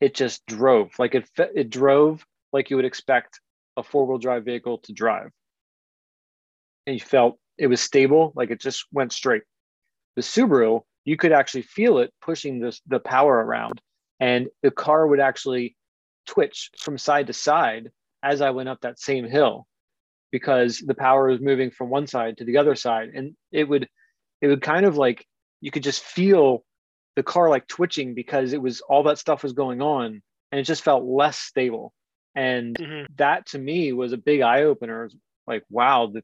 it 0.00 0.14
just 0.14 0.44
drove 0.46 0.90
like 0.98 1.14
it 1.14 1.28
it 1.54 1.70
drove 1.70 2.24
like 2.52 2.70
you 2.70 2.76
would 2.76 2.84
expect 2.84 3.40
a 3.76 3.82
four 3.82 4.06
wheel 4.06 4.18
drive 4.18 4.44
vehicle 4.44 4.78
to 4.78 4.92
drive. 4.92 5.30
And 6.86 6.94
you 6.94 7.00
felt 7.00 7.38
it 7.58 7.66
was 7.66 7.80
stable, 7.80 8.32
like 8.36 8.50
it 8.50 8.60
just 8.60 8.84
went 8.92 9.12
straight. 9.12 9.42
The 10.14 10.22
Subaru, 10.22 10.82
you 11.04 11.16
could 11.16 11.32
actually 11.32 11.62
feel 11.62 11.98
it 11.98 12.12
pushing 12.20 12.60
this 12.60 12.80
the 12.86 13.00
power 13.00 13.34
around, 13.34 13.80
and 14.20 14.48
the 14.62 14.70
car 14.70 15.06
would 15.06 15.20
actually 15.20 15.76
twitch 16.26 16.70
from 16.78 16.98
side 16.98 17.28
to 17.28 17.32
side 17.32 17.90
as 18.22 18.40
I 18.40 18.50
went 18.50 18.68
up 18.68 18.80
that 18.80 18.98
same 18.98 19.28
hill 19.28 19.66
because 20.30 20.78
the 20.78 20.94
power 20.94 21.28
was 21.28 21.40
moving 21.40 21.70
from 21.70 21.90
one 21.90 22.06
side 22.06 22.38
to 22.38 22.44
the 22.44 22.58
other 22.58 22.74
side. 22.74 23.10
And 23.14 23.36
it 23.52 23.64
would 23.64 23.88
it 24.40 24.48
would 24.48 24.62
kind 24.62 24.86
of 24.86 24.96
like 24.96 25.26
you 25.60 25.70
could 25.70 25.82
just 25.82 26.02
feel 26.02 26.64
the 27.14 27.22
car 27.22 27.48
like 27.48 27.66
twitching 27.66 28.14
because 28.14 28.52
it 28.52 28.60
was 28.60 28.80
all 28.82 29.04
that 29.04 29.18
stuff 29.18 29.42
was 29.42 29.52
going 29.52 29.80
on 29.80 30.22
and 30.52 30.60
it 30.60 30.64
just 30.64 30.82
felt 30.82 31.04
less 31.04 31.38
stable. 31.38 31.92
And 32.34 32.76
mm-hmm. 32.76 33.04
that 33.16 33.46
to 33.48 33.58
me 33.58 33.92
was 33.92 34.12
a 34.12 34.18
big 34.18 34.42
eye 34.42 34.64
opener. 34.64 35.10
Like 35.46 35.64
wow 35.70 36.10
the, 36.12 36.22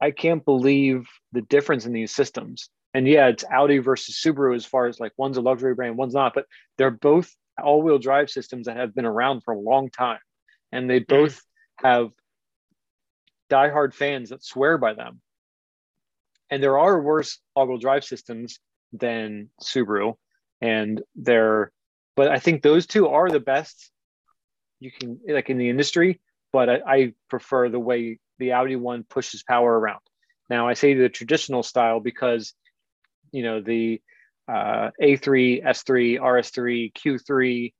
i 0.00 0.10
can't 0.10 0.44
believe 0.44 1.06
the 1.32 1.42
difference 1.42 1.86
in 1.86 1.92
these 1.92 2.14
systems. 2.14 2.68
And 2.94 3.08
yeah 3.08 3.28
it's 3.28 3.44
audi 3.50 3.78
versus 3.78 4.20
subaru 4.22 4.54
as 4.54 4.66
far 4.66 4.86
as 4.86 5.00
like 5.00 5.12
one's 5.16 5.38
a 5.38 5.40
luxury 5.40 5.74
brand 5.74 5.96
one's 5.96 6.14
not 6.14 6.34
but 6.34 6.46
they're 6.76 6.90
both 6.90 7.34
all-wheel 7.62 7.98
drive 7.98 8.30
systems 8.30 8.66
that 8.66 8.76
have 8.76 8.94
been 8.94 9.04
around 9.04 9.42
for 9.42 9.54
a 9.54 9.58
long 9.58 9.90
time. 9.90 10.18
And 10.70 10.88
they 10.88 11.00
mm-hmm. 11.00 11.22
both 11.22 11.42
have 11.76 12.10
diehard 13.52 13.94
fans 13.94 14.30
that 14.30 14.44
swear 14.44 14.78
by 14.78 14.94
them. 14.94 15.20
And 16.50 16.62
there 16.62 16.78
are 16.78 17.00
worse 17.00 17.38
all-wheel 17.54 17.78
drive 17.78 18.04
systems 18.04 18.58
than 18.92 19.48
Subaru, 19.62 20.14
and 20.60 21.02
they're, 21.14 21.72
but 22.16 22.28
I 22.28 22.38
think 22.38 22.62
those 22.62 22.86
two 22.86 23.08
are 23.08 23.30
the 23.30 23.40
best 23.40 23.90
you 24.80 24.90
can 24.90 25.20
like 25.28 25.50
in 25.50 25.58
the 25.58 25.70
industry. 25.70 26.20
But 26.52 26.68
I, 26.68 26.80
I 26.86 27.14
prefer 27.30 27.68
the 27.68 27.80
way 27.80 28.18
the 28.38 28.52
Audi 28.52 28.76
one 28.76 29.04
pushes 29.04 29.42
power 29.42 29.78
around. 29.78 30.00
Now 30.50 30.68
I 30.68 30.74
say 30.74 30.92
the 30.94 31.08
traditional 31.08 31.62
style 31.62 32.00
because, 32.00 32.52
you 33.30 33.42
know, 33.42 33.62
the 33.62 34.02
uh, 34.48 34.90
A3, 35.00 35.64
S3, 35.64 36.20
RS3, 36.20 36.92
Q3, 36.92 37.72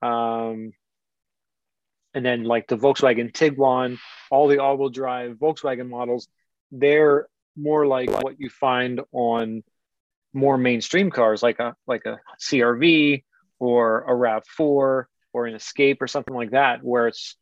um, 0.00 0.72
and 2.14 2.24
then 2.24 2.44
like 2.44 2.68
the 2.68 2.76
Volkswagen 2.76 3.32
Tiguan, 3.32 3.98
all 4.30 4.48
the 4.48 4.60
all-wheel 4.60 4.90
drive 4.90 5.36
Volkswagen 5.36 5.88
models, 5.88 6.28
they're 6.70 7.28
more 7.56 7.86
like 7.86 8.10
what 8.10 8.40
you 8.40 8.48
find 8.48 9.00
on 9.12 9.62
more 10.32 10.56
mainstream 10.56 11.10
cars, 11.10 11.42
like 11.42 11.58
a 11.58 11.74
like 11.86 12.06
a 12.06 12.18
CRV 12.40 13.24
or 13.58 14.02
a 14.02 14.12
Rav4 14.12 15.04
or 15.32 15.46
an 15.46 15.54
Escape 15.54 16.00
or 16.00 16.06
something 16.06 16.34
like 16.34 16.52
that, 16.52 16.82
where 16.82 17.08
it's 17.08 17.36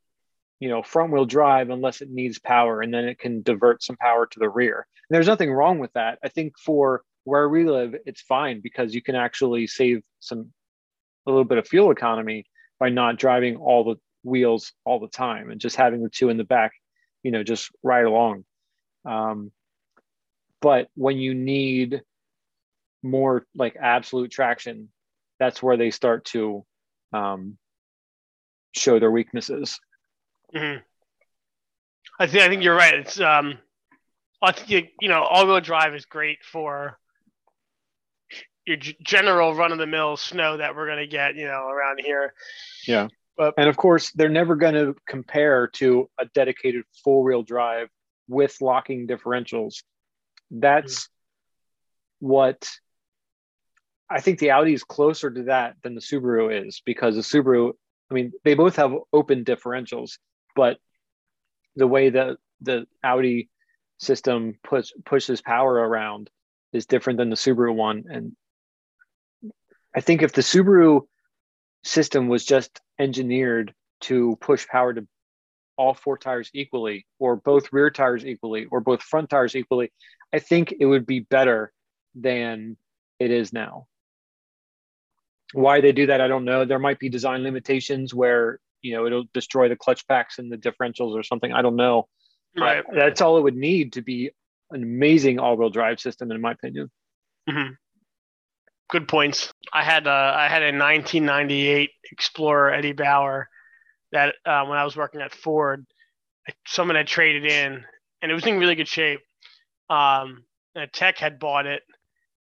you 0.60 0.68
know 0.68 0.82
front-wheel 0.82 1.26
drive 1.26 1.70
unless 1.70 2.00
it 2.00 2.10
needs 2.10 2.38
power, 2.38 2.80
and 2.80 2.92
then 2.92 3.04
it 3.04 3.18
can 3.18 3.42
divert 3.42 3.82
some 3.82 3.96
power 3.96 4.26
to 4.26 4.38
the 4.38 4.48
rear. 4.48 4.86
And 5.08 5.14
there's 5.14 5.26
nothing 5.26 5.52
wrong 5.52 5.78
with 5.78 5.92
that. 5.94 6.18
I 6.24 6.28
think 6.28 6.58
for 6.58 7.02
where 7.24 7.48
we 7.48 7.64
live, 7.64 7.94
it's 8.06 8.20
fine 8.20 8.60
because 8.62 8.94
you 8.94 9.02
can 9.02 9.14
actually 9.14 9.66
save 9.66 10.02
some 10.20 10.52
a 11.26 11.30
little 11.30 11.44
bit 11.44 11.58
of 11.58 11.68
fuel 11.68 11.90
economy 11.90 12.46
by 12.80 12.88
not 12.88 13.16
driving 13.16 13.56
all 13.56 13.84
the 13.84 13.96
wheels 14.22 14.72
all 14.84 15.00
the 15.00 15.08
time 15.08 15.50
and 15.50 15.60
just 15.60 15.76
having 15.76 16.02
the 16.02 16.08
two 16.08 16.28
in 16.28 16.36
the 16.36 16.44
back, 16.44 16.72
you 17.22 17.30
know, 17.30 17.42
just 17.42 17.70
ride 17.82 18.04
along. 18.04 18.44
Um, 19.04 19.52
but 20.60 20.88
when 20.94 21.18
you 21.18 21.34
need 21.34 22.02
more 23.02 23.44
like 23.54 23.76
absolute 23.76 24.30
traction, 24.30 24.88
that's 25.40 25.62
where 25.62 25.76
they 25.76 25.90
start 25.90 26.24
to 26.26 26.64
um, 27.12 27.58
show 28.72 28.98
their 29.00 29.10
weaknesses. 29.10 29.80
Mm-hmm. 30.54 30.80
I 32.20 32.26
think 32.26 32.42
I 32.44 32.48
think 32.48 32.62
you're 32.62 32.76
right. 32.76 32.94
It's 32.94 33.18
um, 33.20 33.58
I 34.40 34.52
think 34.52 34.70
you, 34.70 34.86
you 35.00 35.08
know 35.08 35.22
all-wheel 35.22 35.60
drive 35.60 35.94
is 35.94 36.04
great 36.04 36.38
for 36.44 36.98
your 38.64 38.76
general 39.02 39.54
run-of-the-mill 39.54 40.16
snow 40.16 40.58
that 40.58 40.76
we're 40.76 40.86
gonna 40.86 41.06
get, 41.06 41.34
you 41.34 41.46
know, 41.46 41.66
around 41.66 42.00
here. 42.04 42.32
Yeah. 42.86 43.08
But, 43.36 43.54
and 43.56 43.68
of 43.68 43.76
course, 43.76 44.12
they're 44.12 44.28
never 44.28 44.56
going 44.56 44.74
to 44.74 44.94
compare 45.06 45.68
to 45.74 46.10
a 46.18 46.26
dedicated 46.26 46.84
four 47.02 47.22
wheel 47.22 47.42
drive 47.42 47.88
with 48.28 48.56
locking 48.60 49.06
differentials. 49.06 49.82
That's 50.50 51.04
mm-hmm. 51.04 52.26
what 52.28 52.70
I 54.10 54.20
think 54.20 54.38
the 54.38 54.50
Audi 54.50 54.74
is 54.74 54.84
closer 54.84 55.30
to 55.30 55.44
that 55.44 55.76
than 55.82 55.94
the 55.94 56.00
Subaru 56.00 56.66
is 56.66 56.82
because 56.84 57.14
the 57.14 57.22
Subaru, 57.22 57.72
I 58.10 58.14
mean, 58.14 58.32
they 58.44 58.54
both 58.54 58.76
have 58.76 58.92
open 59.12 59.44
differentials, 59.44 60.18
but 60.54 60.76
the 61.76 61.86
way 61.86 62.10
that 62.10 62.36
the 62.60 62.86
Audi 63.02 63.48
system 63.98 64.58
push, 64.62 64.90
pushes 65.06 65.40
power 65.40 65.72
around 65.72 66.28
is 66.72 66.84
different 66.86 67.18
than 67.18 67.30
the 67.30 67.36
Subaru 67.36 67.74
one. 67.74 68.04
And 68.10 68.36
I 69.94 70.00
think 70.00 70.22
if 70.22 70.32
the 70.32 70.42
Subaru 70.42 71.02
system 71.84 72.28
was 72.28 72.44
just 72.44 72.80
engineered 72.98 73.74
to 74.02 74.36
push 74.40 74.66
power 74.66 74.92
to 74.92 75.06
all 75.76 75.94
four 75.94 76.18
tires 76.18 76.50
equally, 76.52 77.06
or 77.18 77.36
both 77.36 77.72
rear 77.72 77.90
tires 77.90 78.24
equally, 78.24 78.66
or 78.66 78.80
both 78.80 79.02
front 79.02 79.30
tires 79.30 79.56
equally, 79.56 79.92
I 80.32 80.38
think 80.38 80.74
it 80.78 80.86
would 80.86 81.06
be 81.06 81.20
better 81.20 81.72
than 82.14 82.76
it 83.18 83.30
is 83.30 83.52
now. 83.52 83.86
Why 85.54 85.80
they 85.80 85.92
do 85.92 86.06
that, 86.06 86.20
I 86.20 86.28
don't 86.28 86.44
know. 86.44 86.64
There 86.64 86.78
might 86.78 86.98
be 86.98 87.08
design 87.08 87.42
limitations 87.42 88.14
where 88.14 88.58
you 88.80 88.94
know 88.94 89.06
it'll 89.06 89.24
destroy 89.32 89.68
the 89.68 89.76
clutch 89.76 90.06
packs 90.06 90.38
and 90.38 90.50
the 90.50 90.56
differentials 90.56 91.18
or 91.18 91.22
something. 91.22 91.52
I 91.52 91.62
don't 91.62 91.76
know. 91.76 92.08
Right. 92.56 92.84
But 92.86 92.94
that's 92.94 93.20
all 93.20 93.38
it 93.38 93.42
would 93.42 93.56
need 93.56 93.94
to 93.94 94.02
be 94.02 94.30
an 94.70 94.82
amazing 94.82 95.38
all-wheel 95.38 95.70
drive 95.70 96.00
system, 96.00 96.30
in 96.30 96.40
my 96.40 96.52
opinion. 96.52 96.90
Mm-hmm 97.48 97.72
good 98.92 99.08
points. 99.08 99.52
I 99.72 99.82
had 99.82 100.06
a, 100.06 100.10
I 100.10 100.48
had 100.48 100.62
a 100.62 100.66
1998 100.66 101.90
Explorer 102.12 102.74
Eddie 102.74 102.92
Bauer 102.92 103.48
that 104.12 104.34
uh, 104.44 104.66
when 104.66 104.78
I 104.78 104.84
was 104.84 104.96
working 104.96 105.22
at 105.22 105.34
Ford, 105.34 105.86
someone 106.66 106.96
had 106.96 107.06
traded 107.06 107.46
in, 107.46 107.82
and 108.20 108.30
it 108.30 108.34
was 108.34 108.46
in 108.46 108.58
really 108.58 108.74
good 108.74 108.86
shape. 108.86 109.20
Um, 109.88 110.44
a 110.76 110.86
tech 110.86 111.16
had 111.16 111.38
bought 111.38 111.66
it, 111.66 111.82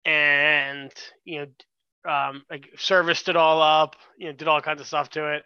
and 0.06 0.92
you 1.26 1.40
know, 1.40 2.12
um, 2.12 2.44
like 2.52 2.70
serviced 2.78 3.30
it 3.30 3.36
all 3.36 3.62
up, 3.62 3.96
you 4.20 4.28
know, 4.28 4.34
did 4.34 4.48
all 4.48 4.62
kinds 4.62 4.80
of 4.80 4.88
stuff 4.88 5.10
to 5.10 5.34
it, 5.34 5.44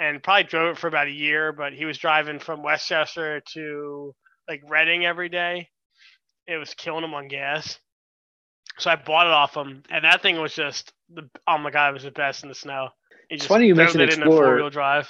and 0.00 0.22
probably 0.22 0.44
drove 0.44 0.74
it 0.74 0.80
for 0.80 0.88
about 0.88 1.06
a 1.06 1.12
year. 1.12 1.52
But 1.52 1.74
he 1.74 1.84
was 1.84 1.96
driving 1.96 2.40
from 2.40 2.64
West 2.64 2.88
Chester 2.88 3.40
to 3.54 4.14
like 4.48 4.62
Reading 4.68 5.06
every 5.06 5.28
day. 5.28 5.68
It 6.48 6.56
was 6.56 6.74
killing 6.74 7.04
him 7.04 7.14
on 7.14 7.28
gas 7.28 7.78
So 8.78 8.90
I 8.90 8.96
bought 8.96 9.26
it 9.26 9.32
off 9.32 9.56
him, 9.56 9.82
and 9.90 10.04
that 10.04 10.20
thing 10.22 10.40
was 10.40 10.54
just 10.54 10.92
the 11.12 11.28
oh 11.46 11.58
my 11.58 11.70
god, 11.70 11.90
it 11.90 11.94
was 11.94 12.02
the 12.02 12.10
best 12.10 12.42
in 12.42 12.48
the 12.48 12.54
snow. 12.54 12.88
He 13.28 13.36
It's 13.36 13.46
funny 13.46 13.66
you 13.66 13.74
mentioned 13.74 14.02
it 14.02 14.08
Explorer. 14.10 14.46
four-wheel 14.46 14.70
drive. 14.70 15.08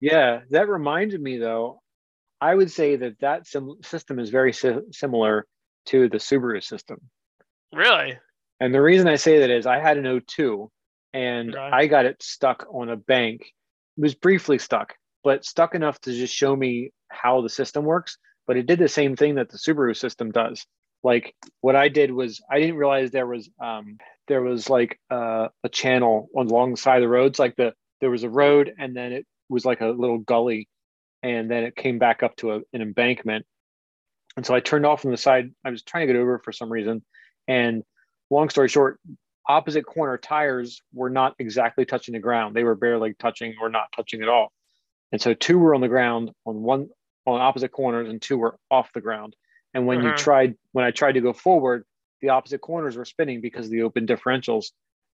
Yeah, 0.00 0.40
that 0.50 0.68
reminded 0.68 1.20
me 1.20 1.38
though. 1.38 1.82
I 2.40 2.54
would 2.54 2.70
say 2.70 2.96
that 2.96 3.20
that 3.20 3.46
sim- 3.46 3.76
system 3.82 4.18
is 4.18 4.30
very 4.30 4.52
si- 4.52 4.80
similar 4.92 5.46
to 5.86 6.08
the 6.08 6.16
Subaru 6.18 6.62
system. 6.62 6.98
Really? 7.72 8.18
And 8.60 8.74
the 8.74 8.80
reason 8.82 9.08
I 9.08 9.16
say 9.16 9.40
that 9.40 9.50
is 9.50 9.66
I 9.66 9.78
had 9.78 9.98
an 9.98 10.20
02 10.26 10.70
and 11.12 11.54
Okay. 11.54 11.70
I 11.72 11.86
got 11.86 12.06
it 12.06 12.22
stuck 12.22 12.66
on 12.72 12.88
a 12.88 12.96
bank. 12.96 13.42
It 13.96 14.00
was 14.00 14.14
briefly 14.14 14.58
stuck, 14.58 14.94
but 15.22 15.44
stuck 15.44 15.74
enough 15.74 16.00
to 16.02 16.12
just 16.12 16.34
show 16.34 16.54
me 16.56 16.92
how 17.08 17.40
the 17.42 17.48
system 17.48 17.84
works. 17.84 18.16
But 18.46 18.56
it 18.56 18.66
did 18.66 18.78
the 18.78 18.88
same 18.88 19.16
thing 19.16 19.34
that 19.36 19.48
the 19.50 19.58
Subaru 19.58 19.96
system 19.96 20.30
does. 20.30 20.64
Like 21.02 21.34
what 21.60 21.76
I 21.76 21.88
did 21.88 22.10
was 22.10 22.40
I 22.50 22.58
didn't 22.60 22.76
realize 22.76 23.10
there 23.10 23.26
was 23.26 23.48
um, 23.62 23.98
there 24.28 24.42
was 24.42 24.68
like 24.68 24.98
uh, 25.10 25.48
a 25.64 25.68
channel 25.68 26.28
on 26.36 26.48
along 26.48 26.72
the 26.72 26.76
side 26.76 26.96
of 26.96 27.02
the 27.02 27.08
roads. 27.08 27.38
Like 27.38 27.56
the 27.56 27.74
there 28.00 28.10
was 28.10 28.22
a 28.22 28.30
road 28.30 28.72
and 28.78 28.96
then 28.96 29.12
it 29.12 29.26
was 29.48 29.64
like 29.64 29.80
a 29.80 29.86
little 29.86 30.18
gully, 30.18 30.68
and 31.22 31.50
then 31.50 31.64
it 31.64 31.76
came 31.76 31.98
back 31.98 32.22
up 32.22 32.36
to 32.36 32.52
a, 32.52 32.56
an 32.72 32.82
embankment. 32.82 33.46
And 34.36 34.46
so 34.46 34.54
I 34.54 34.60
turned 34.60 34.86
off 34.86 35.04
on 35.04 35.10
the 35.10 35.16
side. 35.16 35.50
I 35.64 35.70
was 35.70 35.82
trying 35.82 36.06
to 36.06 36.12
get 36.12 36.20
over 36.20 36.38
for 36.38 36.52
some 36.52 36.70
reason, 36.70 37.02
and 37.48 37.82
long 38.30 38.48
story 38.50 38.68
short, 38.68 39.00
opposite 39.48 39.84
corner 39.84 40.16
tires 40.16 40.82
were 40.92 41.10
not 41.10 41.34
exactly 41.38 41.84
touching 41.84 42.14
the 42.14 42.20
ground. 42.20 42.54
They 42.54 42.64
were 42.64 42.76
barely 42.76 43.14
touching 43.14 43.54
or 43.60 43.68
not 43.68 43.88
touching 43.94 44.22
at 44.22 44.28
all. 44.28 44.52
And 45.12 45.20
so 45.20 45.34
two 45.34 45.58
were 45.58 45.74
on 45.74 45.80
the 45.80 45.88
ground 45.88 46.30
on 46.46 46.62
one 46.62 46.88
on 47.26 47.40
opposite 47.40 47.72
corners 47.72 48.08
and 48.08 48.22
two 48.22 48.38
were 48.38 48.56
off 48.70 48.92
the 48.92 49.00
ground. 49.00 49.34
And 49.74 49.86
when 49.86 50.02
you 50.02 50.12
Mhm. 50.12 50.14
tried 50.14 50.56
when 50.72 50.84
I 50.84 50.90
tried 50.90 51.12
to 51.12 51.20
go 51.20 51.32
forward, 51.32 51.84
the 52.20 52.30
opposite 52.30 52.60
corners 52.60 52.96
were 52.96 53.04
spinning 53.04 53.40
because 53.40 53.66
of 53.66 53.72
the 53.72 53.82
open 53.82 54.06
differentials. 54.06 54.66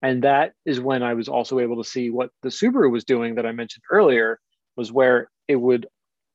And 0.02 0.22
that 0.24 0.54
is 0.66 0.80
when 0.80 1.02
I 1.02 1.14
was 1.14 1.28
also 1.28 1.58
able 1.60 1.82
to 1.82 1.88
see 1.88 2.10
what 2.10 2.30
the 2.42 2.50
Subaru 2.50 2.90
was 2.90 3.04
doing 3.04 3.34
that 3.36 3.46
I 3.46 3.52
mentioned 3.52 3.84
earlier 3.90 4.40
was 4.76 4.92
where 4.92 5.30
it 5.48 5.56
would 5.56 5.86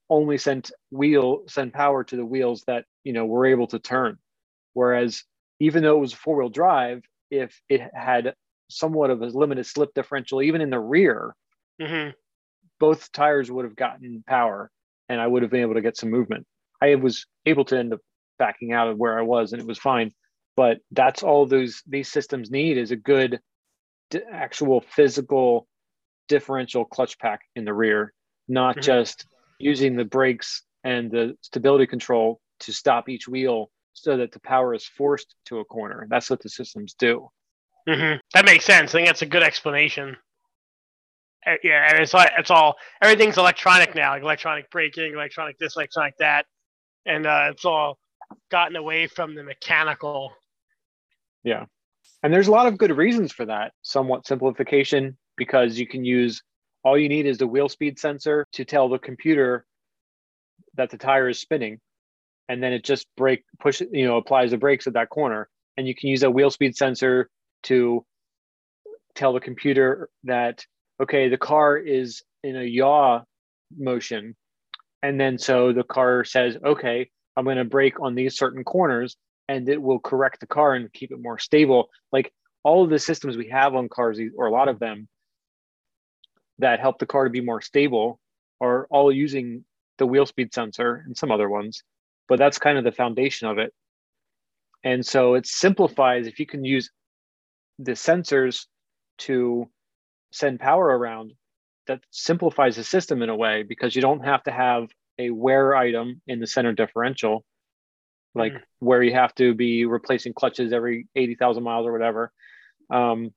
only 0.10 0.38
send 0.38 0.72
wheel 0.92 1.44
send 1.48 1.74
power 1.74 2.04
to 2.04 2.16
the 2.16 2.26
wheels 2.26 2.64
that 2.68 2.86
you 3.04 3.14
know 3.14 3.26
were 3.26 3.46
able 3.46 3.68
to 3.68 3.80
turn. 3.80 4.18
Whereas 4.74 5.24
even 5.60 5.84
though 5.84 5.98
it 5.98 6.02
was 6.02 6.14
four 6.14 6.38
wheel 6.38 6.50
drive, 6.50 7.04
if 7.32 7.62
it 7.70 7.82
had 7.94 8.36
somewhat 8.70 9.12
of 9.12 9.22
a 9.22 9.28
limited 9.28 9.66
slip 9.66 9.94
differential, 9.96 10.42
even 10.42 10.62
in 10.62 10.70
the 10.72 10.80
rear, 10.80 11.36
hmm 11.80 12.10
both 12.80 13.12
tires 13.12 13.52
would 13.52 13.66
have 13.66 13.76
gotten 13.76 14.24
power 14.28 14.72
and 15.10 15.20
I 15.20 15.28
would 15.28 15.42
have 15.42 15.52
been 15.52 15.62
able 15.62 15.74
to 15.76 15.82
get 15.82 15.98
some 15.98 16.10
movement. 16.10 16.46
I 16.82 16.96
was 16.96 17.26
able 17.46 17.66
to 17.66 17.78
end 17.78 17.94
up 17.94 18.00
backing 18.40 18.74
out 18.74 18.88
of 18.88 18.98
where 18.98 19.20
I 19.20 19.22
was 19.22 19.54
and 19.54 19.62
it 19.62 19.68
was 19.68 19.78
fine. 19.78 20.12
But 20.56 20.80
that's 20.92 21.22
all 21.24 21.46
those 21.46 21.84
these 21.88 22.12
systems 22.12 22.50
need 22.50 22.78
is 22.78 22.92
a 22.92 22.96
good 22.96 23.40
actual 24.32 24.82
physical 24.82 25.68
differential 26.28 26.86
clutch 26.86 27.20
pack 27.20 27.42
in 27.56 27.66
the 27.66 27.74
rear, 27.74 28.14
not 28.48 28.78
Mhm. 28.78 28.82
just 28.82 29.26
using 29.60 29.96
the 29.96 30.06
brakes 30.06 30.64
and 30.84 31.12
the 31.12 31.38
stability 31.42 31.86
control 31.86 32.42
to 32.62 32.74
stop 32.74 33.10
each 33.10 33.28
wheel 33.28 33.72
so 33.94 34.18
that 34.18 34.32
the 34.32 34.40
power 34.40 34.74
is 34.74 34.86
forced 34.86 35.36
to 35.46 35.60
a 35.60 35.66
corner. 35.66 36.08
That's 36.10 36.30
what 36.30 36.42
the 36.42 36.50
systems 36.50 36.94
do. 36.94 37.30
hmm 37.88 38.16
That 38.34 38.46
makes 38.46 38.66
sense. 38.66 38.94
I 38.94 38.98
think 39.00 39.08
that's 39.08 39.22
a 39.22 39.26
good 39.26 39.44
explanation. 39.44 40.18
Uh, 41.46 41.56
Yeah, 41.64 41.90
and 41.90 42.00
it's 42.04 42.14
like 42.14 42.32
it's 42.38 42.52
all 42.52 42.76
everything's 43.02 43.38
electronic 43.38 43.96
now, 43.96 44.12
like 44.12 44.24
electronic 44.24 44.70
braking, 44.72 45.14
electronic 45.14 45.58
this, 45.58 45.76
electronic 45.76 46.18
that, 46.18 46.46
and 47.06 47.26
uh, 47.26 47.48
it's 47.52 47.66
all 47.66 47.98
gotten 48.52 48.76
away 48.76 49.08
from 49.08 49.36
the 49.36 49.44
mechanical. 49.44 50.34
Yeah. 51.44 51.66
And 52.24 52.34
there's 52.34 52.48
a 52.48 52.52
lot 52.52 52.68
of 52.68 52.78
good 52.78 52.96
reasons 52.96 53.32
for 53.32 53.46
that. 53.46 53.74
Somewhat 53.82 54.28
simplification 54.28 55.18
because 55.38 55.80
you 55.80 55.88
can 55.88 56.04
use 56.04 56.42
all 56.84 56.98
you 56.98 57.10
need 57.10 57.26
is 57.26 57.38
the 57.38 57.48
wheel 57.48 57.70
speed 57.70 58.00
sensor 58.00 58.46
to 58.54 58.66
tell 58.66 58.90
the 58.90 59.00
computer 59.00 59.66
that 60.76 60.90
the 60.90 60.98
tire 60.98 61.30
is 61.30 61.40
spinning. 61.40 61.80
And 62.48 62.64
then 62.64 62.74
it 62.74 62.84
just 62.84 63.08
brake 63.16 63.44
push 63.60 63.82
you 63.92 64.06
know, 64.06 64.18
applies 64.18 64.52
the 64.52 64.58
brakes 64.58 64.88
at 64.88 64.94
that 64.94 65.10
corner. 65.10 65.50
And 65.78 65.88
you 65.88 65.96
can 65.96 66.10
use 66.10 66.24
a 66.24 66.32
wheel 66.32 66.50
speed 66.50 66.76
sensor 66.76 67.30
to 67.64 68.06
tell 69.16 69.34
the 69.34 69.40
computer 69.40 70.10
that, 70.24 70.66
okay, 71.02 71.30
the 71.30 71.38
car 71.38 71.78
is 71.78 72.24
in 72.44 72.56
a 72.56 72.64
yaw 72.64 73.22
motion. 73.78 74.36
And 75.04 75.20
then 75.20 75.38
so 75.38 75.72
the 75.72 75.84
car 75.84 76.24
says, 76.24 76.58
okay, 76.64 77.10
I'm 77.40 77.46
going 77.46 77.56
to 77.56 77.64
brake 77.64 78.02
on 78.02 78.16
these 78.16 78.38
certain 78.38 78.66
corners 78.66 79.16
and 79.48 79.70
it 79.70 79.82
will 79.82 80.00
correct 80.00 80.42
the 80.42 80.48
car 80.48 80.76
and 80.76 80.92
keep 80.92 81.12
it 81.12 81.22
more 81.22 81.40
stable. 81.40 81.90
Like 82.12 82.34
all 82.64 82.84
of 82.84 82.90
the 82.90 83.00
systems 83.00 83.38
we 83.38 83.48
have 83.48 83.76
on 83.76 83.88
cars, 83.88 84.20
or 84.36 84.48
a 84.48 84.52
lot 84.52 84.68
of 84.68 84.78
them 84.78 85.08
that 86.58 86.82
help 86.82 87.00
the 87.00 87.06
car 87.06 87.24
to 87.24 87.30
be 87.30 87.40
more 87.40 87.62
stable, 87.62 88.20
are 88.60 88.88
all 88.92 89.10
using 89.10 89.64
the 90.00 90.06
wheel 90.06 90.26
speed 90.26 90.54
sensor 90.54 91.02
and 91.06 91.18
some 91.18 91.32
other 91.32 91.48
ones. 91.50 91.82
But 92.28 92.40
that's 92.40 92.60
kind 92.60 92.78
of 92.78 92.84
the 92.84 92.92
foundation 92.92 93.48
of 93.48 93.58
it. 93.58 93.74
And 94.84 95.06
so 95.06 95.36
it 95.36 95.48
simplifies 95.48 96.28
if 96.28 96.40
you 96.40 96.46
can 96.46 96.66
use 96.66 96.92
the 97.80 97.94
sensors 97.94 98.66
to 99.20 99.70
send 100.34 100.60
power 100.60 100.86
around, 100.86 101.32
that 101.88 102.02
simplifies 102.12 102.76
the 102.76 102.84
system 102.84 103.22
in 103.22 103.30
a 103.30 103.36
way 103.36 103.64
because 103.64 103.96
you 103.96 104.02
don't 104.02 104.26
have 104.26 104.44
to 104.44 104.52
have 104.52 104.90
a 105.20 105.30
wear 105.30 105.76
item 105.76 106.22
in 106.28 106.40
the 106.40 106.48
center 106.48 106.74
differential 106.74 107.46
like 108.36 108.54
Mm. 108.54 108.62
where 108.80 109.02
you 109.04 109.14
have 109.14 109.34
to 109.36 109.54
be 109.56 109.86
replacing 109.86 110.34
clutches 110.34 110.72
every 110.72 111.08
80,000 111.16 111.64
miles 111.64 111.88
or 111.88 111.92
whatever. 111.92 112.32
Um, 112.90 113.34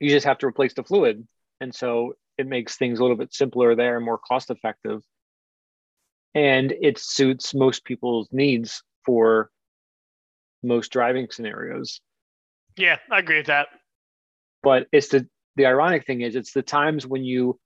you 0.00 0.08
just 0.08 0.26
have 0.26 0.38
to 0.38 0.46
replace 0.46 0.72
the 0.74 0.82
fluid. 0.82 1.26
And 1.60 1.74
so 1.74 2.14
it 2.38 2.46
makes 2.46 2.76
things 2.76 2.98
a 2.98 3.02
little 3.02 3.16
bit 3.16 3.32
simpler 3.32 3.76
there 3.76 3.96
and 3.96 4.04
more 4.04 4.18
cost 4.18 4.50
effective. 4.50 5.02
And 6.34 6.72
it 6.72 6.98
suits 6.98 7.54
most 7.54 7.84
people's 7.84 8.28
needs 8.32 8.82
for 9.04 9.50
most 10.62 10.90
driving 10.90 11.28
scenarios. 11.30 12.00
Yeah, 12.76 12.98
I 13.10 13.18
agree 13.18 13.36
with 13.36 13.46
that. 13.46 13.68
But 14.62 14.86
it's 14.92 15.08
the 15.08 15.28
the 15.56 15.66
ironic 15.66 16.06
thing 16.06 16.22
is 16.22 16.34
it's 16.34 16.52
the 16.52 16.62
times 16.62 17.06
when 17.06 17.22
you 17.22 17.60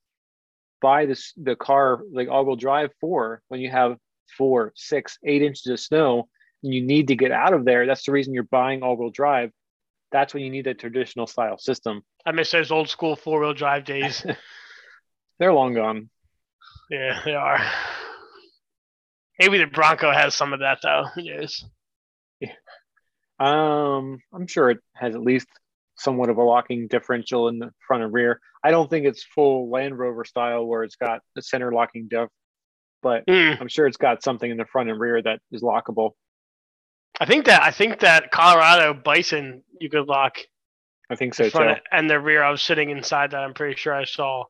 buy 0.81 1.07
this 1.07 1.33
the 1.37 1.57
car 1.57 2.01
like 2.13 2.29
all-wheel 2.29 2.57
drive 2.57 2.91
for 3.01 3.43
when 3.49 3.61
you 3.61 3.71
have 3.71 3.97
four, 4.37 4.73
six, 4.75 5.19
eight 5.25 5.43
inches 5.43 5.67
of 5.67 5.81
snow 5.81 6.29
and 6.63 6.75
you 6.75 6.83
need 6.83 7.09
to 7.09 7.17
get 7.17 7.31
out 7.31 7.55
of 7.55 7.65
there. 7.65 7.87
That's 7.87 8.05
the 8.05 8.13
reason 8.13 8.35
you're 8.35 8.43
buying 8.45 8.83
all-wheel 8.83 9.11
drive. 9.11 9.51
That's 10.13 10.35
when 10.35 10.43
you 10.43 10.51
need 10.51 10.67
a 10.67 10.75
traditional 10.75 11.27
style 11.27 11.59
system. 11.59 12.03
I 12.25 12.33
miss 12.33 12.51
those 12.51 12.71
old 12.71 12.89
school 12.89 13.17
four 13.17 13.41
wheel 13.41 13.55
drive 13.55 13.85
days. 13.85 14.25
They're 15.39 15.53
long 15.53 15.75
gone. 15.75 16.09
yeah, 16.91 17.21
they 17.25 17.35
are. 17.35 17.61
Maybe 19.39 19.59
the 19.59 19.67
Bronco 19.67 20.11
has 20.13 20.35
some 20.35 20.53
of 20.53 20.61
that 20.61 20.79
though. 20.83 21.05
Who 21.15 21.23
knows? 21.23 21.65
Um, 23.39 24.21
I'm 24.33 24.47
sure 24.47 24.71
it 24.71 24.79
has 24.95 25.15
at 25.15 25.21
least 25.21 25.47
somewhat 25.97 26.29
of 26.31 26.37
a 26.37 26.43
locking 26.43 26.89
differential 26.89 27.49
in 27.49 27.59
the 27.59 27.71
front 27.87 28.03
and 28.03 28.13
rear. 28.13 28.41
I 28.63 28.71
don't 28.71 28.89
think 28.91 29.07
it's 29.07 29.25
full 29.25 29.71
Land 29.71 29.99
Rover 29.99 30.25
style 30.25 30.67
where 30.67 30.83
it's 30.85 30.97
got 30.97 31.21
a 31.37 31.43
center 31.43 31.73
locking 31.73 32.09
diff, 32.09 32.29
but 33.03 33.25
Hmm. 33.29 33.53
I'm 33.61 33.69
sure 33.69 33.87
it's 33.87 33.97
got 33.97 34.23
something 34.23 34.51
in 34.51 34.57
the 34.57 34.67
front 34.67 34.91
and 34.91 35.01
rear 35.01 35.21
that 35.23 35.41
is 35.53 35.63
lockable. 35.63 36.13
I 37.19 37.25
think 37.27 37.47
that 37.47 37.63
I 37.63 37.71
think 37.71 38.01
that 38.01 38.31
Colorado 38.31 38.93
Bison 38.93 39.63
you 39.81 39.89
could 39.89 40.07
lock 40.07 40.37
I 41.09 41.15
think 41.17 41.35
the 41.37 41.51
so 41.51 41.59
too. 41.75 41.81
and 41.91 42.11
the 42.11 42.19
rear. 42.21 42.43
I 42.43 42.51
was 42.51 42.61
sitting 42.63 42.91
inside 42.91 43.31
that. 43.31 43.41
I'm 43.41 43.55
pretty 43.55 43.77
sure 43.77 43.95
I 43.95 44.05
saw 44.05 44.45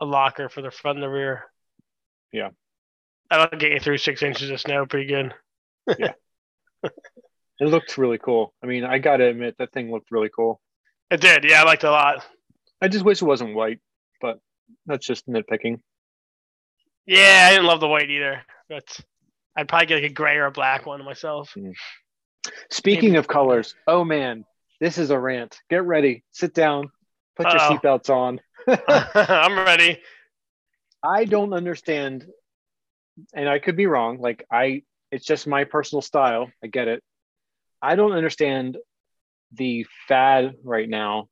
a 0.00 0.04
locker 0.04 0.48
for 0.48 0.60
the 0.60 0.70
front 0.70 0.96
and 0.98 1.02
the 1.04 1.08
rear. 1.08 1.44
Yeah. 2.32 2.50
That'll 3.30 3.58
get 3.58 3.72
you 3.72 3.80
through 3.80 3.98
six 3.98 4.22
inches 4.22 4.50
of 4.50 4.60
snow 4.60 4.84
pretty 4.86 5.06
good. 5.06 5.34
It 7.60 7.66
looked 7.66 7.96
really 7.98 8.18
cool. 8.18 8.52
I 8.62 8.66
mean, 8.66 8.84
I 8.84 8.98
gotta 8.98 9.24
admit 9.26 9.56
that 9.58 9.72
thing 9.72 9.90
looked 9.90 10.10
really 10.10 10.30
cool. 10.34 10.60
It 11.10 11.20
did. 11.20 11.44
Yeah, 11.44 11.62
I 11.62 11.64
liked 11.64 11.84
it 11.84 11.88
a 11.88 11.90
lot. 11.90 12.24
I 12.80 12.88
just 12.88 13.04
wish 13.04 13.22
it 13.22 13.26
wasn't 13.26 13.54
white, 13.54 13.80
but 14.20 14.40
that's 14.86 15.06
just 15.06 15.28
nitpicking. 15.28 15.80
Yeah, 17.06 17.46
I 17.48 17.50
didn't 17.52 17.66
love 17.66 17.80
the 17.80 17.88
white 17.88 18.10
either. 18.10 18.42
But 18.68 19.00
I'd 19.56 19.68
probably 19.68 19.86
get 19.86 20.02
like 20.02 20.10
a 20.10 20.14
gray 20.14 20.36
or 20.36 20.46
a 20.46 20.50
black 20.50 20.86
one 20.86 21.04
myself. 21.04 21.52
Mm. 21.56 21.74
Speaking 22.70 23.10
Maybe- 23.10 23.18
of 23.18 23.28
colors, 23.28 23.74
oh 23.86 24.04
man, 24.04 24.44
this 24.80 24.98
is 24.98 25.10
a 25.10 25.18
rant. 25.18 25.58
Get 25.70 25.84
ready, 25.84 26.24
sit 26.32 26.54
down, 26.54 26.90
put 27.36 27.46
your 27.46 27.60
Uh-oh. 27.60 27.78
seatbelts 27.78 28.10
on. 28.10 28.40
I'm 29.46 29.56
ready. 29.58 30.00
I 31.02 31.26
don't 31.26 31.52
understand, 31.52 32.26
and 33.34 33.48
I 33.48 33.58
could 33.58 33.76
be 33.76 33.86
wrong. 33.86 34.18
Like 34.20 34.44
I, 34.50 34.82
it's 35.12 35.24
just 35.24 35.46
my 35.46 35.64
personal 35.64 36.02
style. 36.02 36.50
I 36.62 36.66
get 36.66 36.88
it. 36.88 37.02
I 37.84 37.96
don't 37.96 38.12
understand 38.12 38.78
the 39.52 39.86
fad 40.08 40.54
right 40.64 40.88
now 40.88 41.28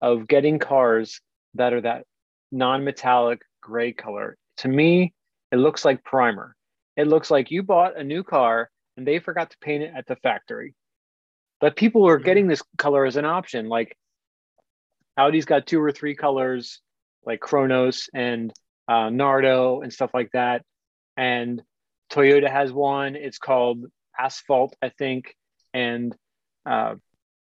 of 0.00 0.28
getting 0.28 0.58
cars 0.58 1.20
that 1.54 1.72
are 1.72 1.80
that 1.80 2.04
non-metallic 2.52 3.40
gray 3.60 3.92
color. 3.92 4.36
To 4.58 4.68
me, 4.68 5.12
it 5.50 5.56
looks 5.56 5.84
like 5.84 6.04
primer. 6.04 6.54
It 6.96 7.08
looks 7.08 7.30
like 7.30 7.50
you 7.50 7.62
bought 7.62 7.98
a 7.98 8.04
new 8.04 8.22
car 8.22 8.70
and 8.96 9.06
they 9.06 9.18
forgot 9.18 9.50
to 9.50 9.56
paint 9.60 9.82
it 9.82 9.92
at 9.96 10.06
the 10.06 10.16
factory. 10.16 10.74
but 11.60 11.76
people 11.76 12.06
are 12.06 12.18
Mhm. 12.20 12.24
getting 12.24 12.46
this 12.48 12.62
color 12.76 13.06
as 13.06 13.16
an 13.16 13.24
option. 13.24 13.68
Like 13.68 13.96
Audi's 15.16 15.46
got 15.46 15.66
two 15.66 15.80
or 15.80 15.92
three 15.92 16.14
colors, 16.14 16.82
like 17.24 17.40
Chronos 17.40 18.10
and 18.12 18.52
uh, 18.86 19.08
Nardo 19.08 19.80
and 19.80 19.90
stuff 19.90 20.12
like 20.12 20.30
that. 20.32 20.62
And 21.16 21.62
Toyota 22.10 22.50
has 22.50 22.70
one. 22.72 23.16
It's 23.16 23.38
called 23.38 23.86
Asphalt, 24.18 24.76
I 24.82 24.90
think. 24.90 25.36
And 25.72 26.14
uh, 26.66 26.96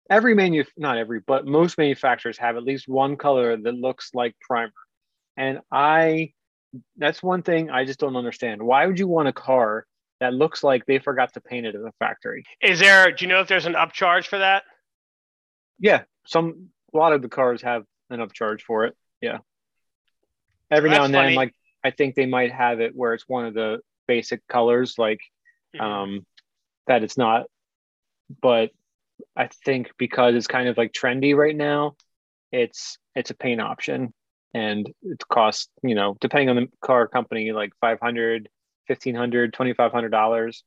every 0.09 0.33
manu 0.35 0.63
not 0.77 0.97
every, 0.97 1.19
but 1.19 1.45
most 1.45 1.77
manufacturers 1.77 2.37
have 2.37 2.57
at 2.57 2.63
least 2.63 2.87
one 2.87 3.17
color 3.17 3.57
that 3.57 3.73
looks 3.73 4.11
like 4.13 4.35
primer. 4.39 4.71
And 5.37 5.59
I, 5.71 6.33
that's 6.97 7.21
one 7.23 7.43
thing 7.43 7.69
I 7.69 7.85
just 7.85 7.99
don't 7.99 8.15
understand. 8.15 8.61
Why 8.61 8.85
would 8.85 8.99
you 8.99 9.07
want 9.07 9.27
a 9.27 9.33
car 9.33 9.85
that 10.19 10.33
looks 10.33 10.63
like 10.63 10.85
they 10.85 10.99
forgot 10.99 11.33
to 11.33 11.41
paint 11.41 11.65
it 11.65 11.75
at 11.75 11.81
the 11.81 11.91
factory? 11.99 12.43
Is 12.61 12.79
there? 12.79 13.11
Do 13.11 13.25
you 13.25 13.29
know 13.29 13.41
if 13.41 13.47
there's 13.47 13.65
an 13.65 13.73
upcharge 13.73 14.27
for 14.27 14.39
that? 14.39 14.63
Yeah, 15.79 16.03
some 16.25 16.69
a 16.93 16.97
lot 16.97 17.13
of 17.13 17.21
the 17.21 17.29
cars 17.29 17.61
have 17.63 17.83
an 18.09 18.19
upcharge 18.19 18.61
for 18.61 18.85
it. 18.85 18.95
Yeah. 19.21 19.39
Every 20.69 20.89
now 20.89 21.05
and 21.05 21.13
then, 21.13 21.23
funny. 21.25 21.35
like 21.35 21.53
I 21.83 21.91
think 21.91 22.15
they 22.15 22.25
might 22.25 22.51
have 22.51 22.79
it 22.79 22.95
where 22.95 23.13
it's 23.13 23.27
one 23.27 23.45
of 23.45 23.53
the 23.53 23.79
basic 24.07 24.45
colors, 24.47 24.95
like 24.97 25.19
Mhm. 25.75 25.81
um 25.81 26.25
that 26.87 27.03
it's 27.03 27.17
not. 27.17 27.45
But 28.41 28.71
I 29.35 29.49
think 29.65 29.91
because 29.97 30.35
it's 30.35 30.47
kind 30.47 30.69
of 30.69 30.77
like 30.77 30.93
trendy 30.93 31.35
right 31.35 31.55
now, 31.55 31.95
it's 32.51 32.97
it's 33.15 33.31
a 33.31 33.35
paint 33.35 33.61
option 33.61 34.13
and 34.53 34.89
it 35.03 35.23
costs, 35.29 35.69
you 35.83 35.95
know, 35.95 36.17
depending 36.21 36.49
on 36.49 36.55
the 36.57 36.67
car 36.81 37.07
company, 37.07 37.51
like 37.51 37.71
500 37.81 38.49
1500 38.87 39.53
2500 39.53 40.09
dollars 40.09 40.63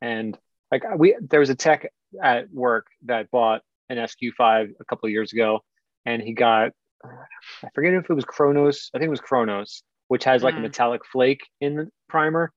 and 0.00 0.38
like 0.70 0.82
we 0.96 1.16
there 1.20 1.40
was 1.40 1.50
a 1.50 1.54
tech 1.54 1.90
at 2.22 2.50
work 2.52 2.86
that 3.06 3.30
bought 3.30 3.62
an 3.88 3.98
SQ5 3.98 4.68
a 4.80 4.84
couple 4.84 5.06
of 5.06 5.12
years 5.12 5.32
ago 5.32 5.60
and 6.06 6.22
he 6.22 6.32
got 6.34 6.72
I 7.04 7.68
forget 7.74 7.94
if 7.94 8.08
it 8.10 8.14
was 8.14 8.24
Chronos 8.24 8.90
I 8.94 8.98
think 8.98 9.08
it 9.08 9.10
was 9.10 9.20
Chronos 9.20 9.82
which 10.08 10.24
has 10.24 10.42
like 10.42 10.56
a 10.56 10.60
Mhm. 10.60 10.62
metallic 10.62 11.02
flake 11.06 11.42
in 11.60 11.76
the 11.76 11.88
primer 12.08 12.52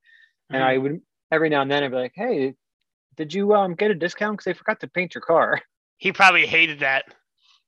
and 0.52 0.62
Mhm. 0.62 0.66
I 0.66 0.78
would 0.78 1.00
every 1.30 1.48
now 1.48 1.62
and 1.62 1.70
then 1.70 1.84
I'd 1.84 1.90
be 1.90 1.96
like 1.96 2.12
hey 2.14 2.54
did 3.16 3.32
you 3.34 3.54
um 3.54 3.74
get 3.74 3.90
a 3.90 3.94
discount? 3.94 4.34
Because 4.38 4.44
they 4.46 4.52
forgot 4.54 4.80
to 4.80 4.88
paint 4.88 5.14
your 5.14 5.22
car. 5.22 5.60
He 5.98 6.10
probably 6.10 6.46
hated 6.46 6.80
that. 6.80 7.04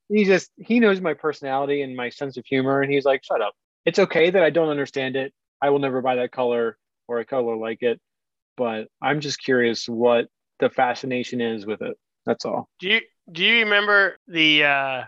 he 0.08 0.24
just 0.24 0.50
he 0.56 0.80
knows 0.80 1.00
my 1.00 1.14
personality 1.14 1.82
and 1.82 1.94
my 1.94 2.08
sense 2.08 2.36
of 2.36 2.44
humor 2.44 2.82
and 2.82 2.92
he's 2.92 3.04
like 3.04 3.22
shut 3.24 3.40
up. 3.40 3.54
It's 3.86 3.98
okay 4.00 4.30
that 4.30 4.42
i 4.42 4.50
don't 4.50 4.70
understand 4.70 5.14
it. 5.14 5.32
I 5.62 5.70
will 5.70 5.78
never 5.78 6.02
buy 6.02 6.16
that 6.16 6.32
color 6.32 6.76
or 7.06 7.20
a 7.20 7.24
color 7.24 7.56
like 7.56 7.82
it 7.82 8.00
but 8.56 8.88
i'm 9.02 9.20
just 9.20 9.38
curious 9.42 9.88
what 9.88 10.26
the 10.58 10.68
fascination 10.70 11.40
is 11.40 11.64
with 11.64 11.80
it. 11.82 11.96
That's 12.26 12.44
all. 12.44 12.68
Do 12.80 12.88
you 12.88 13.00
do 13.30 13.44
you 13.44 13.60
remember 13.64 14.18
the 14.26 14.64
uh, 14.64 15.02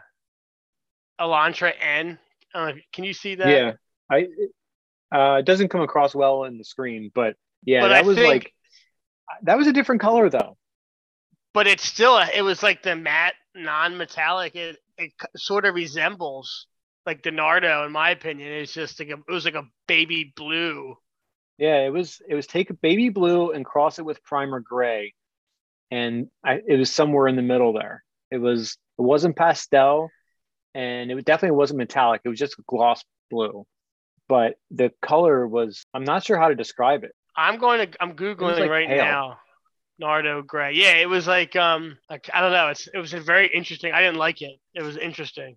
Elantra 1.21 1.73
N? 1.81 2.19
Uh, 2.55 2.73
can 2.93 3.05
you 3.05 3.13
see 3.13 3.35
that? 3.37 3.49
yeah. 3.49 3.73
I 4.11 4.19
it, 4.19 4.51
uh, 5.13 5.37
it 5.41 5.47
doesn't 5.47 5.69
come 5.69 5.81
across 5.81 6.15
well 6.15 6.45
in 6.45 6.59
the 6.59 6.65
screen 6.65 7.11
but 7.15 7.37
yeah 7.65 7.81
But 7.83 7.89
that 7.89 8.05
I 8.05 8.07
was 8.07 8.19
like 8.19 8.53
that 9.43 9.57
was 9.59 9.67
a 9.67 9.73
different 9.73 10.01
color 10.01 10.29
though 10.31 10.57
But 11.55 11.67
it's 11.67 11.85
still 11.85 12.19
it 12.19 12.43
was 12.43 12.63
like 12.63 12.83
the 12.83 12.95
matte 12.97 13.35
non-metallic. 13.55 14.55
It 14.55 14.79
it 14.99 15.13
sort 15.37 15.65
of 15.65 15.75
resembles 15.75 16.67
like 17.05 17.23
the 17.23 17.31
Nardo 17.31 17.85
in 17.85 17.93
my 17.93 18.11
opinion. 18.11 18.53
It's 18.53 18.73
just 18.73 18.99
like 19.01 19.09
a, 19.09 19.15
it 19.15 19.29
was 19.33 19.45
like 19.45 19.55
a 19.55 19.69
baby 19.89 20.33
blue. 20.37 20.97
Yeah, 21.59 21.87
it 21.87 21.91
was 21.93 22.21
it 22.29 22.35
was 22.35 22.47
take 22.47 22.71
a 22.71 22.75
baby 22.75 23.09
blue 23.09 23.53
and 23.53 23.65
cross 23.65 23.99
it 23.99 24.05
with 24.05 24.23
primer 24.23 24.61
gray, 24.61 25.15
and 25.91 26.29
I, 26.45 26.61
it 26.67 26.79
was 26.79 26.93
somewhere 26.95 27.29
in 27.29 27.37
the 27.37 27.43
middle 27.43 27.73
there. 27.73 28.05
It 28.31 28.39
was 28.39 28.79
it 28.99 29.03
wasn't 29.03 29.37
pastel, 29.37 30.15
and 30.75 31.11
it 31.11 31.25
definitely 31.25 31.57
wasn't 31.57 31.79
metallic. 31.79 32.23
It 32.25 32.29
was 32.31 32.39
just 32.39 32.57
gloss 32.67 33.05
blue, 33.31 33.67
but 34.29 34.57
the 34.71 34.93
color 35.03 35.47
was 35.49 35.87
I'm 35.95 36.05
not 36.05 36.25
sure 36.25 36.39
how 36.39 36.49
to 36.49 36.55
describe 36.57 37.05
it. 37.05 37.13
I'm 37.37 37.59
going 37.59 37.87
to 37.91 38.03
I'm 38.03 38.15
googling 38.15 38.59
like 38.59 38.71
right 38.71 38.89
pale. 38.89 39.05
now. 39.05 39.39
Nardo 39.99 40.43
gray. 40.43 40.73
Yeah, 40.75 40.95
it 40.97 41.09
was 41.09 41.27
like 41.27 41.57
um 41.57 41.97
like 42.11 42.29
I 42.33 42.41
don't 42.41 42.53
know. 42.53 42.69
It's 42.69 42.87
it 42.93 42.99
was 42.99 43.15
a 43.15 43.21
very 43.21 43.49
interesting. 43.49 43.93
I 43.93 44.01
didn't 44.01 44.19
like 44.19 44.43
it. 44.43 44.59
It 44.75 44.83
was 44.83 44.97
interesting. 44.97 45.57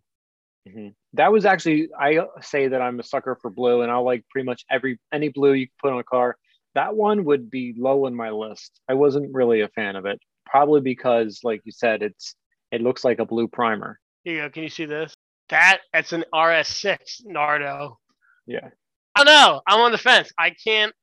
That 1.14 1.32
was 1.32 1.46
actually 1.46 1.90
I 1.98 2.20
say 2.42 2.68
that 2.68 2.82
I'm 2.82 3.00
a 3.00 3.04
sucker 3.04 3.38
for 3.42 3.50
blue, 3.50 3.82
and 3.82 3.92
I'll 3.92 4.06
like 4.06 4.24
pretty 4.30 4.46
much 4.46 4.66
every 4.70 5.00
any 5.12 5.30
blue 5.30 5.54
you 5.54 5.68
put 5.82 5.92
on 5.92 6.00
a 6.00 6.04
car. 6.04 6.38
That 6.76 6.96
one 6.96 7.26
would 7.26 7.50
be 7.50 7.74
low 7.78 8.06
in 8.06 8.16
my 8.16 8.30
list. 8.30 8.80
I 8.88 8.94
wasn't 8.94 9.34
really 9.34 9.62
a 9.62 9.68
fan 9.70 9.96
of 9.96 10.06
it, 10.06 10.22
probably 10.46 10.82
because, 10.82 11.40
like 11.44 11.62
you 11.66 11.72
said, 11.72 12.04
it's 12.04 12.36
it 12.72 12.82
looks 12.82 13.04
like 13.04 13.20
a 13.20 13.26
blue 13.26 13.48
primer. 13.48 14.00
Here 14.24 14.36
you 14.36 14.42
go. 14.42 14.50
Can 14.50 14.64
you 14.64 14.70
see 14.70 14.86
this? 14.86 15.14
That 15.50 15.80
that's 15.92 16.14
an 16.14 16.26
RS6 16.34 17.26
Nardo. 17.26 17.98
Yeah. 18.46 18.70
I 19.16 19.24
don't 19.24 19.34
know. 19.34 19.62
I'm 19.66 19.82
on 19.82 19.92
the 19.92 19.98
fence. 19.98 20.32
I 20.38 20.52
can't. 20.52 20.94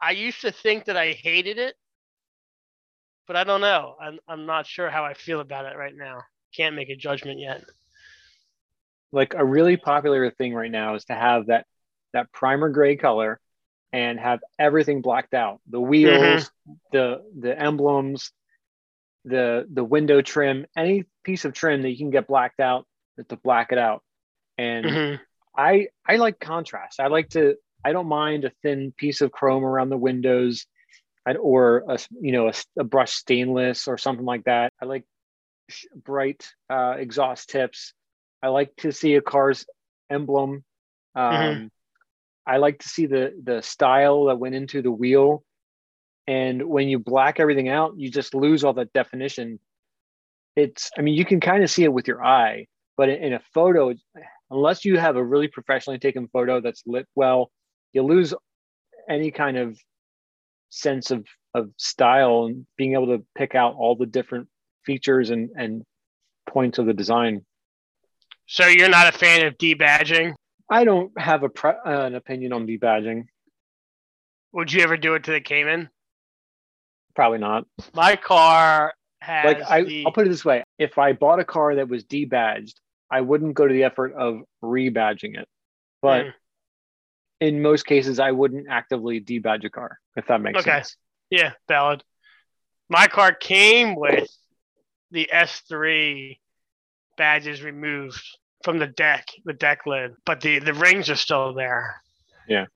I 0.00 0.12
used 0.12 0.40
to 0.42 0.52
think 0.52 0.86
that 0.86 0.96
I 0.96 1.12
hated 1.12 1.58
it, 1.58 1.74
but 3.26 3.36
I 3.36 3.44
don't 3.44 3.60
know. 3.60 3.96
I'm 4.00 4.18
I'm 4.28 4.46
not 4.46 4.66
sure 4.66 4.90
how 4.90 5.04
I 5.04 5.14
feel 5.14 5.40
about 5.40 5.66
it 5.66 5.76
right 5.76 5.94
now. 5.96 6.22
Can't 6.56 6.74
make 6.74 6.88
a 6.90 6.96
judgment 6.96 7.38
yet. 7.40 7.62
like 9.12 9.34
a 9.34 9.44
really 9.44 9.76
popular 9.76 10.30
thing 10.30 10.54
right 10.54 10.70
now 10.70 10.94
is 10.94 11.04
to 11.06 11.14
have 11.14 11.46
that 11.46 11.66
that 12.12 12.32
primer 12.32 12.68
gray 12.68 12.96
color 12.96 13.40
and 13.92 14.18
have 14.20 14.40
everything 14.58 15.00
blacked 15.02 15.34
out 15.34 15.60
the 15.68 15.80
wheels 15.80 16.50
the 16.92 17.22
the 17.38 17.58
emblems 17.60 18.32
the 19.24 19.66
the 19.72 19.84
window 19.84 20.22
trim 20.22 20.66
any 20.76 21.04
piece 21.24 21.44
of 21.44 21.52
trim 21.52 21.82
that 21.82 21.90
you 21.90 21.98
can 21.98 22.10
get 22.10 22.26
blacked 22.26 22.60
out 22.60 22.86
to 23.28 23.36
black 23.36 23.72
it 23.72 23.78
out 23.78 24.02
and 24.58 24.86
Mhm. 24.86 25.20
i 25.56 25.88
i 26.06 26.16
like 26.16 26.38
contrast 26.40 27.00
i 27.00 27.08
like 27.08 27.28
to 27.30 27.56
i 27.84 27.92
don't 27.92 28.06
mind 28.08 28.44
a 28.44 28.52
thin 28.62 28.92
piece 28.96 29.20
of 29.20 29.32
chrome 29.32 29.64
around 29.64 29.90
the 29.90 29.96
windows 29.96 30.66
or 31.38 31.84
a 31.88 31.98
you 32.20 32.32
know 32.32 32.48
a, 32.48 32.52
a 32.78 32.84
brushed 32.84 33.14
stainless 33.14 33.86
or 33.88 33.98
something 33.98 34.24
like 34.24 34.44
that. 34.44 34.72
I 34.80 34.86
like 34.86 35.04
bright 35.94 36.48
uh, 36.68 36.94
exhaust 36.98 37.50
tips. 37.50 37.92
I 38.42 38.48
like 38.48 38.74
to 38.78 38.92
see 38.92 39.14
a 39.14 39.20
car's 39.20 39.66
emblem. 40.08 40.64
Um, 41.14 41.24
Mhm. 41.24 41.70
i 42.46 42.56
like 42.56 42.78
to 42.78 42.88
see 42.88 43.06
the 43.06 43.32
the 43.42 43.62
style 43.62 44.24
that 44.26 44.38
went 44.38 44.54
into 44.54 44.82
the 44.82 44.90
wheel. 44.90 45.44
And 46.26 46.68
when 46.68 46.88
you 46.88 46.98
black 46.98 47.40
everything 47.40 47.68
out 47.68 47.98
you 47.98 48.10
just 48.10 48.34
lose 48.34 48.64
all 48.64 48.74
that 48.74 48.92
definition. 48.92 49.58
It's 50.56 50.90
i 50.98 51.02
mean 51.02 51.14
you 51.14 51.24
can 51.24 51.40
kind 51.40 51.62
of 51.62 51.70
see 51.70 51.84
it 51.84 51.92
with 51.92 52.08
your 52.08 52.24
eye 52.24 52.66
but 52.96 53.08
in, 53.08 53.22
in 53.24 53.32
a 53.34 53.40
photo 53.54 53.94
unless 54.50 54.84
you 54.84 54.98
have 54.98 55.16
a 55.16 55.24
really 55.24 55.48
professionally 55.48 55.98
taken 55.98 56.28
photo 56.28 56.60
that's 56.60 56.82
lit 56.86 57.06
well 57.14 57.50
you 57.92 58.02
lose 58.02 58.34
any 59.08 59.30
kind 59.30 59.56
of 59.58 59.78
sense 60.70 61.10
of 61.10 61.26
of 61.54 61.70
style 61.76 62.44
and 62.44 62.64
being 62.76 62.92
able 62.92 63.06
to 63.08 63.24
pick 63.36 63.54
out 63.56 63.74
all 63.74 63.96
the 63.96 64.06
different 64.06 64.46
features 64.84 65.30
and 65.30 65.50
and 65.56 65.82
points 66.48 66.78
of 66.78 66.86
the 66.86 66.94
design 66.94 67.44
So 68.46 68.66
you're 68.66 68.88
not 68.88 69.12
a 69.12 69.16
fan 69.18 69.46
of 69.46 69.56
debadging? 69.58 70.34
i 70.70 70.84
don't 70.84 71.10
have 71.18 71.42
a 71.42 71.48
pre- 71.48 71.70
uh, 71.84 72.06
an 72.06 72.14
opinion 72.14 72.52
on 72.52 72.66
debadging 72.66 73.24
Would 74.52 74.72
you 74.72 74.82
ever 74.82 74.96
do 74.96 75.14
it 75.14 75.24
to 75.24 75.32
the 75.32 75.40
Cayman? 75.40 75.88
probably 77.16 77.38
not 77.38 77.64
My 77.94 78.14
car 78.16 78.92
has 79.20 79.44
like 79.44 79.62
I, 79.68 79.82
the, 79.82 80.04
i'll 80.06 80.12
put 80.12 80.26
it 80.26 80.30
this 80.30 80.44
way 80.44 80.62
if 80.78 80.96
i 80.98 81.12
bought 81.12 81.40
a 81.40 81.44
car 81.44 81.74
that 81.74 81.88
was 81.88 82.04
debadged 82.04 82.74
i 83.10 83.20
wouldn't 83.20 83.54
go 83.54 83.66
to 83.66 83.74
the 83.74 83.82
effort 83.84 84.14
of 84.14 84.40
rebadging 84.62 85.36
it 85.38 85.46
but 86.00 86.26
Mm. 86.26 86.32
In 87.40 87.62
most 87.62 87.86
cases 87.86 88.18
i 88.20 88.30
wouldn't 88.30 88.66
actively 88.68 89.20
debadge 89.20 89.64
a 89.64 89.70
car 89.70 89.98
if 90.16 90.26
that 90.26 90.40
makes 90.40 90.60
Okay. 90.60 90.78
sense 90.78 90.96
Yeah, 91.30 91.52
valid. 91.68 92.02
My 92.88 93.06
car 93.06 93.32
came 93.32 93.94
with 93.94 94.28
the 95.12 95.30
S3 95.32 96.38
badges 97.16 97.62
removed 97.62 98.20
from 98.64 98.78
the 98.78 98.88
deck, 98.88 99.26
the 99.44 99.52
deck 99.52 99.86
lid, 99.86 100.12
but 100.26 100.40
the 100.40 100.58
the 100.58 100.74
rings 100.74 101.08
are 101.08 101.14
still 101.16 101.54
there. 101.54 102.02
Yeah. 102.48 102.66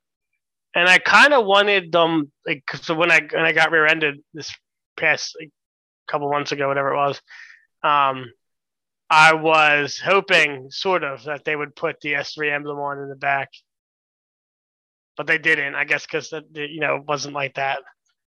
And 0.77 0.89
I 0.89 0.99
kind 0.99 1.33
of 1.35 1.47
wanted 1.47 1.91
them, 1.93 2.31
like, 2.47 2.62
so 2.83 2.95
when 2.95 3.11
I 3.11 3.21
when 3.33 3.45
I 3.45 3.53
got 3.53 3.73
rear-ended 3.73 4.23
this 4.35 4.53
past 4.97 5.37
like, 5.41 5.51
couple 6.07 6.31
months 6.31 6.53
ago, 6.53 6.69
whatever 6.69 6.93
it 6.93 6.97
was, 6.97 7.21
um, 7.83 8.31
I 9.11 9.35
was 9.35 9.99
hoping, 9.99 10.71
sort 10.71 11.03
of, 11.03 11.25
that 11.25 11.45
they 11.45 11.57
would 11.57 11.75
put 11.75 12.01
the 12.01 12.12
S3 12.15 12.53
emblem 12.53 12.79
on 12.79 12.99
in 13.01 13.09
the 13.09 13.17
back, 13.17 13.51
but 15.17 15.27
they 15.27 15.39
didn't. 15.39 15.75
I 15.75 15.85
guess 15.85 16.07
because 16.07 16.33
you 16.55 16.81
know 16.81 16.97
it 16.97 17.05
wasn't 17.07 17.35
like 17.35 17.55
that. 17.55 17.81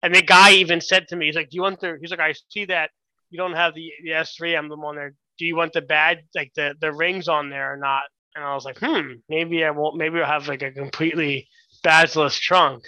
And 0.03 0.15
the 0.15 0.23
guy 0.23 0.53
even 0.53 0.81
said 0.81 1.09
to 1.09 1.17
me, 1.17 1.27
he's 1.27 1.37
like, 1.37 1.51
"Do 1.51 1.57
you 1.57 1.63
want 1.63 1.81
the?" 1.81 1.99
He's 2.01 2.11
like, 2.11 2.21
"I 2.21 2.35
see 2.51 2.67
that 2.67 2.91
you 3.31 3.39
don't 3.39 3.55
have 3.55 3.75
the, 3.75 3.91
the 4.03 4.11
S3 4.11 4.57
emblem 4.57 4.85
on 4.85 4.97
there. 4.97 5.15
Do 5.39 5.45
you 5.45 5.57
want 5.57 5.73
the 5.73 5.83
badge, 5.83 6.19
like 6.35 6.53
the 6.55 6.75
the 6.81 6.93
rings 6.93 7.29
on 7.29 7.51
there 7.51 7.73
or 7.73 7.77
not?" 7.77 8.05
And 8.35 8.45
I 8.45 8.55
was 8.55 8.65
like, 8.65 8.79
"Hmm, 8.81 9.15
maybe 9.29 9.65
I 9.65 9.71
won't. 9.71 9.97
Maybe 9.97 10.21
I'll 10.21 10.27
have 10.27 10.49
like 10.49 10.63
a 10.63 10.71
completely 10.71 11.49
badgeless 11.83 12.39
trunk." 12.39 12.85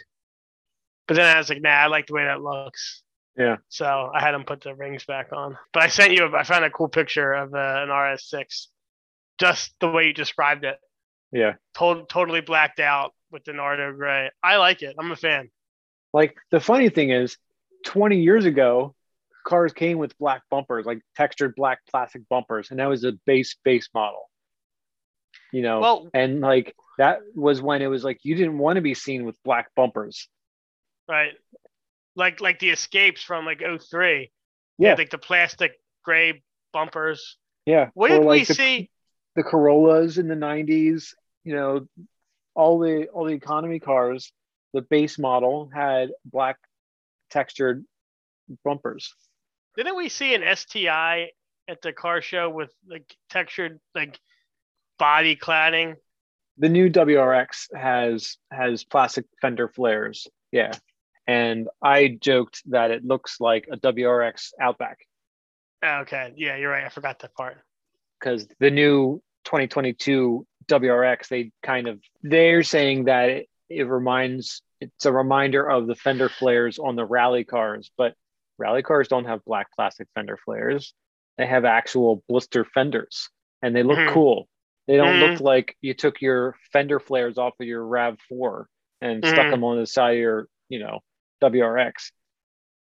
But 1.09 1.15
then 1.15 1.35
I 1.35 1.39
was 1.39 1.49
like, 1.49 1.63
"Nah, 1.63 1.71
I 1.71 1.87
like 1.87 2.07
the 2.07 2.15
way 2.15 2.25
that 2.25 2.43
looks." 2.43 3.03
Yeah. 3.37 3.57
So 3.69 4.11
I 4.15 4.21
had 4.21 4.35
him 4.35 4.45
put 4.45 4.61
the 4.61 4.75
rings 4.75 5.05
back 5.05 5.33
on. 5.33 5.57
But 5.73 5.83
I 5.83 5.89
sent 5.89 6.13
you. 6.13 6.35
I 6.37 6.45
found 6.45 6.65
a 6.65 6.71
cool 6.71 6.89
picture 6.89 7.33
of 7.33 7.55
uh, 7.55 7.57
an 7.57 7.89
RS6, 7.89 8.67
just 9.39 9.75
the 9.81 9.89
way 9.91 10.07
you 10.07 10.13
described 10.13 10.65
it. 10.65 10.77
Yeah. 11.33 11.55
Total, 11.75 12.05
totally 12.07 12.41
blacked 12.41 12.81
out 12.81 13.15
with 13.31 13.45
the 13.45 13.53
gray. 13.97 14.31
I 14.43 14.57
like 14.57 14.83
it. 14.83 14.97
I'm 14.99 15.11
a 15.11 15.17
fan. 15.17 15.51
Like 16.13 16.37
the 16.51 16.61
funny 16.61 16.89
thing 16.89 17.11
is, 17.11 17.37
20 17.87 18.21
years 18.21 18.45
ago, 18.45 18.95
cars 19.47 19.73
came 19.73 19.99
with 19.99 20.17
black 20.19 20.43
bumpers, 20.51 20.85
like 20.87 21.01
textured 21.17 21.55
black 21.55 21.81
plastic 21.91 22.29
bumpers, 22.29 22.71
and 22.71 22.81
that 22.81 22.89
was 22.89 23.05
a 23.05 23.13
base 23.27 23.57
base 23.65 23.89
model. 23.95 24.29
You 25.53 25.63
know, 25.63 25.81
Well- 25.81 26.11
and 26.15 26.41
like 26.41 26.75
that 26.99 27.21
was 27.35 27.63
when 27.63 27.83
it 27.83 27.87
was 27.87 28.05
like 28.05 28.19
you 28.23 28.35
didn't 28.35 28.59
want 28.59 28.77
to 28.77 28.83
be 28.83 28.95
seen 28.95 29.25
with 29.25 29.37
black 29.45 29.69
bumpers. 29.75 30.29
Right. 31.09 31.33
Like 32.17 32.41
like 32.41 32.59
the 32.59 32.71
escapes 32.71 33.23
from 33.23 33.47
like 33.47 33.63
03. 33.63 34.31
Yeah. 34.79 34.95
Like 34.95 35.11
the 35.11 35.19
plastic 35.19 35.73
gray 36.05 36.43
bumpers. 36.73 37.37
Yeah. 37.67 37.91
What 37.95 38.11
Or, 38.11 38.19
did 38.19 38.27
we 38.27 38.45
the, 38.45 38.55
see? 38.55 38.91
the 39.37 39.43
Corollas 39.43 40.19
in 40.19 40.29
the 40.29 40.35
90s, 40.35 41.15
you 41.45 41.55
know, 41.55 41.87
all 42.55 42.79
the 42.79 43.09
all 43.09 43.25
the 43.25 43.33
economy 43.33 43.79
cars, 43.79 44.33
the 44.73 44.83
base 44.83 45.19
model 45.19 45.71
had 45.73 46.11
black 46.25 46.57
textured 47.31 47.85
bumpers. 48.65 49.15
Didn't 49.77 49.97
we 49.97 50.09
see 50.09 50.35
an 50.35 50.57
STI 50.57 51.31
at 51.69 51.83
the 51.83 51.93
car 51.93 52.21
show 52.23 52.51
with 52.51 52.73
like 52.89 53.17
textured 53.29 53.81
like 53.95 54.19
body 54.99 55.37
cladding? 55.37 55.97
the 56.59 56.69
new 56.69 56.91
WRX 56.91 57.75
has 57.75 58.37
has 58.51 58.85
plastic 58.85 59.25
fender 59.41 59.69
flares. 59.69 60.27
Yeah. 60.53 60.73
And 61.27 61.69
I 61.83 62.19
joked 62.21 62.63
that 62.71 62.91
it 62.91 63.05
looks 63.05 63.41
like 63.41 63.69
a 63.73 63.77
WRX 63.77 64.51
Outback 64.61 64.99
Okay. 65.85 66.35
Yeah, 66.37 66.57
you're 66.57 66.71
right. 66.71 66.85
I 66.85 66.89
forgot 66.91 67.19
that 67.21 67.35
part. 67.35 67.57
because 68.21 68.47
the 68.59 68.71
new 68.71 69.23
2022 69.45 70.47
WRX, 70.71 71.29
they 71.29 71.53
kind 71.63 71.89
of 71.89 72.01
they're 72.23 72.63
saying 72.63 73.05
that 73.05 73.29
it, 73.29 73.49
it 73.69 73.85
reminds 73.85 74.63
it's 74.81 75.05
a 75.05 75.13
reminder 75.13 75.69
of 75.69 75.87
the 75.87 75.95
fender 75.95 76.29
flares 76.29 76.79
on 76.79 76.97
the 76.97 77.05
rally 77.05 77.45
cars, 77.45 77.91
but 77.99 78.15
rally 78.59 78.83
cars 78.83 79.09
don't 79.09 79.27
have 79.27 79.45
black 79.45 79.67
plastic 79.75 80.09
fender 80.15 80.39
flares. 80.45 80.95
They 81.37 81.47
have 81.47 81.65
actual 81.65 82.23
blister 82.29 82.65
fenders 82.65 83.29
and 83.63 83.75
they 83.77 83.83
look 83.83 83.99
Mhm. 83.99 84.13
cool. 84.13 84.49
They 84.87 84.97
don't 84.97 85.17
Mhm. 85.21 85.33
look 85.33 85.41
like 85.41 85.77
you 85.81 85.95
took 85.95 86.21
your 86.21 86.57
fender 86.73 86.99
flares 86.99 87.37
off 87.39 87.55
of 87.61 87.67
your 87.67 87.85
RAV4 87.85 88.67
and 89.01 89.25
stuck 89.25 89.47
Mhm. 89.47 89.51
them 89.51 89.65
on 89.65 89.79
the 89.79 89.87
side 89.87 90.13
of 90.13 90.19
your, 90.19 90.49
you 90.69 90.79
know, 90.79 91.01
WRX. 91.41 92.11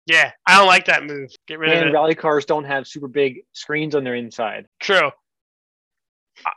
Yeah, 0.06 0.32
I 0.46 0.56
don't 0.56 0.66
like 0.68 0.86
that 0.86 1.04
move. 1.04 1.30
Get 1.46 1.58
rid 1.58 1.70
of 1.72 1.78
And 1.78 1.90
it. 1.90 1.92
rally 1.92 2.14
cars 2.14 2.46
don't 2.46 2.64
have 2.64 2.86
super 2.86 3.08
big 3.08 3.42
screens 3.52 3.94
on 3.94 4.04
their 4.04 4.14
inside. 4.14 4.66
True. 4.80 5.10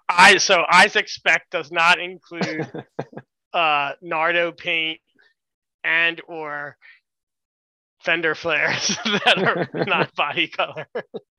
I 0.08 0.38
so 0.38 0.64
Isaac 0.70 1.10
Spec 1.10 1.50
does 1.52 1.72
not 1.72 2.00
include 2.00 2.72
uh 3.54 3.94
Nardo 4.02 4.52
paint 4.52 5.00
and 5.84 6.22
or 6.28 6.78
fender 8.04 8.36
flares 8.36 8.88
that 9.06 9.38
are 9.74 9.86
not 9.86 10.14
body 10.16 10.48
color. 10.48 10.88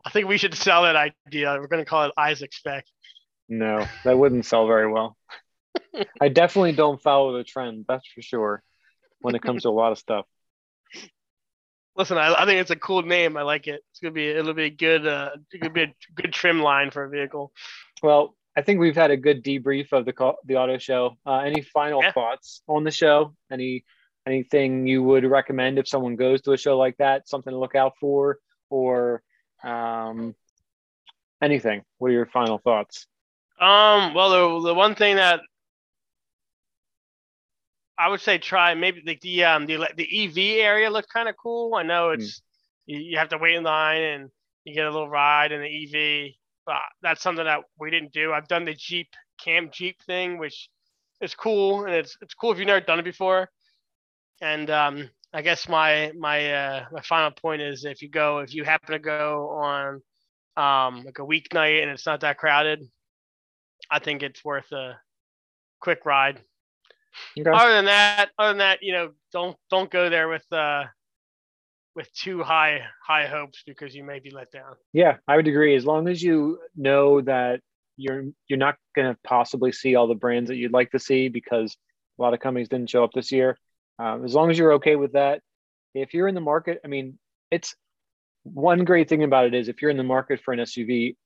I 0.04 0.10
think 0.10 0.28
we 0.28 0.38
should 0.38 0.54
sell 0.54 0.82
that 0.84 0.96
idea. 0.96 1.56
We're 1.58 1.66
gonna 1.66 1.84
call 1.84 2.04
it 2.04 2.12
Isaac 2.16 2.52
Spec. 2.52 2.84
No, 3.48 3.86
that 4.04 4.18
wouldn't 4.18 4.46
sell 4.46 4.66
very 4.66 4.90
well. 4.90 5.16
I 6.20 6.28
definitely 6.28 6.72
don't 6.72 7.02
follow 7.02 7.36
the 7.36 7.44
trend, 7.44 7.84
that's 7.88 8.06
for 8.06 8.22
sure, 8.22 8.62
when 9.20 9.34
it 9.34 9.42
comes 9.42 9.62
to 9.62 9.68
a 9.68 9.70
lot 9.70 9.92
of 9.92 9.98
stuff. 9.98 10.26
Listen, 11.96 12.16
I, 12.16 12.34
I 12.34 12.46
think 12.46 12.60
it's 12.60 12.70
a 12.70 12.76
cool 12.76 13.02
name. 13.02 13.36
I 13.36 13.42
like 13.42 13.66
it. 13.66 13.82
It's 13.90 14.00
gonna 14.00 14.12
be 14.12 14.28
it'll 14.28 14.54
be 14.54 14.64
a 14.64 14.70
good 14.70 15.06
uh 15.06 15.30
it 15.52 15.60
could 15.60 15.74
be 15.74 15.82
a 15.82 15.94
good 16.14 16.32
trim 16.32 16.60
line 16.60 16.90
for 16.90 17.04
a 17.04 17.10
vehicle. 17.10 17.52
Well, 18.02 18.36
I 18.56 18.62
think 18.62 18.80
we've 18.80 18.96
had 18.96 19.10
a 19.10 19.16
good 19.16 19.42
debrief 19.44 19.92
of 19.92 20.04
the 20.04 20.12
co- 20.12 20.36
the 20.44 20.56
auto 20.56 20.78
show. 20.78 21.16
Uh, 21.24 21.38
any 21.38 21.62
final 21.62 22.02
Yeah. 22.02 22.12
thoughts 22.12 22.62
on 22.68 22.84
the 22.84 22.90
show? 22.90 23.34
Any 23.50 23.84
anything 24.26 24.86
you 24.86 25.02
would 25.02 25.24
recommend 25.24 25.78
if 25.78 25.88
someone 25.88 26.16
goes 26.16 26.42
to 26.42 26.52
a 26.52 26.56
show 26.58 26.76
like 26.78 26.96
that? 26.98 27.28
Something 27.28 27.52
to 27.52 27.58
look 27.58 27.74
out 27.74 27.94
for, 27.98 28.38
or 28.70 29.22
um, 29.64 30.34
anything? 31.40 31.82
What 31.98 32.08
are 32.08 32.14
your 32.14 32.26
final 32.26 32.58
thoughts? 32.58 33.06
Um, 33.60 34.14
well, 34.14 34.60
the, 34.60 34.68
the 34.68 34.74
one 34.74 34.94
thing 34.94 35.16
that 35.16 35.40
I 37.96 38.08
would 38.08 38.20
say 38.20 38.38
try 38.38 38.74
maybe 38.74 39.02
like 39.06 39.20
the 39.20 39.44
um 39.44 39.66
the 39.66 39.88
the 39.96 40.24
EV 40.24 40.60
area 40.64 40.90
looks 40.90 41.06
kind 41.12 41.28
of 41.28 41.36
cool. 41.36 41.74
I 41.74 41.84
know 41.84 42.10
it's 42.10 42.42
you, 42.86 42.98
you 42.98 43.18
have 43.18 43.28
to 43.28 43.38
wait 43.38 43.54
in 43.54 43.62
line 43.62 44.02
and 44.02 44.30
you 44.64 44.74
get 44.74 44.86
a 44.86 44.90
little 44.90 45.08
ride 45.08 45.52
in 45.52 45.60
the 45.60 45.66
EV, 45.68 46.34
but 46.66 46.76
that's 47.02 47.22
something 47.22 47.44
that 47.44 47.60
we 47.78 47.90
didn't 47.90 48.12
do. 48.12 48.32
I've 48.32 48.48
done 48.48 48.64
the 48.64 48.74
Jeep 48.74 49.08
cam 49.42 49.70
Jeep 49.72 49.96
thing, 50.06 50.38
which 50.38 50.68
is 51.20 51.34
cool 51.34 51.84
and 51.84 51.94
it's 51.94 52.16
it's 52.20 52.34
cool 52.34 52.52
if 52.52 52.58
you've 52.58 52.66
never 52.66 52.80
done 52.80 52.98
it 52.98 53.04
before. 53.04 53.48
And 54.40 54.70
um, 54.70 55.10
I 55.32 55.42
guess 55.42 55.68
my 55.68 56.12
my 56.18 56.52
uh, 56.52 56.84
my 56.92 57.00
final 57.02 57.30
point 57.30 57.62
is 57.62 57.84
if 57.84 58.02
you 58.02 58.10
go 58.10 58.38
if 58.38 58.54
you 58.54 58.64
happen 58.64 58.92
to 58.92 58.98
go 58.98 59.50
on 59.50 60.02
um 60.56 61.02
like 61.04 61.18
a 61.18 61.22
weeknight 61.22 61.82
and 61.82 61.90
it's 61.90 62.06
not 62.06 62.20
that 62.20 62.38
crowded, 62.38 62.82
I 63.90 63.98
think 63.98 64.22
it's 64.22 64.44
worth 64.44 64.70
a 64.72 64.98
quick 65.80 66.04
ride. 66.04 66.40
Okay. 67.38 67.50
Other 67.50 67.72
than 67.72 67.86
that, 67.86 68.30
other 68.38 68.50
than 68.50 68.58
that, 68.58 68.78
you 68.82 68.92
know, 68.92 69.10
don't 69.32 69.56
don't 69.70 69.90
go 69.90 70.08
there 70.10 70.28
with 70.28 70.44
uh 70.52 70.84
with 71.94 72.12
too 72.14 72.42
high 72.42 72.80
high 73.06 73.26
hopes 73.26 73.62
because 73.66 73.94
you 73.94 74.04
may 74.04 74.18
be 74.18 74.30
let 74.30 74.50
down. 74.50 74.74
Yeah, 74.92 75.16
I 75.28 75.36
would 75.36 75.48
agree. 75.48 75.76
As 75.76 75.84
long 75.84 76.08
as 76.08 76.22
you 76.22 76.58
know 76.76 77.20
that 77.22 77.60
you're 77.96 78.24
you're 78.48 78.58
not 78.58 78.76
going 78.96 79.12
to 79.12 79.18
possibly 79.24 79.72
see 79.72 79.94
all 79.94 80.06
the 80.06 80.14
brands 80.14 80.48
that 80.48 80.56
you'd 80.56 80.72
like 80.72 80.90
to 80.92 80.98
see 80.98 81.28
because 81.28 81.76
a 82.18 82.22
lot 82.22 82.34
of 82.34 82.40
companies 82.40 82.68
didn't 82.68 82.90
show 82.90 83.04
up 83.04 83.12
this 83.12 83.32
year. 83.32 83.58
Um, 83.98 84.24
as 84.24 84.34
long 84.34 84.50
as 84.50 84.58
you're 84.58 84.74
okay 84.74 84.96
with 84.96 85.12
that, 85.12 85.40
if 85.94 86.14
you're 86.14 86.28
in 86.28 86.34
the 86.34 86.40
market, 86.40 86.80
I 86.84 86.88
mean, 86.88 87.18
it's 87.50 87.74
one 88.44 88.84
great 88.84 89.08
thing 89.08 89.22
about 89.22 89.46
it 89.46 89.54
is 89.54 89.68
if 89.68 89.82
you're 89.82 89.90
in 89.90 89.96
the 89.96 90.02
market 90.02 90.40
for 90.40 90.52
an 90.52 90.60
SUV, 90.60 91.16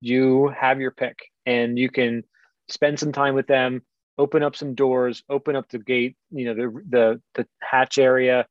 you 0.00 0.48
have 0.48 0.80
your 0.80 0.90
pick 0.90 1.16
and 1.46 1.78
you 1.78 1.88
can 1.88 2.24
spend 2.68 2.98
some 2.98 3.12
time 3.12 3.34
with 3.34 3.46
them, 3.46 3.82
open 4.18 4.42
up 4.42 4.56
some 4.56 4.74
doors, 4.74 5.22
open 5.28 5.56
up 5.56 5.68
the 5.68 5.78
gate, 5.78 6.16
you 6.30 6.44
know, 6.44 6.54
the 6.54 6.82
the 6.88 7.22
the 7.34 7.46
hatch 7.60 7.98
area, 7.98 8.46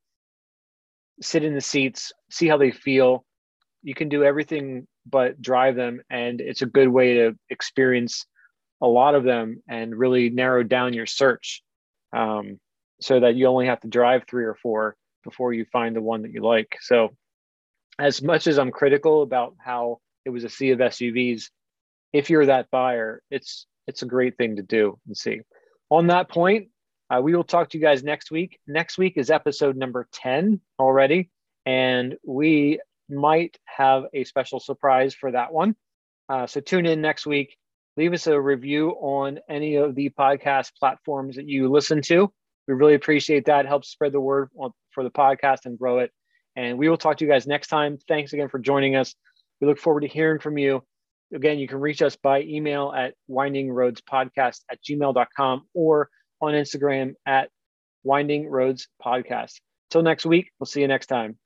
sit 1.22 1.44
in 1.44 1.54
the 1.54 1.62
seats, 1.62 2.12
see 2.30 2.48
how 2.48 2.58
they 2.58 2.72
feel. 2.72 3.26
You 3.84 3.94
can 3.94 4.10
do 4.10 4.24
everything 4.24 4.88
but 5.06 5.42
drive 5.42 5.76
them, 5.76 6.02
and 6.10 6.42
it's 6.42 6.62
a 6.62 6.68
good 6.68 6.88
way 6.88 7.16
to 7.16 7.36
experience 7.50 8.26
a 8.82 8.88
lot 8.88 9.16
of 9.16 9.24
them 9.24 9.62
and 9.68 9.96
really 9.96 10.30
narrow 10.30 10.64
down 10.64 10.94
your 10.94 11.06
search, 11.06 11.62
um, 12.14 12.60
so 13.00 13.20
that 13.20 13.36
you 13.36 13.48
only 13.48 13.68
have 13.68 13.80
to 13.82 13.88
drive 13.88 14.24
three 14.28 14.46
or 14.46 14.56
four 14.56 14.96
before 15.24 15.54
you 15.54 15.66
find 15.72 15.96
the 15.96 16.02
one 16.02 16.24
that 16.24 16.32
you 16.32 16.42
like. 16.42 16.78
So, 16.82 17.10
as 18.00 18.22
much 18.22 18.48
as 18.48 18.58
I'm 18.58 18.72
critical 18.72 19.22
about 19.22 19.56
how 19.60 20.00
it 20.26 20.30
was 20.30 20.44
a 20.44 20.50
sea 20.50 20.72
of 20.72 20.80
SUVs, 20.80 21.50
if 22.14 22.30
you're 22.30 22.46
that 22.48 22.70
buyer, 22.72 23.22
it's 23.30 23.66
it's 23.88 24.02
a 24.02 24.08
great 24.08 24.38
thing 24.38 24.58
to 24.58 24.64
do 24.64 25.00
and 25.08 25.18
see. 25.18 25.42
On 25.90 26.08
that 26.08 26.30
point, 26.30 26.70
uh, 27.12 27.20
we 27.22 27.36
will 27.36 27.44
talk 27.44 27.70
to 27.70 27.78
you 27.78 27.84
guys 27.84 28.04
next 28.04 28.32
week. 28.32 28.60
Next 28.68 28.98
week 28.98 29.14
is 29.18 29.30
episode 29.30 29.76
number 29.76 30.08
10 30.14 30.62
already, 30.80 31.30
and 31.66 32.16
we 32.26 32.80
might 33.10 33.58
have 33.66 34.06
a 34.14 34.24
special 34.24 34.62
surprise 34.62 35.14
for 35.14 35.32
that 35.32 35.52
one. 35.52 35.76
Uh, 36.30 36.48
so 36.48 36.62
tune 36.62 36.86
in 36.86 37.02
next 37.02 37.26
week. 37.26 37.58
Leave 37.98 38.14
us 38.14 38.28
a 38.28 38.40
review 38.40 38.92
on 38.92 39.40
any 39.50 39.76
of 39.76 39.94
the 39.96 40.10
podcast 40.18 40.72
platforms 40.80 41.36
that 41.36 41.50
you 41.50 41.70
listen 41.70 42.02
to. 42.04 42.32
We 42.68 42.76
really 42.76 42.94
appreciate 42.94 43.46
that. 43.46 43.66
Helps 43.66 43.90
spread 43.90 44.14
the 44.14 44.22
word 44.22 44.50
for 44.92 45.04
the 45.04 45.12
podcast 45.12 45.66
and 45.66 45.78
grow 45.78 46.00
it. 46.00 46.12
And 46.56 46.78
we 46.78 46.88
will 46.88 46.98
talk 46.98 47.18
to 47.18 47.26
you 47.26 47.32
guys 47.32 47.46
next 47.46 47.68
time. 47.68 47.98
Thanks 48.08 48.32
again 48.32 48.48
for 48.48 48.60
joining 48.60 48.96
us. 48.96 49.14
We 49.60 49.68
look 49.68 49.80
forward 49.80 50.02
to 50.02 50.08
hearing 50.08 50.40
from 50.40 50.58
you. 50.58 50.84
Again, 51.34 51.60
you 51.60 51.68
can 51.68 51.80
reach 51.80 52.02
us 52.02 52.16
by 52.16 52.44
email 52.44 52.94
at 52.96 53.16
windingroadspodcast 53.30 54.62
at 54.70 54.82
gmail.com 54.84 55.68
or 55.74 56.10
on 56.42 56.54
Instagram 56.54 57.14
at 57.26 57.50
Winding 58.04 58.50
Roads 58.50 58.88
Podcast. 59.04 59.60
Till 59.90 60.02
next 60.02 60.26
week, 60.26 60.52
we'll 60.60 60.66
see 60.66 60.82
you 60.82 60.88
next 60.88 61.08
time. 61.08 61.38